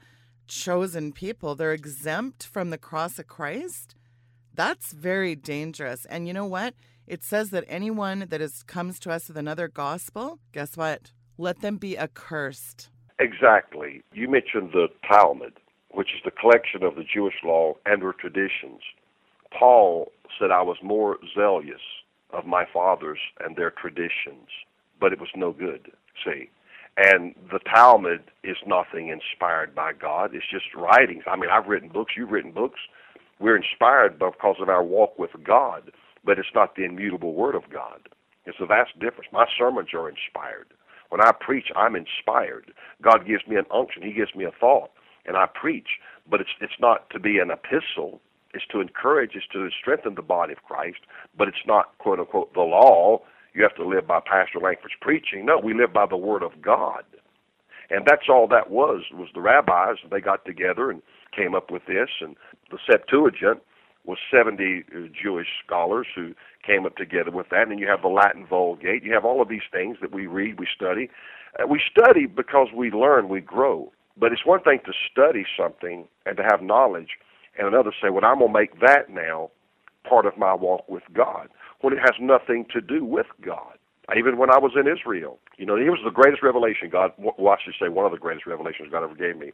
chosen 0.48 1.12
people. 1.12 1.56
They're 1.56 1.74
exempt 1.74 2.46
from 2.46 2.70
the 2.70 2.78
cross 2.78 3.20
of 3.20 3.28
Christ. 3.28 3.96
That's 4.54 4.92
very 4.92 5.36
dangerous. 5.36 6.06
And 6.06 6.28
you 6.28 6.34
know 6.34 6.46
what? 6.46 6.74
It 7.08 7.24
says 7.24 7.50
that 7.50 7.66
anyone 7.68 8.26
that 8.30 8.42
is 8.42 8.64
comes 8.64 9.00
to 9.00 9.12
us 9.12 9.28
with 9.28 9.38
another 9.38 9.68
gospel, 9.68 10.40
guess 10.52 10.78
what? 10.78 11.12
Let 11.38 11.62
them 11.62 11.78
be 11.78 11.98
accursed. 11.98 12.90
Exactly. 13.20 14.02
You 14.14 14.30
mentioned 14.30 14.72
the 14.74 14.88
Talmud, 15.10 15.54
which 15.92 16.10
is 16.14 16.22
the 16.24 16.32
collection 16.32 16.84
of 16.84 16.96
the 16.96 17.04
Jewish 17.04 17.36
law 17.44 17.74
and 17.86 18.02
their 18.02 18.14
traditions. 18.14 18.82
Paul 19.58 20.12
said, 20.40 20.52
I 20.52 20.62
was 20.62 20.78
more 20.82 21.18
zealous 21.36 21.82
of 22.34 22.46
my 22.46 22.66
fathers 22.72 23.20
and 23.40 23.56
their 23.56 23.72
traditions, 23.72 24.50
but 25.00 25.14
it 25.14 25.20
was 25.20 25.30
no 25.36 25.52
good. 25.52 25.92
See? 26.24 26.50
And 26.98 27.34
the 27.52 27.60
Talmud 27.60 28.24
is 28.44 28.58
nothing 28.68 29.08
inspired 29.10 29.74
by 29.74 29.94
God. 29.94 30.36
It's 30.36 30.46
just 30.52 30.76
writings. 30.76 31.24
I 31.28 31.36
mean, 31.36 31.50
I've 31.50 31.68
written 31.68 31.90
books, 31.90 32.14
you've 32.16 32.32
written 32.32 32.52
books. 32.52 32.80
We're 33.40 33.58
inspired 33.58 34.20
because 34.20 34.58
of 34.62 34.70
our 34.70 34.84
walk 34.84 35.18
with 35.18 35.32
God, 35.44 35.92
but 36.24 36.38
it's 36.38 36.54
not 36.54 36.76
the 36.76 36.86
immutable 36.86 37.34
Word 37.34 37.56
of 37.56 37.64
God. 37.72 38.10
It's 38.46 38.58
a 38.62 38.66
vast 38.66 38.94
difference. 39.00 39.28
My 39.32 39.46
sermons 39.58 39.90
are 39.94 40.10
inspired. 40.10 40.68
When 41.10 41.22
I 41.22 41.32
preach, 41.32 41.68
I'm 41.76 41.96
inspired. 41.96 42.72
God 43.02 43.26
gives 43.28 43.46
me 43.48 43.56
an 43.56 43.66
unction. 43.74 44.04
He 44.04 44.14
gives 44.14 44.34
me 44.36 44.46
a 44.46 44.52
thought, 44.52 44.92
and 45.26 45.38
I 45.38 45.46
preach. 45.46 46.00
But 46.30 46.42
it's 46.42 46.50
it's 46.62 46.80
not 46.80 47.10
to 47.12 47.20
be 47.20 47.40
an 47.40 47.52
epistle. 47.52 48.22
It's 48.54 48.66
to 48.72 48.82
encourage. 48.82 49.32
It's 49.36 49.48
to 49.54 49.70
strengthen 49.80 50.16
the 50.16 50.22
body 50.22 50.54
of 50.54 50.64
Christ. 50.64 51.00
But 51.38 51.48
it's 51.48 51.66
not 51.66 51.98
quote 51.98 52.20
unquote 52.20 52.54
the 52.54 52.62
law. 52.62 53.22
You 53.54 53.64
have 53.64 53.76
to 53.76 53.88
live 53.88 54.08
by 54.08 54.20
Pastor 54.20 54.60
Lankford's 54.60 54.96
preaching. 55.00 55.46
No, 55.46 55.60
we 55.60 55.74
live 55.74 55.94
by 55.94 56.06
the 56.08 56.18
Word 56.18 56.42
of 56.42 56.62
God, 56.62 57.04
and 57.92 58.04
that's 58.06 58.28
all 58.28 58.48
that 58.48 58.72
was. 58.72 59.04
Was 59.14 59.30
the 59.34 59.42
rabbis? 59.42 59.98
They 60.10 60.22
got 60.22 60.44
together 60.46 60.90
and 60.90 61.04
came 61.36 61.54
up 61.54 61.70
with 61.70 61.86
this, 61.86 62.10
and 62.22 62.36
the 62.72 62.80
Septuagint 62.90 63.62
was 64.06 64.18
70 64.32 64.84
uh, 64.96 65.00
Jewish 65.22 65.48
scholars 65.66 66.08
who 66.16 66.34
came 66.66 66.86
up 66.86 66.96
together 66.98 67.32
with 67.32 67.50
that. 67.50 67.68
And 67.68 67.80
you 67.80 67.88
have 67.88 68.02
the 68.02 68.10
Latin 68.10 68.46
Vulgate. 68.46 69.04
You 69.04 69.14
have 69.14 69.26
all 69.26 69.42
of 69.42 69.50
these 69.50 69.68
things 69.72 69.98
that 70.02 70.12
we 70.12 70.28
read, 70.28 70.60
we 70.60 70.68
study. 70.76 71.10
Uh, 71.60 71.68
we 71.68 71.82
study 71.90 72.26
because 72.26 72.68
we 72.76 72.92
learn, 72.92 73.30
we 73.30 73.40
grow. 73.40 73.92
But 74.18 74.32
it's 74.32 74.46
one 74.46 74.62
thing 74.62 74.80
to 74.86 74.94
study 75.12 75.46
something 75.58 76.08
and 76.26 76.38
to 76.38 76.44
have 76.44 76.62
knowledge, 76.62 77.18
and 77.58 77.68
another 77.68 77.92
say, 78.02 78.10
well, 78.10 78.26
I'm 78.26 78.40
going 78.40 78.54
to 78.54 78.60
make 78.60 78.80
that 78.82 79.10
now 79.10 79.52
part 80.08 80.26
of 80.26 80.38
my 80.38 80.54
walk 80.54 80.88
with 80.90 81.04
God 81.14 81.50
when 81.82 81.94
it 81.94 82.00
has 82.00 82.14
nothing 82.20 82.66
to 82.74 82.82
do 82.82 83.06
with 83.06 83.28
God. 83.46 83.78
Even 84.18 84.38
when 84.38 84.52
I 84.52 84.58
was 84.58 84.74
in 84.76 84.88
Israel, 84.88 85.40
you 85.58 85.66
know, 85.66 85.76
it 85.76 85.90
was 85.90 86.00
the 86.04 86.12
greatest 86.12 86.44
revelation 86.44 86.90
God, 86.92 87.12
well, 87.18 87.54
I 87.54 87.58
should 87.64 87.76
say 87.80 87.90
one 87.90 88.06
of 88.06 88.12
the 88.12 88.18
greatest 88.18 88.46
revelations 88.46 88.90
God 88.92 89.04
ever 89.04 89.16
gave 89.16 89.38
me. 89.38 89.52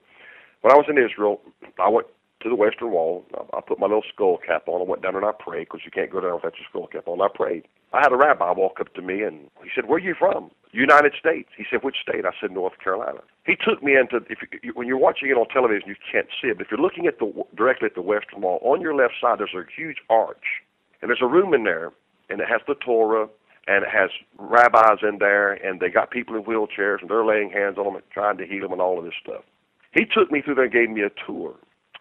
When 0.61 0.73
I 0.73 0.75
was 0.77 0.85
in 0.89 0.97
Israel, 0.97 1.39
I 1.79 1.87
went 1.89 2.07
to 2.41 2.49
the 2.49 2.55
western 2.55 2.91
wall. 2.91 3.25
I, 3.53 3.61
put 3.61 3.79
my 3.79 3.85
little 3.85 4.03
skull 4.13 4.39
cap 4.45 4.63
on. 4.67 4.81
I 4.81 4.85
went 4.85 5.03
down 5.03 5.15
and 5.15 5.25
I 5.25 5.31
prayed 5.37 5.65
because 5.65 5.81
you 5.85 5.91
can't 5.91 6.11
go 6.11 6.21
down 6.21 6.35
without 6.35 6.55
your 6.57 6.67
skull 6.69 6.87
cap 6.87 7.07
on. 7.07 7.21
I 7.21 7.27
prayed. 7.33 7.65
I 7.93 7.99
had 8.01 8.11
a 8.11 8.17
rabbi 8.17 8.51
walk 8.51 8.79
up 8.79 8.93
to 8.95 9.01
me 9.01 9.23
and 9.23 9.49
he 9.63 9.69
said, 9.73 9.85
"Where 9.85 9.97
are 9.97 9.99
you 9.99 10.15
from?" 10.17 10.51
United 10.71 11.13
States. 11.19 11.49
He 11.57 11.65
said, 11.69 11.83
which 11.83 11.97
state? 12.01 12.25
I 12.25 12.31
said, 12.39 12.51
North 12.51 12.77
Carolina. 12.83 13.21
He 13.45 13.55
took 13.55 13.81
me 13.81 13.95
into, 13.97 14.17
if 14.29 14.39
you, 14.61 14.71
when 14.73 14.87
you're 14.87 14.97
watching 14.97 15.29
it 15.29 15.33
on 15.33 15.47
television, 15.47 15.89
you 15.89 15.95
can't 16.11 16.27
see 16.41 16.49
it, 16.49 16.57
but 16.57 16.67
if 16.67 16.71
you're 16.71 16.79
looking 16.79 17.07
at 17.07 17.19
the 17.19 17.31
directly 17.55 17.87
at 17.87 17.95
the 17.95 18.01
Western 18.01 18.41
Wall, 18.41 18.59
on 18.61 18.81
your 18.81 18.95
left 18.95 19.13
side, 19.19 19.39
there's 19.39 19.53
a 19.55 19.63
huge 19.75 19.97
arch. 20.09 20.61
And 21.01 21.09
there's 21.09 21.21
a 21.21 21.27
room 21.27 21.53
in 21.53 21.63
there, 21.63 21.91
and 22.29 22.39
it 22.39 22.47
has 22.47 22.61
the 22.67 22.75
Torah, 22.75 23.27
and 23.67 23.83
it 23.83 23.89
has 23.89 24.09
rabbis 24.37 24.99
in 25.01 25.17
there, 25.19 25.53
and 25.53 25.79
they 25.79 25.89
got 25.89 26.11
people 26.11 26.35
in 26.35 26.43
wheelchairs, 26.43 27.01
and 27.01 27.09
they're 27.09 27.25
laying 27.25 27.49
hands 27.49 27.77
on 27.77 27.85
them 27.85 27.95
and 27.95 28.03
trying 28.11 28.37
to 28.37 28.45
heal 28.45 28.61
them 28.61 28.73
and 28.73 28.81
all 28.81 28.99
of 28.99 29.05
this 29.05 29.13
stuff. 29.21 29.43
He 29.91 30.05
took 30.05 30.31
me 30.31 30.41
through 30.41 30.55
there 30.55 30.65
and 30.65 30.73
gave 30.73 30.89
me 30.89 31.01
a 31.01 31.09
tour. 31.25 31.55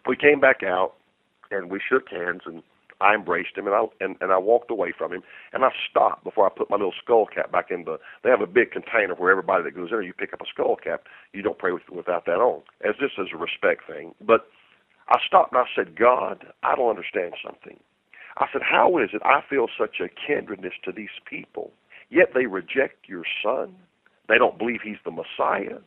We 0.07 0.15
came 0.15 0.39
back 0.39 0.61
out, 0.63 0.93
and 1.49 1.71
we 1.71 1.79
shook 1.79 2.09
hands, 2.09 2.41
and 2.45 2.61
I 3.01 3.15
embraced 3.15 3.57
him 3.57 3.67
and 3.67 3.75
I 3.75 3.85
and, 4.01 4.15
and 4.21 4.31
I 4.31 4.37
walked 4.37 4.71
away 4.71 4.93
from 4.97 5.13
him 5.13 5.23
and 5.53 5.63
I 5.63 5.69
stopped 5.89 6.23
before 6.23 6.45
I 6.45 6.49
put 6.49 6.69
my 6.69 6.75
little 6.75 6.93
skull 7.01 7.25
cap 7.25 7.51
back 7.51 7.71
in 7.71 7.85
the. 7.85 7.97
They 8.23 8.29
have 8.29 8.41
a 8.41 8.47
big 8.47 8.71
container 8.71 9.15
where 9.15 9.31
everybody 9.31 9.63
that 9.63 9.75
goes 9.75 9.89
in 9.89 9.97
there, 9.97 10.01
you 10.01 10.13
pick 10.13 10.33
up 10.33 10.41
a 10.41 10.49
skull 10.51 10.75
cap. 10.75 11.03
You 11.33 11.41
don't 11.41 11.57
pray 11.57 11.71
with, 11.71 11.83
without 11.91 12.25
that 12.25 12.39
on, 12.39 12.61
as 12.83 12.95
this 12.99 13.11
is 13.17 13.27
a 13.33 13.37
respect 13.37 13.87
thing. 13.87 14.13
But 14.21 14.47
I 15.09 15.19
stopped 15.25 15.53
and 15.53 15.61
I 15.61 15.65
said, 15.75 15.97
God, 15.97 16.45
I 16.63 16.75
don't 16.75 16.89
understand 16.89 17.33
something. 17.43 17.79
I 18.37 18.47
said, 18.51 18.61
How 18.61 18.97
is 18.99 19.09
it 19.13 19.21
I 19.25 19.41
feel 19.49 19.67
such 19.77 19.99
a 19.99 20.09
kindredness 20.27 20.73
to 20.85 20.91
these 20.91 21.09
people, 21.25 21.71
yet 22.09 22.29
they 22.33 22.45
reject 22.45 23.07
your 23.07 23.23
Son? 23.43 23.75
They 24.27 24.37
don't 24.37 24.57
believe 24.57 24.81
He's 24.83 25.01
the 25.03 25.11
Messiah. 25.11 25.79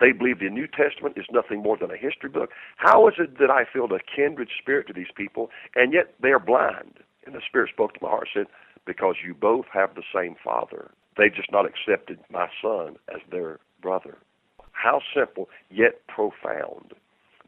They 0.00 0.12
believe 0.12 0.40
the 0.40 0.50
New 0.50 0.66
Testament 0.66 1.16
is 1.16 1.26
nothing 1.30 1.62
more 1.62 1.76
than 1.76 1.90
a 1.90 1.96
history 1.96 2.28
book. 2.28 2.50
How 2.76 3.06
is 3.08 3.14
it 3.18 3.38
that 3.38 3.50
I 3.50 3.64
feel 3.70 3.84
a 3.86 4.00
kindred 4.00 4.48
spirit 4.60 4.86
to 4.88 4.92
these 4.92 5.12
people, 5.16 5.50
and 5.74 5.92
yet 5.92 6.14
they 6.20 6.30
are 6.30 6.40
blind? 6.40 6.98
And 7.26 7.34
the 7.34 7.40
Spirit 7.46 7.70
spoke 7.72 7.94
to 7.94 8.00
my 8.02 8.08
heart 8.10 8.28
and 8.34 8.46
said, 8.46 8.54
Because 8.86 9.16
you 9.24 9.34
both 9.34 9.66
have 9.72 9.94
the 9.94 10.02
same 10.14 10.34
Father. 10.42 10.90
They've 11.16 11.34
just 11.34 11.52
not 11.52 11.64
accepted 11.64 12.18
my 12.30 12.48
Son 12.60 12.96
as 13.08 13.20
their 13.30 13.60
brother. 13.80 14.18
How 14.72 15.00
simple, 15.14 15.48
yet 15.70 16.06
profound. 16.08 16.92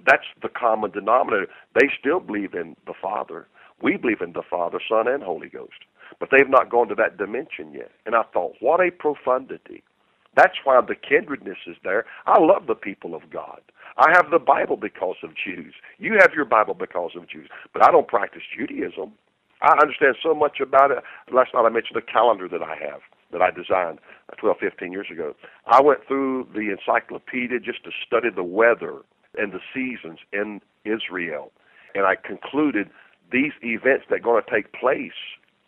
That's 0.07 0.25
the 0.41 0.49
common 0.49 0.93
denominator. 0.93 1.49
They 1.75 1.89
still 1.99 2.21
believe 2.21 2.55
in 2.55 2.77
the 2.87 2.95
Father. 3.01 3.49
We 3.83 3.97
believe 3.97 4.21
in 4.21 4.33
the 4.33 4.43
Father, 4.49 4.79
Son, 4.89 5.09
and 5.09 5.23
Holy 5.23 5.49
Ghost. 5.49 5.85
But 6.21 6.29
they've 6.31 6.49
not 6.49 6.71
gone 6.71 6.89
to 6.89 6.95
that 6.95 7.19
dimension 7.19 7.73
yet. 7.73 7.91
And 8.07 8.15
I 8.15 8.23
thought, 8.33 8.55
what 8.61 8.81
a 8.81 8.91
profundity. 8.91 9.83
That's 10.37 10.59
why 10.65 10.79
the 10.83 10.95
kindredness 10.95 11.59
is 11.67 11.77
there. 11.83 12.05
I 12.27 12.39
love 12.39 12.67
the 12.67 12.75
people 12.75 13.15
of 13.15 13.31
God. 13.31 13.61
I 13.97 14.11
have 14.13 14.31
the 14.31 14.39
Bible 14.39 14.77
because 14.77 15.17
of 15.23 15.31
Jews. 15.31 15.75
You 15.99 16.19
have 16.21 16.33
your 16.35 16.45
Bible 16.45 16.75
because 16.75 17.13
of 17.17 17.29
Jews. 17.29 17.49
But 17.73 17.83
I 17.83 17.91
don't 17.91 18.07
practice 18.07 18.43
Judaism. 18.57 19.13
I 19.63 19.73
understand 19.81 20.17
so 20.23 20.35
much 20.35 20.61
about 20.61 20.91
it. 20.91 20.99
Last 21.33 21.55
night 21.55 21.65
I 21.65 21.71
mentioned 21.71 21.97
a 21.97 22.03
calendar 22.13 22.47
that 22.49 22.63
I 22.63 22.77
have 22.77 23.01
that 23.33 23.41
I 23.41 23.51
designed 23.51 23.99
12, 24.39 24.59
15 24.61 24.93
years 24.93 25.09
ago. 25.11 25.35
I 25.67 25.81
went 25.81 26.01
through 26.07 26.49
the 26.55 26.71
encyclopedia 26.71 27.59
just 27.59 27.83
to 27.85 27.91
study 28.07 28.29
the 28.35 28.45
weather 28.45 29.01
and 29.39 29.53
the 29.53 29.61
seasons 29.75 30.19
in 30.33 30.61
Israel. 30.85 31.51
And 31.95 32.05
I 32.05 32.15
concluded 32.15 32.91
these 33.33 33.53
events 33.63 34.05
that 34.11 34.17
are 34.17 34.21
going 34.21 34.43
to 34.43 34.55
take 34.55 34.73
place 34.73 35.17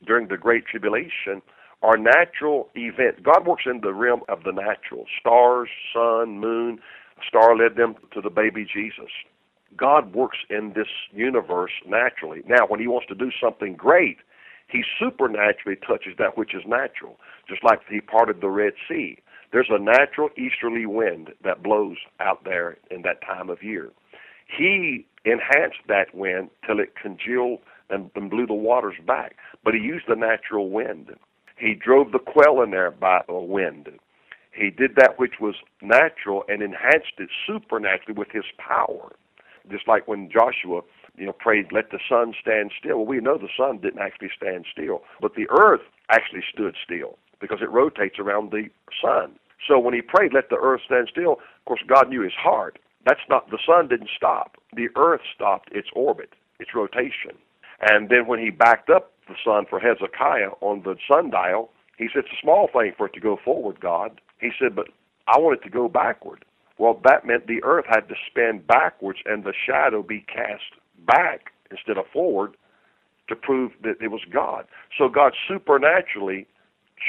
during 0.04 0.28
the 0.28 0.36
Great 0.36 0.66
Tribulation– 0.66 1.40
are 1.82 1.96
natural 1.96 2.68
events. 2.74 3.20
God 3.22 3.46
works 3.46 3.64
in 3.66 3.80
the 3.80 3.94
realm 3.94 4.22
of 4.28 4.42
the 4.44 4.52
natural. 4.52 5.04
Stars, 5.20 5.68
sun, 5.92 6.38
moon. 6.40 6.80
A 7.18 7.22
star 7.26 7.56
led 7.56 7.76
them 7.76 7.94
to 8.14 8.20
the 8.20 8.30
baby 8.30 8.66
Jesus. 8.72 9.10
God 9.76 10.14
works 10.14 10.38
in 10.50 10.72
this 10.74 10.88
universe 11.12 11.72
naturally. 11.86 12.42
Now, 12.46 12.66
when 12.66 12.80
He 12.80 12.88
wants 12.88 13.06
to 13.08 13.14
do 13.14 13.30
something 13.40 13.74
great, 13.74 14.18
He 14.68 14.82
supernaturally 14.98 15.78
touches 15.86 16.14
that 16.18 16.36
which 16.36 16.54
is 16.54 16.62
natural, 16.66 17.16
just 17.48 17.62
like 17.62 17.80
He 17.88 18.00
parted 18.00 18.40
the 18.40 18.48
Red 18.48 18.72
Sea. 18.88 19.18
There's 19.52 19.70
a 19.70 19.78
natural 19.78 20.30
easterly 20.36 20.84
wind 20.86 21.30
that 21.42 21.62
blows 21.62 21.96
out 22.20 22.44
there 22.44 22.76
in 22.90 23.02
that 23.02 23.22
time 23.22 23.48
of 23.50 23.62
year. 23.62 23.90
He 24.46 25.06
enhanced 25.24 25.86
that 25.88 26.14
wind 26.14 26.50
till 26.66 26.80
it 26.80 26.94
congealed 27.00 27.60
and, 27.90 28.10
and 28.14 28.30
blew 28.30 28.46
the 28.46 28.54
waters 28.54 28.96
back, 29.06 29.36
but 29.64 29.74
He 29.74 29.80
used 29.80 30.06
the 30.08 30.16
natural 30.16 30.70
wind. 30.70 31.10
He 31.58 31.74
drove 31.74 32.12
the 32.12 32.18
quail 32.18 32.62
in 32.62 32.70
there 32.70 32.90
by 32.90 33.22
a 33.28 33.34
wind. 33.34 33.88
He 34.52 34.70
did 34.70 34.96
that 34.96 35.18
which 35.18 35.40
was 35.40 35.56
natural 35.82 36.44
and 36.48 36.62
enhanced 36.62 37.18
it 37.18 37.30
supernaturally 37.46 38.14
with 38.16 38.30
his 38.30 38.44
power. 38.58 39.12
Just 39.70 39.86
like 39.86 40.08
when 40.08 40.30
Joshua, 40.30 40.82
you 41.16 41.26
know, 41.26 41.32
prayed, 41.32 41.72
"Let 41.72 41.90
the 41.90 42.00
sun 42.08 42.34
stand 42.40 42.72
still." 42.78 42.98
Well, 42.98 43.06
we 43.06 43.20
know 43.20 43.36
the 43.36 43.48
sun 43.56 43.78
didn't 43.78 44.00
actually 44.00 44.30
stand 44.30 44.66
still, 44.70 45.04
but 45.20 45.34
the 45.34 45.48
earth 45.50 45.82
actually 46.08 46.42
stood 46.42 46.76
still 46.82 47.18
because 47.40 47.60
it 47.60 47.70
rotates 47.70 48.18
around 48.18 48.50
the 48.50 48.70
sun. 49.00 49.38
So 49.66 49.78
when 49.78 49.94
he 49.94 50.00
prayed, 50.00 50.32
"Let 50.32 50.48
the 50.48 50.58
earth 50.58 50.82
stand 50.82 51.08
still," 51.08 51.32
of 51.32 51.64
course, 51.64 51.82
God 51.86 52.08
knew 52.08 52.22
his 52.22 52.34
heart. 52.34 52.78
That's 53.04 53.28
not 53.28 53.50
the 53.50 53.58
sun 53.58 53.88
didn't 53.88 54.10
stop. 54.10 54.56
The 54.72 54.88
earth 54.96 55.22
stopped 55.34 55.70
its 55.72 55.90
orbit, 55.92 56.34
its 56.58 56.74
rotation. 56.74 57.36
And 57.80 58.08
then 58.08 58.26
when 58.26 58.38
he 58.40 58.50
backed 58.50 58.90
up 58.90 59.12
the 59.28 59.34
sun 59.44 59.66
for 59.68 59.80
Hezekiah 59.80 60.50
on 60.60 60.82
the 60.82 60.96
sundial, 61.08 61.70
he 61.96 62.08
said, 62.12 62.24
It's 62.24 62.34
a 62.34 62.42
small 62.42 62.68
thing 62.72 62.92
for 62.96 63.06
it 63.06 63.14
to 63.14 63.20
go 63.20 63.38
forward, 63.44 63.80
God. 63.80 64.20
He 64.40 64.50
said, 64.58 64.74
But 64.74 64.88
I 65.26 65.38
want 65.38 65.60
it 65.60 65.64
to 65.64 65.70
go 65.70 65.88
backward. 65.88 66.44
Well, 66.78 67.00
that 67.04 67.26
meant 67.26 67.46
the 67.46 67.62
earth 67.64 67.86
had 67.88 68.08
to 68.08 68.14
spin 68.30 68.62
backwards 68.66 69.18
and 69.26 69.44
the 69.44 69.52
shadow 69.66 70.02
be 70.02 70.20
cast 70.20 70.62
back 71.06 71.52
instead 71.70 71.98
of 71.98 72.06
forward 72.12 72.56
to 73.28 73.36
prove 73.36 73.72
that 73.82 73.96
it 74.00 74.08
was 74.10 74.22
God. 74.32 74.64
So 74.96 75.08
God 75.08 75.34
supernaturally 75.48 76.46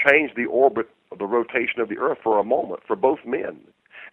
changed 0.05 0.35
the 0.35 0.45
orbit 0.45 0.89
of 1.11 1.19
the 1.19 1.25
rotation 1.25 1.79
of 1.79 1.89
the 1.89 1.97
earth 1.97 2.17
for 2.23 2.39
a 2.39 2.43
moment 2.43 2.81
for 2.85 2.95
both 2.95 3.19
men. 3.25 3.59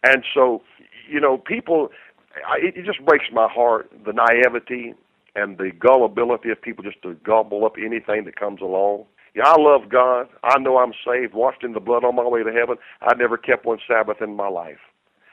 And 0.05 0.25
so, 0.35 0.63
you 1.09 1.21
know, 1.21 1.39
people, 1.39 1.89
it, 2.59 2.77
it 2.77 2.85
just 2.87 3.05
breaks 3.05 3.27
my 3.33 3.49
heart 3.51 3.91
the 4.05 4.13
naivety 4.13 4.95
and 5.37 5.59
the 5.59 5.71
gullibility 5.79 6.51
of 6.51 6.61
people 6.63 6.83
just 6.85 7.03
to 7.03 7.15
gobble 7.25 7.65
up 7.67 7.75
anything 7.79 8.25
that 8.25 8.41
comes 8.41 8.61
along. 8.63 9.05
Yeah, 9.37 9.45
I 9.47 9.57
love 9.61 9.91
God. 9.91 10.29
I 10.43 10.59
know 10.59 10.79
I'm 10.79 10.95
saved, 11.07 11.35
washed 11.35 11.63
in 11.63 11.75
the 11.75 11.81
blood 11.81 12.05
on 12.05 12.17
my 12.17 12.27
way 12.27 12.43
to 12.43 12.53
heaven. 12.53 12.77
I 13.03 13.15
never 13.15 13.37
kept 13.37 13.67
one 13.67 13.79
Sabbath 13.87 14.23
in 14.23 14.35
my 14.35 14.49
life. 14.49 14.81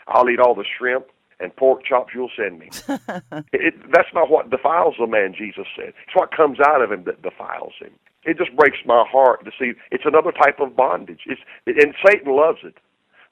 I'll 0.08 0.30
eat 0.30 0.42
all 0.42 0.56
the 0.56 0.66
shrimp 0.78 1.06
and 1.40 1.56
pork 1.56 1.86
chops 1.86 2.12
you'll 2.14 2.32
send 2.38 2.60
me. 2.60 2.70
it, 3.54 3.76
that's 3.94 4.14
not 4.14 4.30
what 4.30 4.52
defiles 4.52 4.96
a 5.02 5.08
man, 5.08 5.34
Jesus 5.38 5.66
said. 5.76 5.94
It's 6.06 6.16
what 6.16 6.36
comes 6.36 6.60
out 6.60 6.82
of 6.82 6.92
him 6.92 7.06
that 7.06 7.22
defiles 7.24 7.74
him. 7.80 7.92
It 8.26 8.38
just 8.38 8.56
breaks 8.56 8.78
my 8.86 9.06
heart 9.10 9.46
to 9.46 9.52
see 9.60 9.74
it's 9.92 10.06
another 10.06 10.32
type 10.32 10.60
of 10.60 10.76
bondage. 10.76 11.22
It's, 11.26 11.42
and 11.68 11.96
Satan 12.06 12.36
loves 12.36 12.60
it 12.64 12.76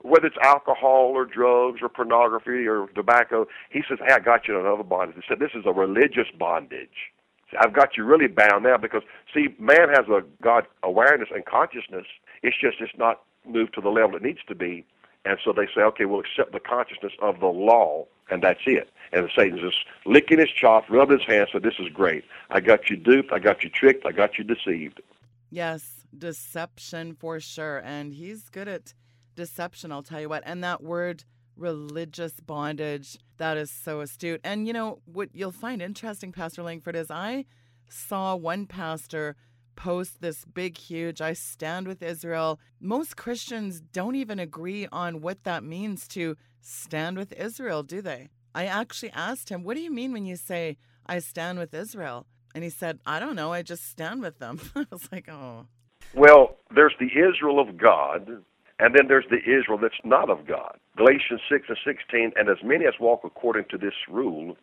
whether 0.03 0.27
it's 0.27 0.37
alcohol 0.43 1.11
or 1.13 1.25
drugs 1.25 1.81
or 1.81 1.89
pornography 1.89 2.67
or 2.67 2.87
tobacco. 2.95 3.47
He 3.69 3.83
says, 3.87 3.99
"Hey, 4.05 4.13
I 4.13 4.19
got 4.19 4.47
you 4.47 4.55
in 4.55 4.65
another 4.65 4.83
bondage." 4.83 5.15
He 5.15 5.23
said, 5.27 5.39
"This 5.39 5.51
is 5.53 5.65
a 5.65 5.71
religious 5.71 6.29
bondage." 6.31 7.11
I've 7.59 7.73
got 7.73 7.97
you 7.97 8.05
really 8.05 8.27
bound 8.27 8.63
now 8.63 8.77
because 8.77 9.03
see, 9.33 9.49
man 9.59 9.89
has 9.89 10.07
a 10.07 10.23
God 10.41 10.67
awareness 10.83 11.29
and 11.33 11.45
consciousness. 11.45 12.05
It's 12.43 12.57
just 12.57 12.79
it's 12.79 12.97
not 12.97 13.21
moved 13.45 13.73
to 13.73 13.81
the 13.81 13.89
level 13.89 14.15
it 14.15 14.21
needs 14.21 14.39
to 14.47 14.55
be, 14.55 14.85
and 15.25 15.37
so 15.43 15.51
they 15.51 15.67
say, 15.67 15.81
"Okay, 15.81 16.05
we'll 16.05 16.21
accept 16.21 16.53
the 16.53 16.59
consciousness 16.59 17.13
of 17.19 17.39
the 17.39 17.47
law." 17.47 18.07
And 18.29 18.41
that's 18.41 18.61
it. 18.65 18.89
And 19.11 19.29
Satan's 19.35 19.59
just 19.59 19.85
licking 20.05 20.39
his 20.39 20.49
chops, 20.49 20.89
rubbing 20.89 21.19
his 21.19 21.27
hands, 21.27 21.49
so 21.51 21.59
this 21.59 21.73
is 21.79 21.89
great. 21.89 22.23
I 22.49 22.61
got 22.61 22.89
you 22.89 22.95
duped, 22.95 23.33
I 23.33 23.39
got 23.39 23.61
you 23.61 23.69
tricked, 23.69 24.05
I 24.05 24.13
got 24.13 24.37
you 24.37 24.45
deceived. 24.45 25.01
Yes, 25.49 26.05
deception 26.17 27.13
for 27.13 27.41
sure. 27.41 27.81
And 27.83 28.13
he's 28.13 28.47
good 28.47 28.69
at 28.69 28.93
deception, 29.35 29.91
I'll 29.91 30.03
tell 30.03 30.21
you 30.21 30.29
what. 30.29 30.43
And 30.45 30.63
that 30.63 30.83
word 30.83 31.23
religious 31.57 32.33
bondage, 32.39 33.17
that 33.37 33.57
is 33.57 33.71
so 33.71 34.01
astute. 34.01 34.41
And 34.43 34.67
you 34.67 34.73
know, 34.73 34.99
what 35.05 35.29
you'll 35.33 35.51
find 35.51 35.81
interesting, 35.81 36.31
Pastor 36.31 36.63
Lankford, 36.63 36.95
is 36.95 37.11
I 37.11 37.45
saw 37.89 38.35
one 38.35 38.65
pastor 38.65 39.35
post 39.75 40.21
this 40.21 40.45
big, 40.45 40.77
huge, 40.77 41.21
I 41.21 41.33
stand 41.33 41.87
with 41.87 42.03
Israel. 42.03 42.59
Most 42.79 43.17
Christians 43.17 43.81
don't 43.81 44.15
even 44.15 44.39
agree 44.39 44.87
on 44.91 45.21
what 45.21 45.43
that 45.43 45.63
means 45.63 46.07
to 46.09 46.35
stand 46.61 47.17
with 47.17 47.33
Israel, 47.33 47.83
do 47.83 48.01
they? 48.01 48.29
I 48.53 48.65
actually 48.65 49.11
asked 49.11 49.49
him, 49.49 49.63
What 49.63 49.75
do 49.75 49.81
you 49.81 49.91
mean 49.91 50.11
when 50.11 50.25
you 50.25 50.35
say, 50.35 50.77
I 51.05 51.19
stand 51.19 51.57
with 51.57 51.73
Israel? 51.73 52.27
And 52.53 52.63
he 52.63 52.69
said, 52.69 52.99
I 53.05 53.19
don't 53.19 53.35
know, 53.35 53.53
I 53.53 53.61
just 53.61 53.89
stand 53.89 54.21
with 54.21 54.39
them. 54.39 54.59
I 54.75 54.85
was 54.91 55.09
like, 55.11 55.29
Oh. 55.29 55.67
Well, 56.13 56.57
there's 56.75 56.95
the 56.99 57.07
Israel 57.07 57.59
of 57.59 57.77
God, 57.77 58.43
and 58.81 58.95
then 58.95 59.07
there's 59.07 59.29
the 59.29 59.37
Israel 59.37 59.77
that's 59.77 60.01
not 60.03 60.31
of 60.31 60.47
God. 60.47 60.75
Galatians 60.97 61.39
6 61.47 61.67
and 61.69 61.77
16, 61.85 62.31
and 62.35 62.49
as 62.49 62.57
many 62.63 62.85
as 62.85 62.95
walk 62.99 63.21
according 63.23 63.65
to 63.69 63.77
this 63.77 63.93
rule, 64.09 64.57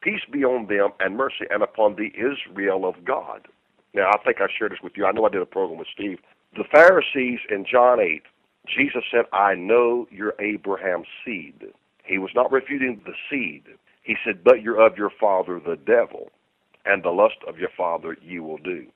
peace 0.00 0.20
be 0.30 0.44
on 0.44 0.68
them 0.68 0.90
and 1.00 1.16
mercy 1.16 1.44
and 1.50 1.60
upon 1.60 1.96
the 1.96 2.12
Israel 2.14 2.88
of 2.88 3.04
God. 3.04 3.48
Now, 3.92 4.10
I 4.10 4.18
think 4.24 4.40
I 4.40 4.46
shared 4.56 4.70
this 4.70 4.78
with 4.82 4.92
you. 4.96 5.06
I 5.06 5.12
know 5.12 5.26
I 5.26 5.28
did 5.28 5.42
a 5.42 5.46
program 5.46 5.78
with 5.78 5.88
Steve. 5.92 6.18
The 6.56 6.62
Pharisees 6.72 7.40
in 7.50 7.66
John 7.68 7.98
8, 7.98 8.22
Jesus 8.66 9.02
said, 9.10 9.24
I 9.32 9.54
know 9.54 10.06
you're 10.08 10.34
Abraham's 10.40 11.08
seed. 11.24 11.64
He 12.04 12.18
was 12.18 12.30
not 12.32 12.52
refuting 12.52 13.00
the 13.04 13.14
seed. 13.28 13.64
He 14.04 14.14
said, 14.24 14.44
But 14.44 14.62
you're 14.62 14.86
of 14.86 14.96
your 14.96 15.10
father, 15.18 15.58
the 15.58 15.76
devil, 15.76 16.30
and 16.84 17.02
the 17.02 17.10
lust 17.10 17.38
of 17.48 17.58
your 17.58 17.70
father 17.76 18.16
you 18.22 18.44
will 18.44 18.58
do. 18.58 18.86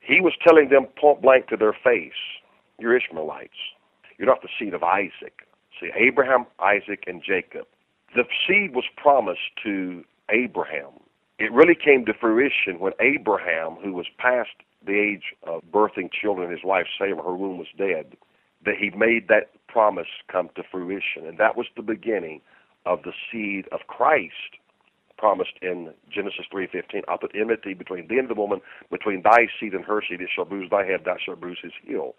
He 0.00 0.20
was 0.22 0.32
telling 0.46 0.70
them 0.70 0.86
point 0.98 1.20
blank 1.20 1.48
to 1.48 1.58
their 1.58 1.76
face, 1.84 2.12
You're 2.78 2.96
Ishmaelites. 2.96 3.52
You're 4.18 4.28
not 4.28 4.42
the 4.42 4.48
seed 4.58 4.74
of 4.74 4.82
Isaac. 4.82 5.46
See, 5.80 5.90
Abraham, 5.94 6.46
Isaac, 6.60 7.04
and 7.06 7.22
Jacob. 7.22 7.66
The 8.14 8.24
seed 8.46 8.74
was 8.74 8.84
promised 8.96 9.56
to 9.64 10.04
Abraham. 10.28 10.92
It 11.38 11.52
really 11.52 11.74
came 11.74 12.04
to 12.06 12.14
fruition 12.14 12.78
when 12.78 12.92
Abraham, 13.00 13.74
who 13.82 13.92
was 13.92 14.06
past 14.18 14.50
the 14.86 14.98
age 15.00 15.34
of 15.42 15.62
birthing 15.72 16.12
children, 16.12 16.50
his 16.50 16.62
wife 16.62 16.86
Sarah, 16.96 17.16
her 17.16 17.34
womb 17.34 17.58
was 17.58 17.66
dead, 17.76 18.16
that 18.64 18.76
he 18.76 18.90
made 18.90 19.28
that 19.28 19.50
promise 19.66 20.06
come 20.28 20.48
to 20.54 20.62
fruition. 20.62 21.26
And 21.26 21.38
that 21.38 21.56
was 21.56 21.66
the 21.74 21.82
beginning 21.82 22.40
of 22.86 23.02
the 23.02 23.12
seed 23.30 23.66
of 23.72 23.80
Christ 23.88 24.58
promised 25.16 25.58
in 25.62 25.92
Genesis 26.10 26.46
3:15, 26.50 27.02
"I'll 27.08 27.18
put 27.18 27.34
enmity 27.34 27.74
between 27.74 28.06
thee 28.08 28.18
and 28.18 28.28
the 28.28 28.34
woman, 28.34 28.60
between 28.90 29.22
thy 29.22 29.48
seed 29.58 29.74
and 29.74 29.84
her 29.84 30.02
seed. 30.02 30.20
It 30.20 30.30
shall 30.30 30.44
bruise 30.44 30.70
thy 30.70 30.84
head, 30.84 31.04
thou 31.04 31.16
shalt 31.16 31.40
bruise 31.40 31.60
his 31.60 31.74
heel." 31.82 32.14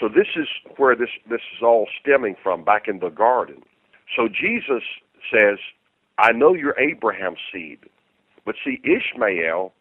So 0.00 0.08
this 0.08 0.28
is 0.36 0.48
where 0.76 0.96
this 0.96 1.10
this 1.28 1.40
is 1.56 1.62
all 1.62 1.86
stemming 2.00 2.36
from, 2.42 2.64
back 2.64 2.88
in 2.88 3.00
the 3.00 3.10
garden. 3.10 3.62
So 4.16 4.28
Jesus 4.28 4.82
says, 5.32 5.58
"I 6.18 6.32
know 6.32 6.54
you're 6.54 6.78
Abraham's 6.78 7.38
seed," 7.52 7.78
but 8.44 8.56
see, 8.64 8.80
Ishmael 8.84 9.72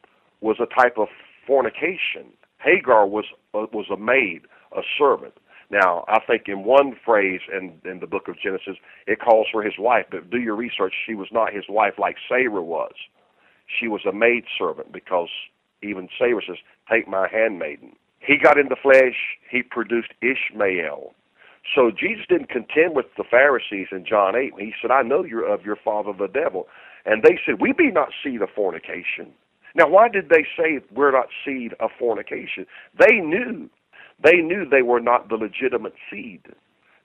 was 0.42 0.58
a 0.60 0.66
type 0.82 0.98
of 0.98 1.08
fornication. 1.48 2.34
Hagar 2.60 3.08
was 3.08 3.26
uh, 3.54 3.68
was 3.74 3.88
a 3.92 3.98
maid, 3.98 4.44
a 4.76 4.82
servant. 4.98 5.34
Now, 5.72 6.04
I 6.10 6.20
think 6.28 6.44
in 6.48 6.64
one 6.66 6.98
phrase 7.06 7.42
in, 7.52 7.74
in 7.90 8.02
the 8.02 8.08
book 8.08 8.28
of 8.28 8.38
Genesis, 8.40 8.76
it 9.08 9.20
calls 9.22 9.48
for 9.52 9.64
his 9.64 9.76
wife, 9.80 10.06
but 10.12 10.30
do 10.30 10.38
your 10.38 10.56
research. 10.56 10.94
She 11.08 11.16
was 11.16 11.30
not 11.32 11.54
his 11.54 11.64
wife 11.70 11.94
like 11.98 12.18
Sarah 12.28 12.62
was. 12.62 12.94
She 13.80 13.88
was 13.88 14.02
a 14.06 14.12
maid 14.12 14.44
servant 14.58 14.92
because 14.92 15.30
even 15.82 16.10
Sarah 16.18 16.42
says, 16.46 16.58
Take 16.92 17.08
my 17.08 17.28
handmaiden. 17.32 17.94
He 18.26 18.38
got 18.38 18.58
in 18.58 18.70
the 18.70 18.76
flesh, 18.76 19.18
he 19.50 19.64
produced 19.64 20.14
Ishmael. 20.22 21.14
So 21.76 21.92
Jesus 21.92 22.26
didn't 22.28 22.50
contend 22.50 22.96
with 22.96 23.06
the 23.18 23.24
Pharisees 23.24 23.88
in 23.92 24.06
John 24.06 24.36
8. 24.36 24.54
He 24.58 24.74
said, 24.82 24.92
I 24.92 25.04
know 25.04 25.24
you're 25.24 25.48
of 25.48 25.66
your 25.66 25.76
father 25.76 26.14
the 26.14 26.28
devil. 26.28 26.68
And 27.06 27.24
they 27.24 27.40
said, 27.46 27.62
We 27.62 27.74
be 27.74 27.92
not 27.92 28.10
seed 28.24 28.42
of 28.42 28.50
fornication. 28.56 29.34
Now, 29.76 29.88
why 29.88 30.10
did 30.10 30.30
they 30.30 30.46
say 30.58 30.80
we're 30.94 31.12
not 31.12 31.28
seed 31.46 31.74
of 31.80 31.92
fornication? 31.98 32.66
They 33.00 33.18
knew 33.18 33.70
they 34.24 34.38
knew 34.38 34.66
they 34.66 34.84
were 34.84 35.00
not 35.00 35.30
the 35.30 35.36
legitimate 35.36 35.96
seed. 36.10 36.42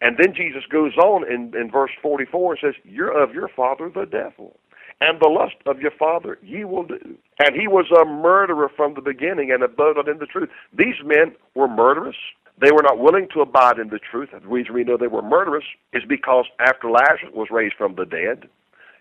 And 0.00 0.16
then 0.18 0.34
Jesus 0.34 0.64
goes 0.70 0.96
on 0.98 1.30
in, 1.30 1.54
in 1.58 1.70
verse 1.70 1.92
44 2.02 2.52
and 2.52 2.60
says, 2.62 2.74
You're 2.84 3.22
of 3.22 3.34
your 3.34 3.48
father 3.48 3.90
the 3.94 4.04
devil, 4.04 4.58
and 5.00 5.20
the 5.20 5.28
lust 5.28 5.56
of 5.66 5.80
your 5.80 5.90
father 5.90 6.38
ye 6.42 6.64
will 6.64 6.84
do. 6.84 7.16
And 7.38 7.54
he 7.54 7.68
was 7.68 7.86
a 7.90 8.04
murderer 8.04 8.70
from 8.74 8.94
the 8.94 9.02
beginning 9.02 9.50
and 9.50 9.62
abode 9.62 9.96
not 9.96 10.08
in 10.08 10.18
the 10.18 10.26
truth. 10.26 10.48
These 10.76 10.96
men 11.04 11.34
were 11.54 11.68
murderous. 11.68 12.16
They 12.58 12.72
were 12.72 12.82
not 12.82 12.98
willing 12.98 13.28
to 13.34 13.42
abide 13.42 13.78
in 13.78 13.90
the 13.90 13.98
truth. 13.98 14.30
The 14.32 14.48
reason 14.48 14.74
we 14.74 14.84
know 14.84 14.96
they 14.96 15.06
were 15.08 15.22
murderous 15.22 15.64
is 15.92 16.02
because 16.08 16.46
after 16.58 16.90
Lazarus 16.90 17.34
was 17.34 17.48
raised 17.50 17.74
from 17.76 17.96
the 17.96 18.06
dead, 18.06 18.48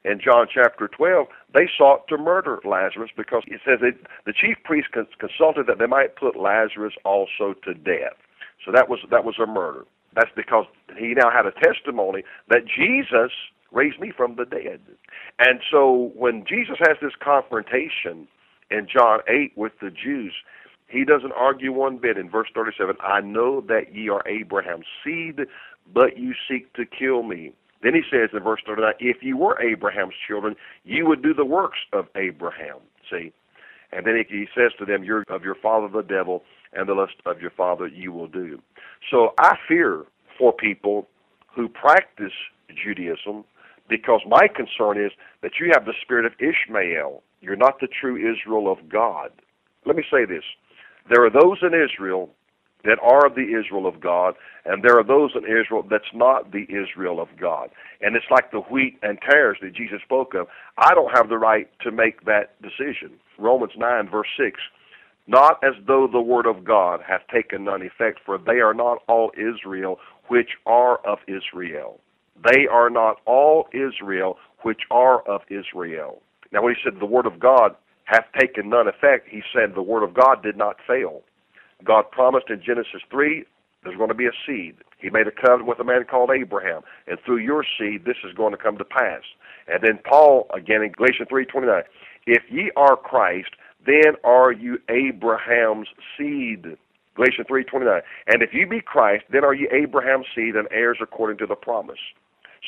in 0.04 0.22
John 0.24 0.46
chapter 0.54 0.88
12, 0.88 1.28
they 1.54 1.68
sought 1.76 2.08
to 2.10 2.18
murder 2.18 2.60
Lazarus 2.64 3.10
because 3.18 3.42
it 3.48 3.60
says 3.66 3.80
that 3.82 3.98
the 4.26 4.34
chief 4.34 4.58
priest 4.64 4.90
consulted 4.92 5.66
that 5.66 5.80
they 5.80 5.88
might 5.88 6.16
put 6.16 6.38
Lazarus 6.38 6.94
also 7.04 7.56
to 7.64 7.74
death. 7.74 8.14
So 8.64 8.72
that 8.72 8.88
was 8.88 9.00
that 9.10 9.26
was 9.26 9.36
a 9.42 9.48
murder. 9.48 9.86
That's 10.14 10.30
because 10.36 10.66
he 10.98 11.14
now 11.16 11.32
had 11.32 11.46
a 11.46 11.52
testimony 11.52 12.24
that 12.50 12.66
Jesus 12.66 13.32
raised 13.76 14.00
me 14.00 14.12
from 14.16 14.36
the 14.36 14.46
dead. 14.46 14.80
And 15.38 15.60
so 15.70 16.12
when 16.16 16.44
Jesus 16.48 16.78
has 16.80 16.98
this 17.02 17.14
confrontation 17.24 18.28
in 18.72 18.88
John 18.92 19.20
8 19.28 19.54
with 19.56 19.74
the 19.80 19.92
Jews, 19.92 20.34
he 20.88 21.06
doesn't 21.06 21.34
argue 21.34 21.72
one 21.72 21.98
bit 21.98 22.18
in 22.18 22.30
verse 22.30 22.48
37 22.56 22.96
I 23.02 23.22
know 23.22 23.62
that 23.62 23.94
ye 23.94 24.10
are 24.10 24.28
Abraham's 24.28 24.86
seed, 25.04 25.42
but 25.94 26.18
you 26.18 26.34
seek 26.50 26.74
to 26.74 26.86
kill 26.86 27.22
me 27.22 27.54
then 27.86 27.94
he 27.94 28.02
says 28.10 28.32
in 28.34 28.40
verse 28.40 28.62
39, 28.66 28.94
if 29.00 29.18
you 29.22 29.38
were 29.38 29.62
Abraham's 29.62 30.16
children, 30.28 30.56
you 30.86 31.06
would 31.06 31.22
do 31.22 31.36
the 31.36 31.46
works 31.46 31.78
of 31.94 32.08
Abraham. 32.16 32.78
See? 33.12 33.32
And 33.92 34.08
then 34.08 34.16
he 34.28 34.48
says 34.56 34.72
to 34.80 34.86
them, 34.86 35.04
You're 35.04 35.24
of 35.30 35.44
your 35.44 35.54
father 35.54 35.88
the 35.88 36.02
devil, 36.02 36.44
and 36.74 36.90
the 36.90 36.96
lust 36.96 37.16
of 37.28 37.40
your 37.40 37.52
father 37.52 37.86
you 37.86 38.12
will 38.12 38.28
do. 38.28 38.60
So 39.12 39.36
I 39.38 39.56
fear 39.68 40.04
for 40.36 40.52
people 40.52 41.08
who 41.56 41.70
practice 41.70 42.34
Judaism 42.84 43.46
because 43.90 44.22
my 44.28 44.48
concern 44.48 45.04
is 45.04 45.12
that 45.42 45.60
you 45.60 45.72
have 45.74 45.86
the 45.86 45.94
spirit 46.02 46.26
of 46.26 46.34
Ishmael. 46.40 47.22
You're 47.42 47.56
not 47.56 47.80
the 47.80 47.88
true 47.88 48.16
Israel 48.18 48.72
of 48.72 48.90
God. 48.90 49.32
Let 49.86 49.96
me 49.96 50.04
say 50.12 50.26
this. 50.26 50.44
There 51.10 51.24
are 51.26 51.30
those 51.30 51.60
in 51.62 51.74
Israel 51.74 52.32
that 52.84 53.00
are 53.02 53.30
the 53.30 53.60
Israel 53.60 53.88
of 53.88 54.00
God, 54.00 54.36
and 54.66 54.84
there 54.84 54.98
are 54.98 55.04
those 55.04 55.32
in 55.36 55.44
Israel 55.44 55.84
that's 55.90 56.14
not 56.14 56.52
the 56.52 56.66
Israel 56.70 57.20
of 57.20 57.28
God. 57.40 57.70
And 58.02 58.16
it's 58.16 58.26
like 58.30 58.52
the 58.52 58.62
wheat 58.62 58.98
and 59.02 59.20
tares 59.22 59.58
that 59.62 59.74
Jesus 59.74 60.02
spoke 60.04 60.34
of. 60.34 60.48
I 60.78 60.94
don't 60.94 61.16
have 61.16 61.30
the 61.30 61.38
right 61.38 61.68
to 61.82 61.92
make 61.92 62.26
that 62.26 62.62
decision. 62.62 63.18
Romans 63.38 63.74
9, 63.76 64.10
verse 64.10 64.28
6. 64.40 64.60
Not 65.28 65.64
as 65.64 65.74
though 65.88 66.08
the 66.12 66.22
word 66.22 66.46
of 66.46 66.64
God 66.64 67.02
hath 67.08 67.22
taken 67.34 67.64
none 67.66 67.82
effect, 67.82 68.20
for 68.24 68.38
they 68.38 68.60
are 68.60 68.76
not 68.76 69.00
all 69.08 69.32
Israel 69.36 69.98
which 70.28 70.50
are 70.68 70.98
of 71.06 71.18
Israel. 71.28 72.00
They 72.44 72.68
are 72.68 72.90
not 72.90 73.18
all 73.26 73.68
Israel 73.74 74.38
which 74.62 74.82
are 74.92 75.22
of 75.22 75.42
Israel. 75.50 76.22
Now, 76.52 76.64
when 76.64 76.76
he 76.76 76.82
said 76.84 77.00
the 77.00 77.06
word 77.06 77.26
of 77.26 77.40
God 77.40 77.76
hath 78.06 78.26
taken 78.40 78.70
none 78.70 78.88
effect, 78.88 79.28
he 79.30 79.42
said 79.54 79.74
the 79.74 79.82
word 79.82 80.04
of 80.04 80.14
God 80.14 80.44
did 80.44 80.58
not 80.58 80.78
fail. 80.88 81.24
God 81.84 82.10
promised 82.12 82.50
in 82.50 82.62
Genesis 82.66 83.02
3 83.10 83.46
there's 83.84 83.98
going 83.98 84.10
to 84.10 84.16
be 84.16 84.26
a 84.26 84.32
seed. 84.46 84.76
He 84.98 85.10
made 85.10 85.28
a 85.28 85.32
covenant 85.32 85.68
with 85.68 85.80
a 85.80 85.84
man 85.84 86.06
called 86.10 86.32
Abraham, 86.32 86.82
and 87.08 87.20
through 87.24 87.38
your 87.38 87.64
seed 87.78 88.06
this 88.06 88.18
is 88.28 88.34
going 88.34 88.52
to 88.52 88.58
come 88.58 88.78
to 88.78 88.86
pass. 88.86 89.22
And 89.68 89.82
then 89.84 90.00
Paul 90.04 90.48
again 90.54 90.82
in 90.82 90.92
Galatians 90.92 91.30
3:29, 91.30 91.84
if 92.26 92.44
ye 92.50 92.72
are 92.76 92.98
Christ, 92.98 93.52
then 93.86 94.16
are 94.24 94.52
you 94.52 94.80
Abraham's 94.90 95.88
seed. 96.18 96.78
Galatians 97.16 97.48
3:29. 97.48 98.02
And 98.28 98.42
if 98.42 98.54
you 98.54 98.66
be 98.68 98.82
Christ, 98.82 99.26
then 99.32 99.44
are 99.44 99.54
ye 99.54 99.68
Abraham's 99.72 100.26
seed 100.34 100.56
and 100.56 100.68
heirs 100.72 100.98
according 101.02 101.38
to 101.38 101.46
the 101.46 101.56
promise. 101.56 102.00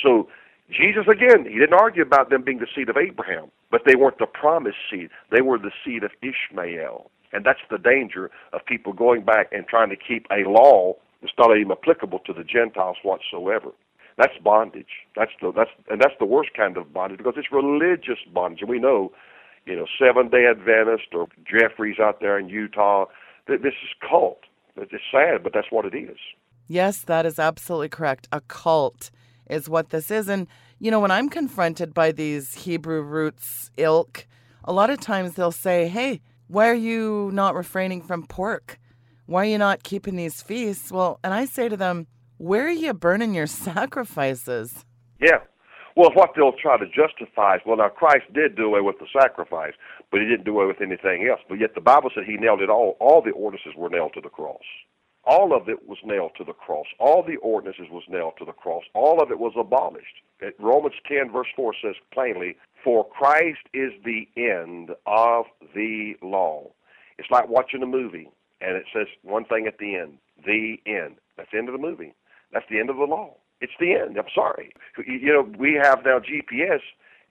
So 0.01 0.27
Jesus 0.69 1.07
again, 1.07 1.45
he 1.45 1.59
didn't 1.59 1.79
argue 1.79 2.03
about 2.03 2.29
them 2.29 2.43
being 2.43 2.59
the 2.59 2.67
seed 2.75 2.89
of 2.89 2.97
Abraham, 2.97 3.51
but 3.71 3.81
they 3.85 3.95
weren't 3.95 4.19
the 4.19 4.25
promised 4.25 4.77
seed. 4.91 5.09
They 5.31 5.41
were 5.41 5.57
the 5.57 5.71
seed 5.83 6.03
of 6.03 6.11
Ishmael. 6.21 7.09
And 7.33 7.45
that's 7.45 7.59
the 7.69 7.77
danger 7.77 8.31
of 8.53 8.65
people 8.65 8.93
going 8.93 9.23
back 9.23 9.47
and 9.51 9.67
trying 9.67 9.89
to 9.89 9.95
keep 9.95 10.25
a 10.31 10.49
law 10.49 10.93
that's 11.21 11.33
not 11.37 11.55
even 11.57 11.71
applicable 11.71 12.19
to 12.19 12.33
the 12.33 12.43
Gentiles 12.43 12.97
whatsoever. 13.03 13.71
That's 14.17 14.37
bondage. 14.43 15.05
That's 15.15 15.31
the 15.41 15.51
that's 15.51 15.69
and 15.89 16.01
that's 16.01 16.15
the 16.19 16.25
worst 16.25 16.51
kind 16.55 16.75
of 16.77 16.91
bondage 16.91 17.17
because 17.17 17.35
it's 17.37 17.51
religious 17.51 18.19
bondage. 18.33 18.61
And 18.61 18.69
we 18.69 18.79
know, 18.79 19.11
you 19.65 19.75
know, 19.75 19.85
Seven 19.99 20.29
Day 20.29 20.47
Adventist 20.49 21.13
or 21.13 21.27
Jeffries 21.45 21.99
out 21.99 22.19
there 22.19 22.39
in 22.39 22.49
Utah. 22.49 23.05
This 23.47 23.59
is 23.61 23.89
cult. 24.07 24.39
It's 24.75 24.91
sad, 25.11 25.43
but 25.43 25.53
that's 25.53 25.67
what 25.69 25.85
it 25.85 25.95
is. 25.95 26.17
Yes, 26.67 27.03
that 27.03 27.25
is 27.25 27.39
absolutely 27.39 27.89
correct. 27.89 28.27
A 28.31 28.41
cult 28.41 29.11
is 29.49 29.69
what 29.69 29.89
this 29.89 30.11
is. 30.11 30.27
And, 30.27 30.47
you 30.79 30.91
know, 30.91 30.99
when 30.99 31.11
I'm 31.11 31.29
confronted 31.29 31.93
by 31.93 32.11
these 32.11 32.53
Hebrew 32.53 33.01
roots 33.01 33.71
ilk, 33.77 34.27
a 34.63 34.73
lot 34.73 34.89
of 34.89 34.99
times 34.99 35.33
they'll 35.33 35.51
say, 35.51 35.87
hey, 35.87 36.21
why 36.47 36.69
are 36.69 36.73
you 36.73 37.31
not 37.33 37.55
refraining 37.55 38.01
from 38.01 38.25
pork? 38.25 38.79
Why 39.25 39.41
are 39.41 39.49
you 39.49 39.57
not 39.57 39.83
keeping 39.83 40.15
these 40.15 40.41
feasts? 40.41 40.91
Well, 40.91 41.19
and 41.23 41.33
I 41.33 41.45
say 41.45 41.67
to 41.69 41.77
them, 41.77 42.07
where 42.37 42.67
are 42.67 42.69
you 42.69 42.93
burning 42.93 43.33
your 43.33 43.47
sacrifices? 43.67 44.85
Yeah. 45.19 45.39
Well, 45.95 46.11
what 46.13 46.31
they'll 46.35 46.53
try 46.53 46.77
to 46.77 46.85
justify 46.85 47.55
is, 47.55 47.61
well, 47.65 47.77
now 47.77 47.89
Christ 47.89 48.31
did 48.33 48.55
do 48.55 48.65
away 48.65 48.81
with 48.81 48.99
the 48.99 49.07
sacrifice, 49.19 49.73
but 50.11 50.21
he 50.21 50.27
didn't 50.27 50.45
do 50.45 50.51
away 50.55 50.67
with 50.67 50.79
anything 50.79 51.27
else. 51.27 51.41
But 51.49 51.59
yet 51.59 51.73
the 51.73 51.81
Bible 51.81 52.11
said 52.13 52.23
he 52.25 52.37
nailed 52.37 52.61
it 52.61 52.69
all. 52.69 52.97
All 52.99 53.21
the 53.21 53.31
ordinances 53.31 53.73
were 53.75 53.89
nailed 53.89 54.13
to 54.13 54.21
the 54.21 54.29
cross. 54.29 54.61
All 55.27 55.55
of 55.55 55.67
it 55.67 55.87
was 55.87 55.97
nailed 56.05 56.31
to 56.37 56.43
the 56.43 56.53
cross. 56.53 56.87
All 56.99 57.21
the 57.21 57.35
ordinances 57.37 57.87
was 57.91 58.03
nailed 58.07 58.33
to 58.39 58.45
the 58.45 58.53
cross. 58.53 58.83
All 58.93 59.21
of 59.21 59.29
it 59.29 59.39
was 59.39 59.53
abolished. 59.59 60.21
Romans 60.57 60.95
10, 61.07 61.31
verse 61.31 61.47
4 61.55 61.73
says 61.83 61.95
plainly, 62.13 62.55
For 62.83 63.05
Christ 63.05 63.59
is 63.73 63.91
the 64.05 64.27
end 64.37 64.91
of 65.05 65.45
the 65.75 66.13
law. 66.21 66.71
It's 67.17 67.29
like 67.29 67.49
watching 67.49 67.83
a 67.83 67.87
movie, 67.87 68.29
and 68.61 68.77
it 68.77 68.85
says 68.93 69.07
one 69.23 69.43
thing 69.45 69.67
at 69.67 69.79
the 69.79 69.95
end 69.95 70.17
the 70.45 70.77
end. 70.85 71.15
That's 71.35 71.49
the 71.51 71.57
end 71.57 71.69
of 71.69 71.73
the 71.73 71.81
movie. 71.81 72.13
That's 72.53 72.65
the 72.69 72.79
end 72.79 72.89
of 72.89 72.97
the 72.97 73.03
law. 73.03 73.35
It's 73.61 73.73
the 73.79 73.93
end. 73.93 74.17
I'm 74.17 74.31
sorry. 74.33 74.71
You 75.05 75.33
know, 75.33 75.51
we 75.57 75.79
have 75.81 76.05
now 76.05 76.19
GPS, 76.19 76.81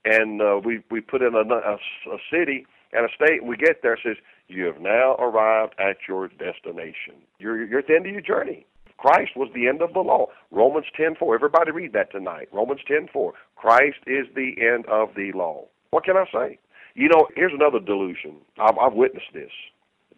and 0.05 0.43
uh, 0.43 0.61
we 0.65 0.83
we 0.91 1.01
put 1.01 1.23
in 1.23 1.35
a, 1.35 1.39
a, 1.39 1.75
a 1.75 2.19
city 2.31 2.67
and 2.93 3.05
a 3.05 3.09
state, 3.15 3.41
and 3.41 3.49
we 3.49 3.57
get 3.57 3.83
there. 3.83 3.95
It 3.95 4.01
says 4.03 4.17
you 4.49 4.65
have 4.65 4.81
now 4.81 5.15
arrived 5.19 5.75
at 5.79 5.97
your 6.09 6.29
destination. 6.29 7.15
You're 7.39 7.65
you're 7.65 7.81
at 7.81 7.87
the 7.89 7.95
end 7.95 8.07
of 8.07 8.13
your 8.13 8.21
journey. 8.21 8.67
Christ 8.99 9.37
was 9.37 9.51
the 9.55 9.69
end 9.69 9.83
of 9.83 9.93
the 9.93 10.01
law. 10.01 10.27
Romans 10.51 10.87
10:4. 10.99 11.35
Everybody 11.35 11.71
read 11.71 11.93
that 11.93 12.11
tonight. 12.11 12.49
Romans 12.53 12.81
10:4. 12.89 13.33
Christ 13.57 13.99
is 14.07 14.27
the 14.35 14.55
end 14.61 14.87
of 14.87 15.15
the 15.15 15.33
law. 15.33 15.67
What 15.91 16.05
can 16.05 16.17
I 16.17 16.25
say? 16.33 16.59
You 16.95 17.09
know, 17.09 17.29
here's 17.37 17.53
another 17.53 17.79
delusion. 17.79 18.37
I've, 18.59 18.79
I've 18.79 18.95
witnessed 18.95 19.33
this. 19.35 19.53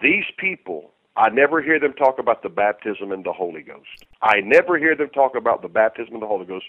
These 0.01 0.27
people 0.37 0.93
I 1.19 1.31
never 1.31 1.61
hear 1.61 1.81
them 1.81 1.95
talk 1.95 2.21
about 2.21 2.45
the 2.45 2.49
baptism 2.49 3.11
in 3.11 3.25
the 3.25 3.33
Holy 3.33 3.63
Ghost. 3.63 4.07
I 4.23 4.41
never 4.41 4.79
hear 4.79 4.95
them 4.95 5.09
talk 5.09 5.35
about 5.35 5.63
the 5.63 5.69
baptism 5.69 6.15
in 6.15 6.21
the 6.21 6.29
Holy 6.29 6.47
Ghost 6.47 6.67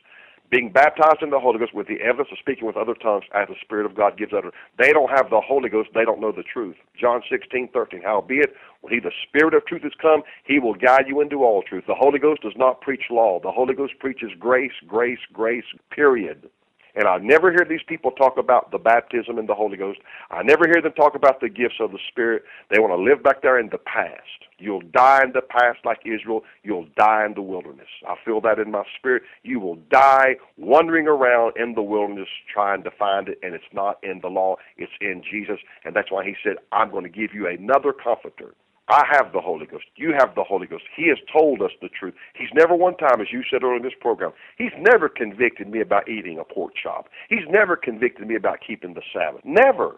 being 0.51 0.71
baptized 0.71 1.21
in 1.21 1.29
the 1.29 1.39
Holy 1.39 1.59
Ghost 1.59 1.73
with 1.73 1.87
the 1.87 2.01
evidence 2.01 2.29
of 2.31 2.39
speaking 2.39 2.65
with 2.65 2.77
other 2.77 2.95
tongues 2.95 3.25
as 3.33 3.47
the 3.47 3.55
Spirit 3.61 3.85
of 3.85 3.95
God 3.95 4.17
gives 4.17 4.33
utterance. 4.33 4.55
They 4.77 4.91
don't 4.91 5.09
have 5.09 5.29
the 5.29 5.41
Holy 5.41 5.69
Ghost, 5.69 5.89
they 5.93 6.05
don't 6.05 6.19
know 6.19 6.31
the 6.31 6.43
truth. 6.43 6.75
John 6.99 7.21
sixteen 7.29 7.69
thirteen. 7.73 8.01
Howbeit, 8.01 8.53
when 8.81 8.93
he 8.93 8.99
the 8.99 9.11
Spirit 9.27 9.53
of 9.53 9.65
truth 9.65 9.85
is 9.85 9.93
come, 10.01 10.23
he 10.43 10.59
will 10.59 10.73
guide 10.73 11.05
you 11.07 11.21
into 11.21 11.43
all 11.43 11.61
truth. 11.61 11.83
The 11.87 11.95
Holy 11.95 12.19
Ghost 12.19 12.41
does 12.41 12.55
not 12.55 12.81
preach 12.81 13.03
law. 13.09 13.39
The 13.41 13.51
Holy 13.51 13.73
Ghost 13.73 13.93
preaches 13.99 14.31
grace, 14.39 14.71
grace, 14.87 15.19
grace, 15.33 15.65
period. 15.91 16.49
And 16.95 17.07
I 17.07 17.17
never 17.17 17.51
hear 17.51 17.65
these 17.67 17.83
people 17.87 18.11
talk 18.11 18.37
about 18.37 18.71
the 18.71 18.77
baptism 18.77 19.37
in 19.37 19.45
the 19.45 19.55
Holy 19.55 19.77
Ghost. 19.77 19.99
I 20.31 20.43
never 20.43 20.67
hear 20.67 20.81
them 20.81 20.93
talk 20.93 21.15
about 21.15 21.39
the 21.39 21.49
gifts 21.49 21.75
of 21.79 21.91
the 21.91 21.99
Spirit. 22.09 22.43
They 22.69 22.79
want 22.79 22.91
to 22.91 23.01
live 23.01 23.23
back 23.23 23.41
there 23.41 23.59
in 23.59 23.69
the 23.69 23.77
past. 23.77 24.21
You'll 24.57 24.81
die 24.81 25.23
in 25.23 25.31
the 25.31 25.41
past 25.41 25.79
like 25.85 25.99
Israel. 26.05 26.43
You'll 26.63 26.87
die 26.97 27.25
in 27.25 27.33
the 27.33 27.41
wilderness. 27.41 27.87
I 28.07 28.15
feel 28.25 28.41
that 28.41 28.59
in 28.59 28.71
my 28.71 28.83
spirit. 28.97 29.23
You 29.43 29.59
will 29.59 29.77
die 29.89 30.35
wandering 30.57 31.07
around 31.07 31.53
in 31.57 31.75
the 31.75 31.81
wilderness 31.81 32.27
trying 32.53 32.83
to 32.83 32.91
find 32.91 33.29
it, 33.29 33.39
and 33.41 33.53
it's 33.53 33.63
not 33.73 33.97
in 34.03 34.19
the 34.21 34.27
law. 34.27 34.57
It's 34.77 34.91
in 34.99 35.23
Jesus. 35.29 35.59
And 35.85 35.95
that's 35.95 36.11
why 36.11 36.25
he 36.25 36.35
said, 36.43 36.57
I'm 36.71 36.91
going 36.91 37.03
to 37.03 37.09
give 37.09 37.33
you 37.33 37.47
another 37.47 37.93
comforter 37.93 38.53
I 38.89 39.05
have 39.11 39.31
the 39.33 39.39
Holy 39.39 39.67
Ghost. 39.67 39.85
You 39.95 40.13
have 40.17 40.33
the 40.35 40.43
Holy 40.43 40.65
Ghost. 40.65 40.83
He 40.95 41.07
has 41.09 41.17
told 41.31 41.61
us 41.61 41.71
the 41.81 41.89
truth. 41.89 42.15
He's 42.33 42.49
never 42.53 42.75
one 42.75 42.97
time, 42.97 43.21
as 43.21 43.27
you 43.31 43.43
said 43.49 43.63
earlier 43.63 43.77
in 43.77 43.83
this 43.83 43.93
program, 43.99 44.31
he's 44.57 44.71
never 44.79 45.07
convicted 45.07 45.69
me 45.69 45.79
about 45.79 46.09
eating 46.09 46.39
a 46.39 46.43
pork 46.43 46.73
chop. 46.81 47.07
He's 47.29 47.47
never 47.49 47.75
convicted 47.75 48.27
me 48.27 48.35
about 48.35 48.59
keeping 48.65 48.95
the 48.95 49.03
Sabbath. 49.13 49.41
Never. 49.45 49.97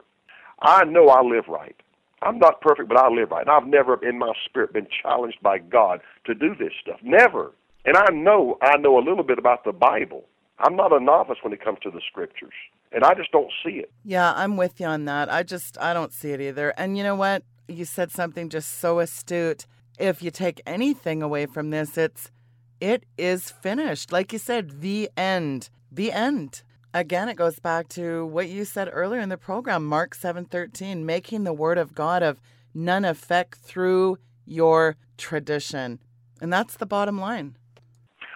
I 0.62 0.84
know 0.84 1.08
I 1.08 1.22
live 1.22 1.48
right. 1.48 1.76
I'm 2.22 2.38
not 2.38 2.62
perfect, 2.62 2.90
but 2.90 2.98
I 2.98 3.10
live 3.10 3.32
right. 3.32 3.48
And 3.48 3.50
I've 3.50 3.66
never 3.66 4.04
in 4.08 4.20
my 4.20 4.34
spirit 4.46 4.74
been 4.74 4.88
challenged 5.02 5.42
by 5.42 5.58
God 5.58 6.02
to 6.26 6.36
do 6.36 6.54
this 6.54 6.74
stuff. 6.82 7.00
Never. 7.02 7.54
And 7.86 7.98
I 7.98 8.12
know 8.12 8.58
I 8.62 8.78
know 8.78 9.00
a 9.00 9.04
little 9.04 9.24
bit 9.24 9.40
about 9.40 9.64
the 9.64 9.72
Bible. 9.72 10.26
I'm 10.60 10.76
not 10.76 10.94
a 10.94 11.00
novice 11.00 11.38
when 11.42 11.54
it 11.54 11.64
comes 11.64 11.80
to 11.84 11.90
the 11.90 12.02
scriptures. 12.08 12.54
And 12.92 13.04
I 13.04 13.14
just 13.16 13.32
don't 13.32 13.52
see 13.64 13.78
it. 13.78 13.92
Yeah, 14.04 14.34
I'm 14.36 14.58
with 14.58 14.80
you 14.80 14.86
on 14.86 15.06
that. 15.06 15.32
I 15.32 15.44
just 15.44 15.78
I 15.80 15.94
don't 15.94 16.14
see 16.14 16.32
it 16.32 16.42
either. 16.42 16.72
And 16.78 16.98
you 16.98 17.04
know 17.04 17.16
what? 17.16 17.44
You 17.74 17.86
said 17.86 18.12
something 18.12 18.50
just 18.50 18.80
so 18.80 19.00
astute. 19.00 19.66
If 20.00 20.22
you 20.24 20.32
take 20.32 20.62
anything 20.66 21.22
away 21.22 21.46
from 21.46 21.70
this, 21.70 21.98
it's 21.98 22.32
it 22.80 23.06
is 23.18 23.52
finished. 23.52 24.12
Like 24.12 24.34
you 24.34 24.40
said, 24.40 24.82
the 24.82 25.10
end. 25.16 25.70
The 25.92 26.12
end. 26.12 26.64
Again, 26.94 27.30
it 27.30 27.36
goes 27.36 27.60
back 27.60 27.88
to 27.90 28.26
what 28.26 28.50
you 28.50 28.66
said 28.66 28.90
earlier 28.92 29.22
in 29.22 29.30
the 29.30 29.38
program, 29.38 29.86
Mark 29.86 30.16
7:13, 30.16 31.06
making 31.06 31.44
the 31.44 31.54
word 31.54 31.78
of 31.78 31.96
God 31.96 32.24
of 32.24 32.42
none 32.74 33.06
effect 33.06 33.60
through 33.60 34.18
your 34.46 34.98
tradition. 35.18 36.00
And 36.42 36.52
that's 36.52 36.76
the 36.76 36.86
bottom 36.86 37.20
line. 37.20 37.56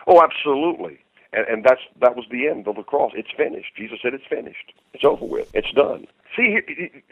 Oh, 0.07 0.21
absolutely. 0.21 0.99
And, 1.33 1.45
and 1.47 1.63
that's 1.63 1.81
that 1.99 2.15
was 2.15 2.25
the 2.31 2.47
end 2.47 2.67
of 2.67 2.75
the 2.75 2.83
cross. 2.83 3.11
It's 3.15 3.31
finished. 3.35 3.75
Jesus 3.75 3.99
said 4.01 4.13
it's 4.13 4.27
finished. 4.29 4.73
It's 4.93 5.03
over 5.03 5.25
with. 5.25 5.49
It's 5.53 5.71
done. 5.71 6.05
See, 6.35 6.59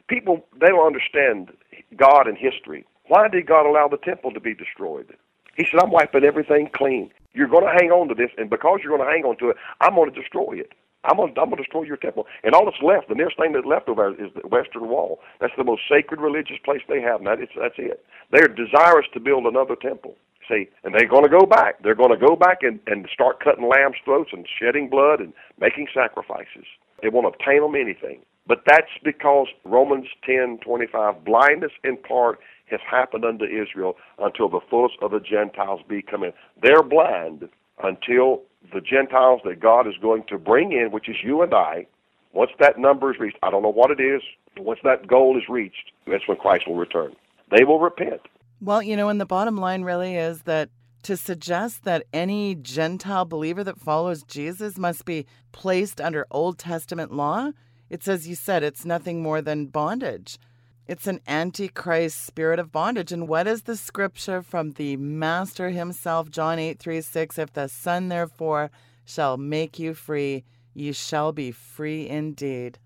people 0.07 0.45
they 0.59 0.67
don't 0.67 0.85
understand 0.85 1.51
God 1.95 2.27
and 2.27 2.37
history. 2.37 2.85
Why 3.07 3.27
did 3.27 3.47
God 3.47 3.65
allow 3.65 3.87
the 3.87 3.97
temple 3.97 4.31
to 4.31 4.39
be 4.39 4.53
destroyed? 4.53 5.13
He 5.55 5.65
said, 5.69 5.81
I'm 5.81 5.91
wiping 5.91 6.23
everything 6.23 6.69
clean. 6.73 7.11
You're 7.33 7.47
going 7.47 7.65
to 7.65 7.71
hang 7.71 7.91
on 7.91 8.07
to 8.09 8.15
this, 8.15 8.29
and 8.37 8.49
because 8.49 8.79
you're 8.81 8.95
going 8.95 9.07
to 9.07 9.11
hang 9.11 9.23
on 9.23 9.37
to 9.37 9.49
it, 9.49 9.57
I'm 9.81 9.95
going 9.95 10.11
to 10.11 10.19
destroy 10.19 10.53
it. 10.53 10.73
I'm 11.03 11.17
going, 11.17 11.33
to, 11.33 11.41
I'm 11.41 11.49
going 11.49 11.57
to 11.57 11.63
destroy 11.63 11.83
your 11.83 11.97
temple. 11.97 12.27
And 12.43 12.55
all 12.55 12.65
that's 12.65 12.81
left, 12.81 13.09
the 13.09 13.15
nearest 13.15 13.37
thing 13.37 13.51
that's 13.51 13.65
left 13.65 13.89
over 13.89 14.11
is 14.13 14.31
the 14.33 14.47
Western 14.47 14.87
Wall. 14.87 15.19
That's 15.41 15.53
the 15.57 15.63
most 15.63 15.81
sacred 15.89 16.21
religious 16.21 16.57
place 16.63 16.81
they 16.87 17.01
have, 17.01 17.23
that 17.25 17.41
is, 17.41 17.49
that's 17.59 17.75
it. 17.77 18.05
They're 18.31 18.47
desirous 18.47 19.07
to 19.13 19.19
build 19.19 19.45
another 19.45 19.75
temple. 19.75 20.15
See, 20.47 20.69
and 20.83 20.93
they're 20.93 21.07
going 21.07 21.23
to 21.23 21.29
go 21.29 21.45
back. 21.45 21.81
They're 21.83 21.95
going 21.95 22.11
to 22.11 22.27
go 22.27 22.35
back 22.35 22.59
and, 22.61 22.79
and 22.87 23.07
start 23.13 23.43
cutting 23.43 23.67
lambs' 23.67 23.97
throats 24.03 24.31
and 24.33 24.45
shedding 24.59 24.89
blood 24.89 25.19
and 25.19 25.33
making 25.59 25.87
sacrifices. 25.93 26.65
They 27.01 27.09
won't 27.09 27.27
obtain 27.27 27.61
them 27.61 27.75
anything. 27.75 28.21
But 28.45 28.63
that's 28.65 28.91
because 29.03 29.47
Romans 29.63 30.07
10:25 30.27 31.23
blindness 31.23 31.71
in 31.83 31.97
part 31.97 32.39
has 32.65 32.81
happened 32.81 33.23
unto 33.25 33.45
Israel 33.45 33.97
until 34.19 34.49
the 34.49 34.59
fullness 34.69 34.97
of 35.01 35.11
the 35.11 35.19
Gentiles 35.19 35.81
be 35.87 36.01
come 36.01 36.23
in. 36.23 36.33
They're 36.61 36.83
blind 36.83 37.47
until 37.83 38.41
the 38.73 38.81
Gentiles 38.81 39.41
that 39.45 39.59
God 39.59 39.87
is 39.87 39.95
going 40.01 40.23
to 40.29 40.37
bring 40.37 40.71
in, 40.71 40.91
which 40.91 41.09
is 41.09 41.17
you 41.23 41.41
and 41.41 41.53
I, 41.53 41.87
once 42.33 42.51
that 42.59 42.79
number 42.79 43.13
is 43.13 43.19
reached, 43.19 43.37
I 43.43 43.51
don't 43.51 43.61
know 43.61 43.71
what 43.71 43.91
it 43.91 43.99
is, 43.99 44.21
once 44.57 44.79
that 44.83 45.07
goal 45.07 45.37
is 45.37 45.47
reached, 45.49 45.91
that's 46.07 46.27
when 46.27 46.37
Christ 46.37 46.67
will 46.67 46.75
return. 46.75 47.15
They 47.51 47.63
will 47.63 47.79
repent. 47.79 48.21
Well, 48.61 48.81
you 48.81 48.95
know, 48.95 49.09
and 49.09 49.19
the 49.19 49.25
bottom 49.25 49.57
line 49.57 49.83
really 49.83 50.15
is 50.15 50.43
that 50.43 50.69
to 51.03 51.17
suggest 51.17 51.83
that 51.83 52.05
any 52.13 52.55
Gentile 52.55 53.25
believer 53.25 53.63
that 53.63 53.79
follows 53.79 54.23
Jesus 54.23 54.77
must 54.77 55.05
be 55.05 55.25
placed 55.51 55.99
under 55.99 56.25
Old 56.31 56.57
Testament 56.57 57.11
law 57.11 57.51
it's 57.93 58.07
as 58.07 58.27
you 58.27 58.33
said, 58.33 58.63
it's 58.63 58.85
nothing 58.85 59.21
more 59.21 59.39
than 59.39 59.67
bondage. 59.67 60.39
It's 60.87 61.05
an 61.05 61.19
antichrist 61.27 62.25
spirit 62.25 62.57
of 62.57 62.71
bondage. 62.71 63.11
And 63.11 63.27
what 63.27 63.45
is 63.45 63.61
the 63.61 63.77
scripture 63.77 64.41
from 64.41 64.71
the 64.71 64.97
Master 64.97 65.69
himself, 65.69 66.31
John 66.31 66.57
8 66.57 66.79
3 66.79 67.01
6? 67.01 67.37
If 67.37 67.53
the 67.53 67.67
Son 67.67 68.09
therefore 68.09 68.71
shall 69.05 69.37
make 69.37 69.77
you 69.77 69.93
free, 69.93 70.43
you 70.73 70.91
shall 70.91 71.33
be 71.33 71.51
free 71.51 72.09
indeed. 72.09 72.79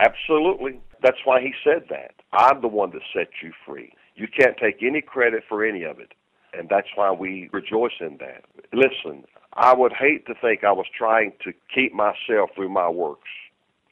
Absolutely. 0.00 0.80
That's 1.04 1.24
why 1.24 1.40
he 1.40 1.54
said 1.62 1.84
that. 1.90 2.14
I'm 2.32 2.60
the 2.60 2.66
one 2.66 2.90
that 2.90 3.02
set 3.14 3.28
you 3.40 3.52
free. 3.64 3.92
You 4.16 4.26
can't 4.26 4.56
take 4.56 4.82
any 4.82 5.02
credit 5.02 5.44
for 5.48 5.64
any 5.64 5.84
of 5.84 6.00
it. 6.00 6.14
And 6.52 6.68
that's 6.68 6.88
why 6.96 7.12
we 7.12 7.48
rejoice 7.52 8.00
in 8.00 8.18
that. 8.18 8.42
Listen, 8.72 9.22
I 9.52 9.72
would 9.72 9.92
hate 9.92 10.26
to 10.26 10.34
think 10.34 10.64
I 10.64 10.72
was 10.72 10.86
trying 10.92 11.34
to 11.44 11.52
keep 11.72 11.94
myself 11.94 12.50
through 12.56 12.70
my 12.70 12.88
works. 12.88 13.28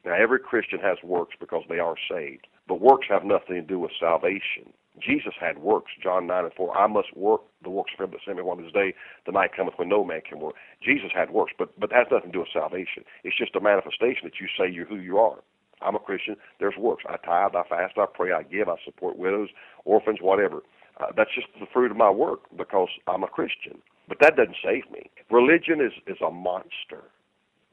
Now, 0.07 0.13
every 0.13 0.39
Christian 0.39 0.79
has 0.79 0.97
works 1.03 1.35
because 1.37 1.63
they 1.67 1.79
are 1.79 1.95
saved, 2.09 2.47
but 2.65 2.79
works 2.79 3.07
have 3.09 3.25
nothing 3.25 3.55
to 3.55 3.61
do 3.61 3.77
with 3.77 3.91
salvation. 3.99 4.71
Jesus 5.03 5.33
had 5.37 5.57
works, 5.59 5.91
John 6.01 6.27
9 6.27 6.45
and 6.45 6.53
4. 6.53 6.77
I 6.77 6.87
must 6.87 7.15
work 7.17 7.41
the 7.61 7.69
works 7.69 7.91
of 7.93 8.05
him 8.05 8.11
that 8.11 8.21
sent 8.23 8.37
me 8.37 8.43
one 8.43 8.63
this 8.63 8.71
day. 8.71 8.93
The 9.25 9.33
night 9.33 9.51
cometh 9.53 9.73
when 9.75 9.89
no 9.89 10.05
man 10.05 10.21
can 10.21 10.39
work. 10.39 10.55
Jesus 10.81 11.11
had 11.13 11.31
works, 11.31 11.51
but, 11.59 11.77
but 11.77 11.89
that 11.89 11.97
has 11.97 12.07
nothing 12.09 12.31
to 12.31 12.37
do 12.37 12.39
with 12.39 12.53
salvation. 12.53 13.03
It's 13.25 13.37
just 13.37 13.53
a 13.57 13.59
manifestation 13.59 14.23
that 14.23 14.39
you 14.39 14.47
say 14.57 14.71
you're 14.71 14.85
who 14.85 14.95
you 14.95 15.17
are. 15.17 15.43
I'm 15.81 15.97
a 15.97 15.99
Christian. 15.99 16.37
There's 16.61 16.77
works. 16.77 17.03
I 17.05 17.17
tithe, 17.17 17.55
I 17.55 17.67
fast, 17.67 17.97
I 17.97 18.05
pray, 18.11 18.31
I 18.31 18.43
give, 18.43 18.69
I 18.69 18.77
support 18.85 19.17
widows, 19.17 19.49
orphans, 19.83 20.19
whatever. 20.21 20.61
Uh, 21.01 21.07
that's 21.17 21.35
just 21.35 21.47
the 21.59 21.67
fruit 21.73 21.91
of 21.91 21.97
my 21.97 22.09
work 22.09 22.39
because 22.57 22.89
I'm 23.07 23.23
a 23.23 23.27
Christian. 23.27 23.79
But 24.07 24.19
that 24.21 24.37
doesn't 24.37 24.55
save 24.63 24.89
me. 24.89 25.11
Religion 25.29 25.81
is, 25.81 25.91
is 26.07 26.17
a 26.25 26.31
monster. 26.31 27.11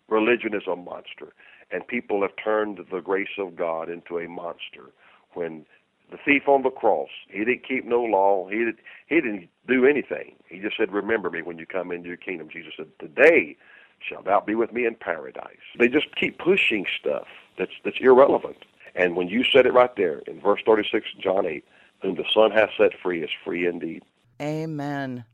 Religion 0.09 0.53
is 0.53 0.67
a 0.71 0.75
monster 0.75 1.33
and 1.75 1.87
people 1.87 2.23
have 2.23 2.37
turned 2.43 2.79
the 2.91 3.01
grace 3.01 3.37
of 3.37 3.57
God 3.57 3.91
into 3.91 4.19
a 4.19 4.29
monster. 4.29 4.93
When 5.33 5.67
the 6.11 6.17
thief 6.25 6.45
on 6.47 6.63
the 6.63 6.71
cross, 6.71 7.09
he 7.29 7.41
didn't 7.41 7.67
keep 7.67 7.85
no 7.85 8.01
law. 8.01 8.49
He 8.49 8.59
did, 8.59 8.77
he 9.09 9.17
didn't 9.17 9.49
do 9.67 9.85
anything. 9.85 10.37
He 10.49 10.61
just 10.61 10.77
said, 10.77 10.93
"Remember 10.93 11.31
me 11.31 11.43
when 11.43 11.59
you 11.59 11.67
come 11.67 11.91
into 11.91 12.09
your 12.09 12.17
kingdom." 12.17 12.49
Jesus 12.49 12.75
said, 12.77 12.97
"Today 13.01 13.57
shall 13.99 14.23
thou 14.23 14.41
be 14.41 14.55
with 14.55 14.73
me 14.73 14.87
in 14.87 14.95
paradise." 14.95 15.67
They 15.77 15.89
just 15.89 16.15
keep 16.15 16.39
pushing 16.39 16.87
stuff 17.01 17.27
that's 17.59 17.73
that's 17.83 17.99
irrelevant. 18.01 18.65
And 18.95 19.17
when 19.17 19.27
you 19.27 19.43
said 19.43 19.67
it 19.67 19.73
right 19.73 19.95
there 19.97 20.19
in 20.29 20.41
verse 20.41 20.61
36, 20.65 21.09
John 21.19 21.45
8, 21.47 21.65
whom 22.03 22.15
the 22.15 22.25
Son 22.33 22.53
hath 22.53 22.71
set 22.79 22.93
free 23.03 23.25
is 23.25 23.31
free 23.45 23.67
indeed. 23.67 24.05
Amen. 24.41 25.25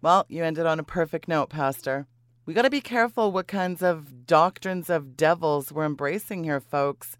Well, 0.00 0.26
you 0.28 0.44
ended 0.44 0.66
on 0.66 0.78
a 0.78 0.84
perfect 0.84 1.26
note, 1.26 1.50
Pastor. 1.50 2.06
We 2.48 2.54
got 2.54 2.62
to 2.62 2.70
be 2.70 2.80
careful 2.80 3.30
what 3.30 3.46
kinds 3.46 3.82
of 3.82 4.26
doctrines 4.26 4.88
of 4.88 5.18
devils 5.18 5.70
we're 5.70 5.84
embracing 5.84 6.44
here, 6.44 6.60
folks. 6.60 7.18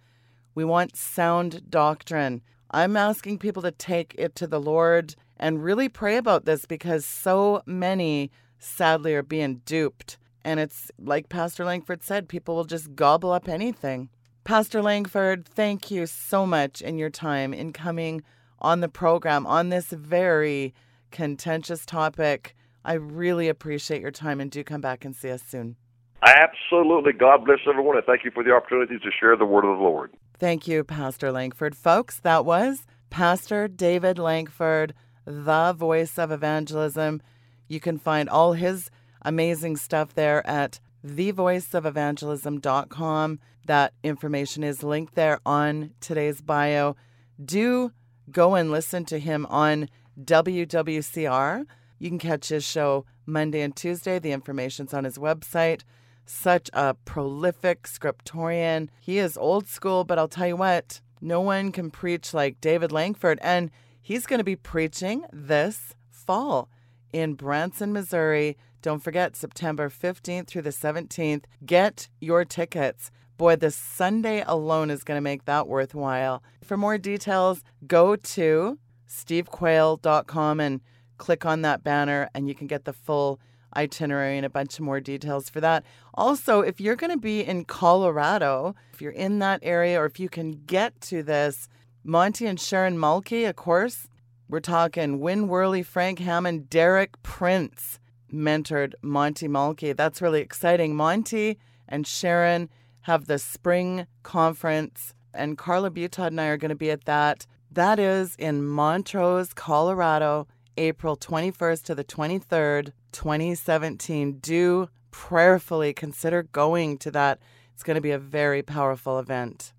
We 0.55 0.65
want 0.65 0.97
sound 0.97 1.69
doctrine. 1.69 2.41
I'm 2.71 2.97
asking 2.97 3.37
people 3.37 3.61
to 3.61 3.71
take 3.71 4.15
it 4.17 4.35
to 4.37 4.47
the 4.47 4.59
Lord 4.59 5.17
and 5.37 5.63
really 5.63 5.91
pray 5.91 6.17
about 6.17 6.47
this 6.47 6.65
because 6.65 7.05
so 7.05 7.63
many, 7.67 8.31
sadly, 8.59 9.15
are 9.15 9.23
being 9.23 9.61
duped. 9.67 10.17
And 10.47 10.61
it's 10.61 10.91
like 10.99 11.29
Pastor 11.29 11.63
Lankford 11.63 12.03
said, 12.03 12.31
people 12.31 12.57
will 12.57 12.65
just 12.65 12.97
gobble 12.97 13.31
up 13.31 13.51
anything. 13.51 14.09
Pastor 14.45 14.81
Lankford, 14.81 15.45
thank 15.47 15.91
you 15.91 16.07
so 16.07 16.47
much 16.47 16.81
in 16.81 16.97
your 16.97 17.11
time 17.11 17.53
in 17.53 17.75
coming 17.75 18.23
on 18.61 18.81
the 18.81 18.89
program 18.89 19.47
on 19.47 19.69
this 19.69 19.91
very 19.91 20.73
contentious 21.11 21.85
topic. 21.85 22.55
I 22.85 22.95
really 22.95 23.49
appreciate 23.49 24.01
your 24.01 24.11
time 24.11 24.41
and 24.41 24.51
do 24.51 24.65
come 24.65 24.81
back 24.81 25.05
and 25.05 25.15
see 25.15 25.31
us 25.31 25.43
soon. 25.43 25.77
Absolutely. 26.23 27.13
God 27.13 27.45
bless 27.45 27.61
everyone 27.69 27.97
and 27.97 28.05
thank 28.05 28.25
you 28.25 28.33
for 28.33 28.43
the 28.43 28.53
opportunity 28.53 28.99
to 28.99 29.11
share 29.19 29.37
the 29.37 29.45
word 29.45 29.65
of 29.65 29.79
the 29.79 29.85
Lord. 29.85 30.13
Thank 30.39 30.69
you, 30.69 30.85
Pastor 30.85 31.33
Lankford. 31.33 31.75
Folks, 31.77 32.21
that 32.21 32.45
was 32.45 32.87
Pastor 33.11 33.67
David 33.69 34.19
Lankford, 34.19 34.95
the 35.25 35.73
voice 35.73 36.19
of 36.19 36.31
evangelism. 36.31 37.23
You 37.69 37.81
can 37.81 37.99
find 37.99 38.29
all 38.29 38.53
his 38.55 38.91
amazing 39.23 39.77
stuff 39.77 40.15
there 40.15 40.47
at 40.47 40.81
thevoiceofevangelism.com. 41.07 43.41
That 43.67 43.93
information 44.03 44.65
is 44.65 44.83
linked 44.83 45.15
there 45.15 45.41
on 45.45 45.91
today's 46.01 46.41
bio. 46.41 46.97
Do 47.45 47.93
go 48.31 48.55
and 48.55 48.71
listen 48.71 49.05
to 49.07 49.19
him 49.19 49.45
on 49.47 49.89
WWCR. 50.23 51.65
You 51.99 52.09
can 52.09 52.19
catch 52.19 52.49
his 52.49 52.65
show 52.65 53.05
Monday 53.27 53.61
and 53.61 53.75
Tuesday. 53.75 54.19
The 54.19 54.33
information's 54.33 54.95
on 54.95 55.05
his 55.05 55.19
website. 55.19 55.83
Such 56.25 56.71
a 56.73 56.95
prolific 56.95 57.85
scriptorian. 57.85 58.89
He 59.01 59.19
is 59.19 59.37
old 59.37 59.67
school, 59.67 60.05
but 60.05 60.19
I'll 60.19 60.29
tell 60.29 60.47
you 60.47 60.57
what, 60.57 61.01
no 61.21 61.41
one 61.41 61.73
can 61.73 61.91
preach 61.91 62.35
like 62.35 62.61
David 62.61 62.93
Lankford. 62.93 63.39
And 63.43 63.71
he's 64.01 64.27
going 64.27 64.39
to 64.39 64.45
be 64.45 64.57
preaching 64.57 65.25
this 65.33 65.95
fall 66.11 66.69
in 67.13 67.35
Branson, 67.35 67.93
Missouri. 67.93 68.57
Don't 68.83 69.03
forget, 69.03 69.37
September 69.37 69.89
15th 69.89 70.47
through 70.47 70.63
the 70.63 70.71
17th. 70.71 71.45
Get 71.65 72.09
your 72.21 72.45
tickets. 72.45 73.11
Boy, 73.37 73.57
the 73.57 73.71
Sunday 73.71 74.43
alone 74.47 74.91
is 74.91 75.05
going 75.05 75.17
to 75.17 75.23
make 75.23 75.45
that 75.45 75.69
worthwhile. 75.69 76.43
For 76.63 76.77
more 76.77 76.99
details, 76.99 77.63
go 77.87 78.17
to 78.17 78.79
stevequayle.com 79.09 80.61
and 80.61 80.81
click 81.19 81.45
on 81.45 81.63
that 81.63 81.85
banner, 81.85 82.31
and 82.35 82.49
you 82.49 82.55
can 82.55 82.67
get 82.67 82.85
the 82.85 82.93
full 82.93 83.41
itinerary 83.77 84.37
and 84.37 84.47
a 84.47 84.51
bunch 84.51 84.79
of 84.79 84.85
more 84.85 85.01
details 85.01 85.51
for 85.51 85.61
that. 85.61 85.85
Also, 86.15 86.63
if 86.63 86.81
you're 86.81 86.97
going 86.97 87.13
to 87.13 87.19
be 87.19 87.41
in 87.41 87.65
Colorado, 87.65 88.75
if 88.93 89.03
you're 89.03 89.13
in 89.13 89.39
that 89.41 89.61
area, 89.63 90.01
or 90.01 90.07
if 90.07 90.19
you 90.19 90.29
can 90.29 90.63
get 90.65 90.99
to 91.03 91.23
this, 91.23 91.69
Monty 92.03 92.47
and 92.47 92.59
Sharon 92.59 92.97
Mulkey, 92.97 93.49
of 93.49 93.57
course, 93.57 94.09
we're 94.49 94.61
talking 94.61 95.21
Win 95.21 95.49
Worley, 95.49 95.83
Frank 95.83 96.21
Hammond, 96.21 96.71
Derek 96.71 97.23
Prince 97.23 97.99
mentored 98.33 98.95
Monty 99.03 99.49
Mulkey. 99.49 99.95
That's 99.95 100.23
really 100.23 100.41
exciting. 100.41 100.97
Monty 100.97 101.59
and 101.87 102.07
Sharon 102.07 102.71
have 103.03 103.27
the 103.27 103.39
spring 103.39 104.07
conference, 104.23 105.15
and 105.35 105.59
Carla 105.59 105.91
Butod 105.91 106.29
and 106.29 106.41
I 106.41 106.47
are 106.47 106.57
going 106.57 106.71
to 106.71 106.75
be 106.75 106.91
at 106.91 107.05
that. 107.05 107.47
That 107.71 107.99
is 107.99 108.35
in 108.37 108.67
Montrose, 108.67 109.53
Colorado, 109.53 110.47
April 110.79 111.17
21st 111.17 111.83
to 111.85 111.95
the 111.95 112.05
23rd, 112.05 112.93
2017. 113.13 114.39
Do 114.39 114.89
prayerfully 115.11 115.93
consider 115.93 116.45
going 116.45 116.97
to 116.99 117.11
that. 117.11 117.41
It's 117.75 117.83
going 117.83 117.97
to 117.97 118.01
be 118.01 118.13
a 118.13 118.19
very 118.19 118.63
powerful 118.63 119.19
event. 119.19 119.73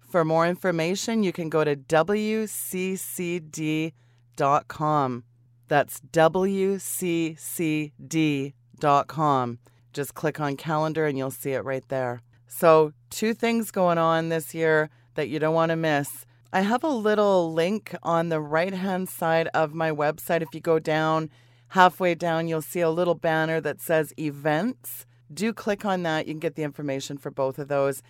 For 0.00 0.24
more 0.24 0.46
information, 0.46 1.22
you 1.22 1.32
can 1.32 1.48
go 1.48 1.62
to 1.62 1.76
WCCD.com. 1.76 2.84
That's 5.68 6.00
WCCD.com. 6.00 6.78
Just 9.92 10.14
click 10.14 10.40
on 10.40 10.56
calendar 10.56 11.06
and 11.06 11.16
you'll 11.16 11.30
see 11.30 11.52
it 11.52 11.64
right 11.64 11.88
there. 11.88 12.22
So, 12.48 12.92
two 13.10 13.34
things 13.34 13.70
going 13.70 13.98
on 13.98 14.28
this 14.28 14.52
year 14.52 14.90
that 15.14 15.28
you 15.28 15.38
don't 15.38 15.54
want 15.54 15.70
to 15.70 15.76
miss. 15.76 16.26
I 16.52 16.62
have 16.62 16.82
a 16.82 16.88
little 16.88 17.52
link 17.52 17.94
on 18.02 18.28
the 18.28 18.40
right 18.40 18.74
hand 18.74 19.08
side 19.08 19.46
of 19.54 19.72
my 19.72 19.92
website. 19.92 20.42
If 20.42 20.52
you 20.52 20.60
go 20.60 20.80
down, 20.80 21.30
halfway 21.68 22.16
down, 22.16 22.48
you'll 22.48 22.60
see 22.60 22.80
a 22.80 22.90
little 22.90 23.14
banner 23.14 23.60
that 23.60 23.80
says 23.80 24.12
events. 24.18 25.06
Do 25.32 25.52
click 25.52 25.84
on 25.84 26.02
that. 26.02 26.26
You 26.26 26.32
can 26.34 26.40
get 26.40 26.56
the 26.56 26.64
information 26.64 27.18
for 27.18 27.30
both 27.30 27.60
of 27.60 27.68
those. 27.68 28.02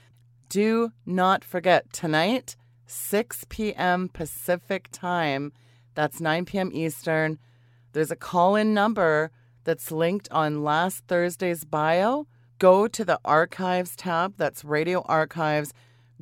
Do 0.49 0.93
not 1.05 1.45
forget 1.45 1.93
tonight, 1.93 2.57
6 2.87 3.45
p.m. 3.51 4.09
Pacific 4.09 4.89
time. 4.91 5.53
That's 5.95 6.19
9 6.19 6.47
p.m. 6.47 6.71
Eastern. 6.73 7.39
There's 7.93 8.11
a 8.11 8.17
call 8.17 8.57
in 8.57 8.73
number 8.73 9.33
that's 9.65 9.93
linked 9.93 10.31
on 10.31 10.65
last 10.65 11.05
Thursday's 11.09 11.65
bio. 11.65 12.27
Go 12.59 12.89
to 12.89 13.05
the 13.05 13.21
archives 13.23 13.95
tab, 13.97 14.39
that's 14.39 14.65
radio 14.65 15.03
archives 15.03 15.75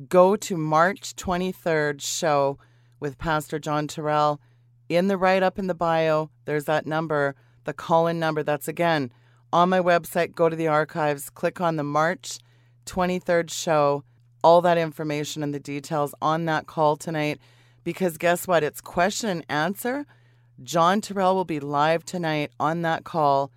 go 0.07 0.35
to 0.37 0.55
March 0.55 1.15
23rd 1.15 2.01
show 2.01 2.57
with 2.99 3.17
Pastor 3.17 3.59
John 3.59 3.87
Terrell. 3.87 4.39
In 4.87 5.07
the 5.07 5.17
write 5.17 5.43
up 5.43 5.59
in 5.59 5.67
the 5.67 5.75
bio, 5.75 6.29
there's 6.45 6.65
that 6.65 6.85
number, 6.85 7.35
the 7.65 7.73
call 7.73 8.07
in 8.07 8.19
number. 8.19 8.41
That's 8.41 8.67
again 8.67 9.11
on 9.51 9.69
my 9.69 9.79
website. 9.79 10.35
Go 10.35 10.47
to 10.47 10.55
the 10.55 10.67
archives, 10.67 11.29
click 11.29 11.59
on 11.59 11.75
the 11.75 11.83
March 11.83 12.39
23rd 12.85 13.51
show, 13.51 14.03
all 14.43 14.61
that 14.61 14.77
information 14.77 15.43
and 15.43 15.53
the 15.53 15.59
details 15.59 16.15
on 16.21 16.45
that 16.45 16.65
call 16.65 16.95
tonight. 16.95 17.39
Because 17.83 18.17
guess 18.17 18.47
what? 18.47 18.63
It's 18.63 18.81
question 18.81 19.29
and 19.29 19.45
answer. 19.49 20.05
John 20.63 21.01
Terrell 21.01 21.35
will 21.35 21.45
be 21.45 21.59
live 21.59 22.05
tonight 22.05 22.51
on 22.59 22.81
that 22.83 23.03
call. 23.03 23.51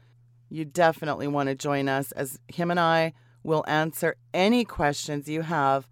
You 0.49 0.65
definitely 0.65 1.29
want 1.29 1.49
to 1.49 1.55
join 1.55 1.89
us 1.89 2.13
as 2.13 2.39
him 2.49 2.71
and 2.71 2.81
I 2.81 3.13
will 3.45 3.65
answer 3.67 4.17
any 4.35 4.65
questions 4.65 5.29
you 5.29 5.43
have 5.43 5.87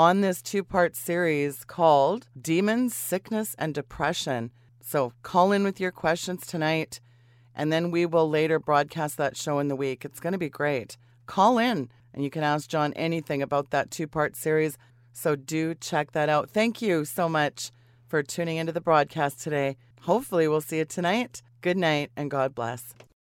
on 0.00 0.22
this 0.22 0.40
two 0.40 0.64
part 0.64 0.96
series 0.96 1.62
called 1.62 2.26
Demons, 2.40 2.94
Sickness, 2.94 3.54
and 3.58 3.74
Depression. 3.74 4.50
So 4.80 5.12
call 5.22 5.52
in 5.52 5.62
with 5.62 5.78
your 5.78 5.92
questions 5.92 6.46
tonight, 6.46 7.00
and 7.54 7.70
then 7.70 7.90
we 7.90 8.06
will 8.06 8.26
later 8.26 8.58
broadcast 8.58 9.18
that 9.18 9.36
show 9.36 9.58
in 9.58 9.68
the 9.68 9.76
week. 9.76 10.06
It's 10.06 10.18
going 10.18 10.32
to 10.32 10.38
be 10.38 10.48
great. 10.48 10.96
Call 11.26 11.58
in, 11.58 11.90
and 12.14 12.24
you 12.24 12.30
can 12.30 12.42
ask 12.42 12.66
John 12.66 12.94
anything 12.94 13.42
about 13.42 13.72
that 13.72 13.90
two 13.90 14.06
part 14.06 14.36
series. 14.36 14.78
So 15.12 15.36
do 15.36 15.74
check 15.74 16.12
that 16.12 16.30
out. 16.30 16.48
Thank 16.48 16.80
you 16.80 17.04
so 17.04 17.28
much 17.28 17.70
for 18.08 18.22
tuning 18.22 18.56
into 18.56 18.72
the 18.72 18.80
broadcast 18.80 19.42
today. 19.42 19.76
Hopefully, 20.04 20.48
we'll 20.48 20.62
see 20.62 20.78
you 20.78 20.86
tonight. 20.86 21.42
Good 21.60 21.76
night, 21.76 22.10
and 22.16 22.30
God 22.30 22.54
bless. 22.54 22.94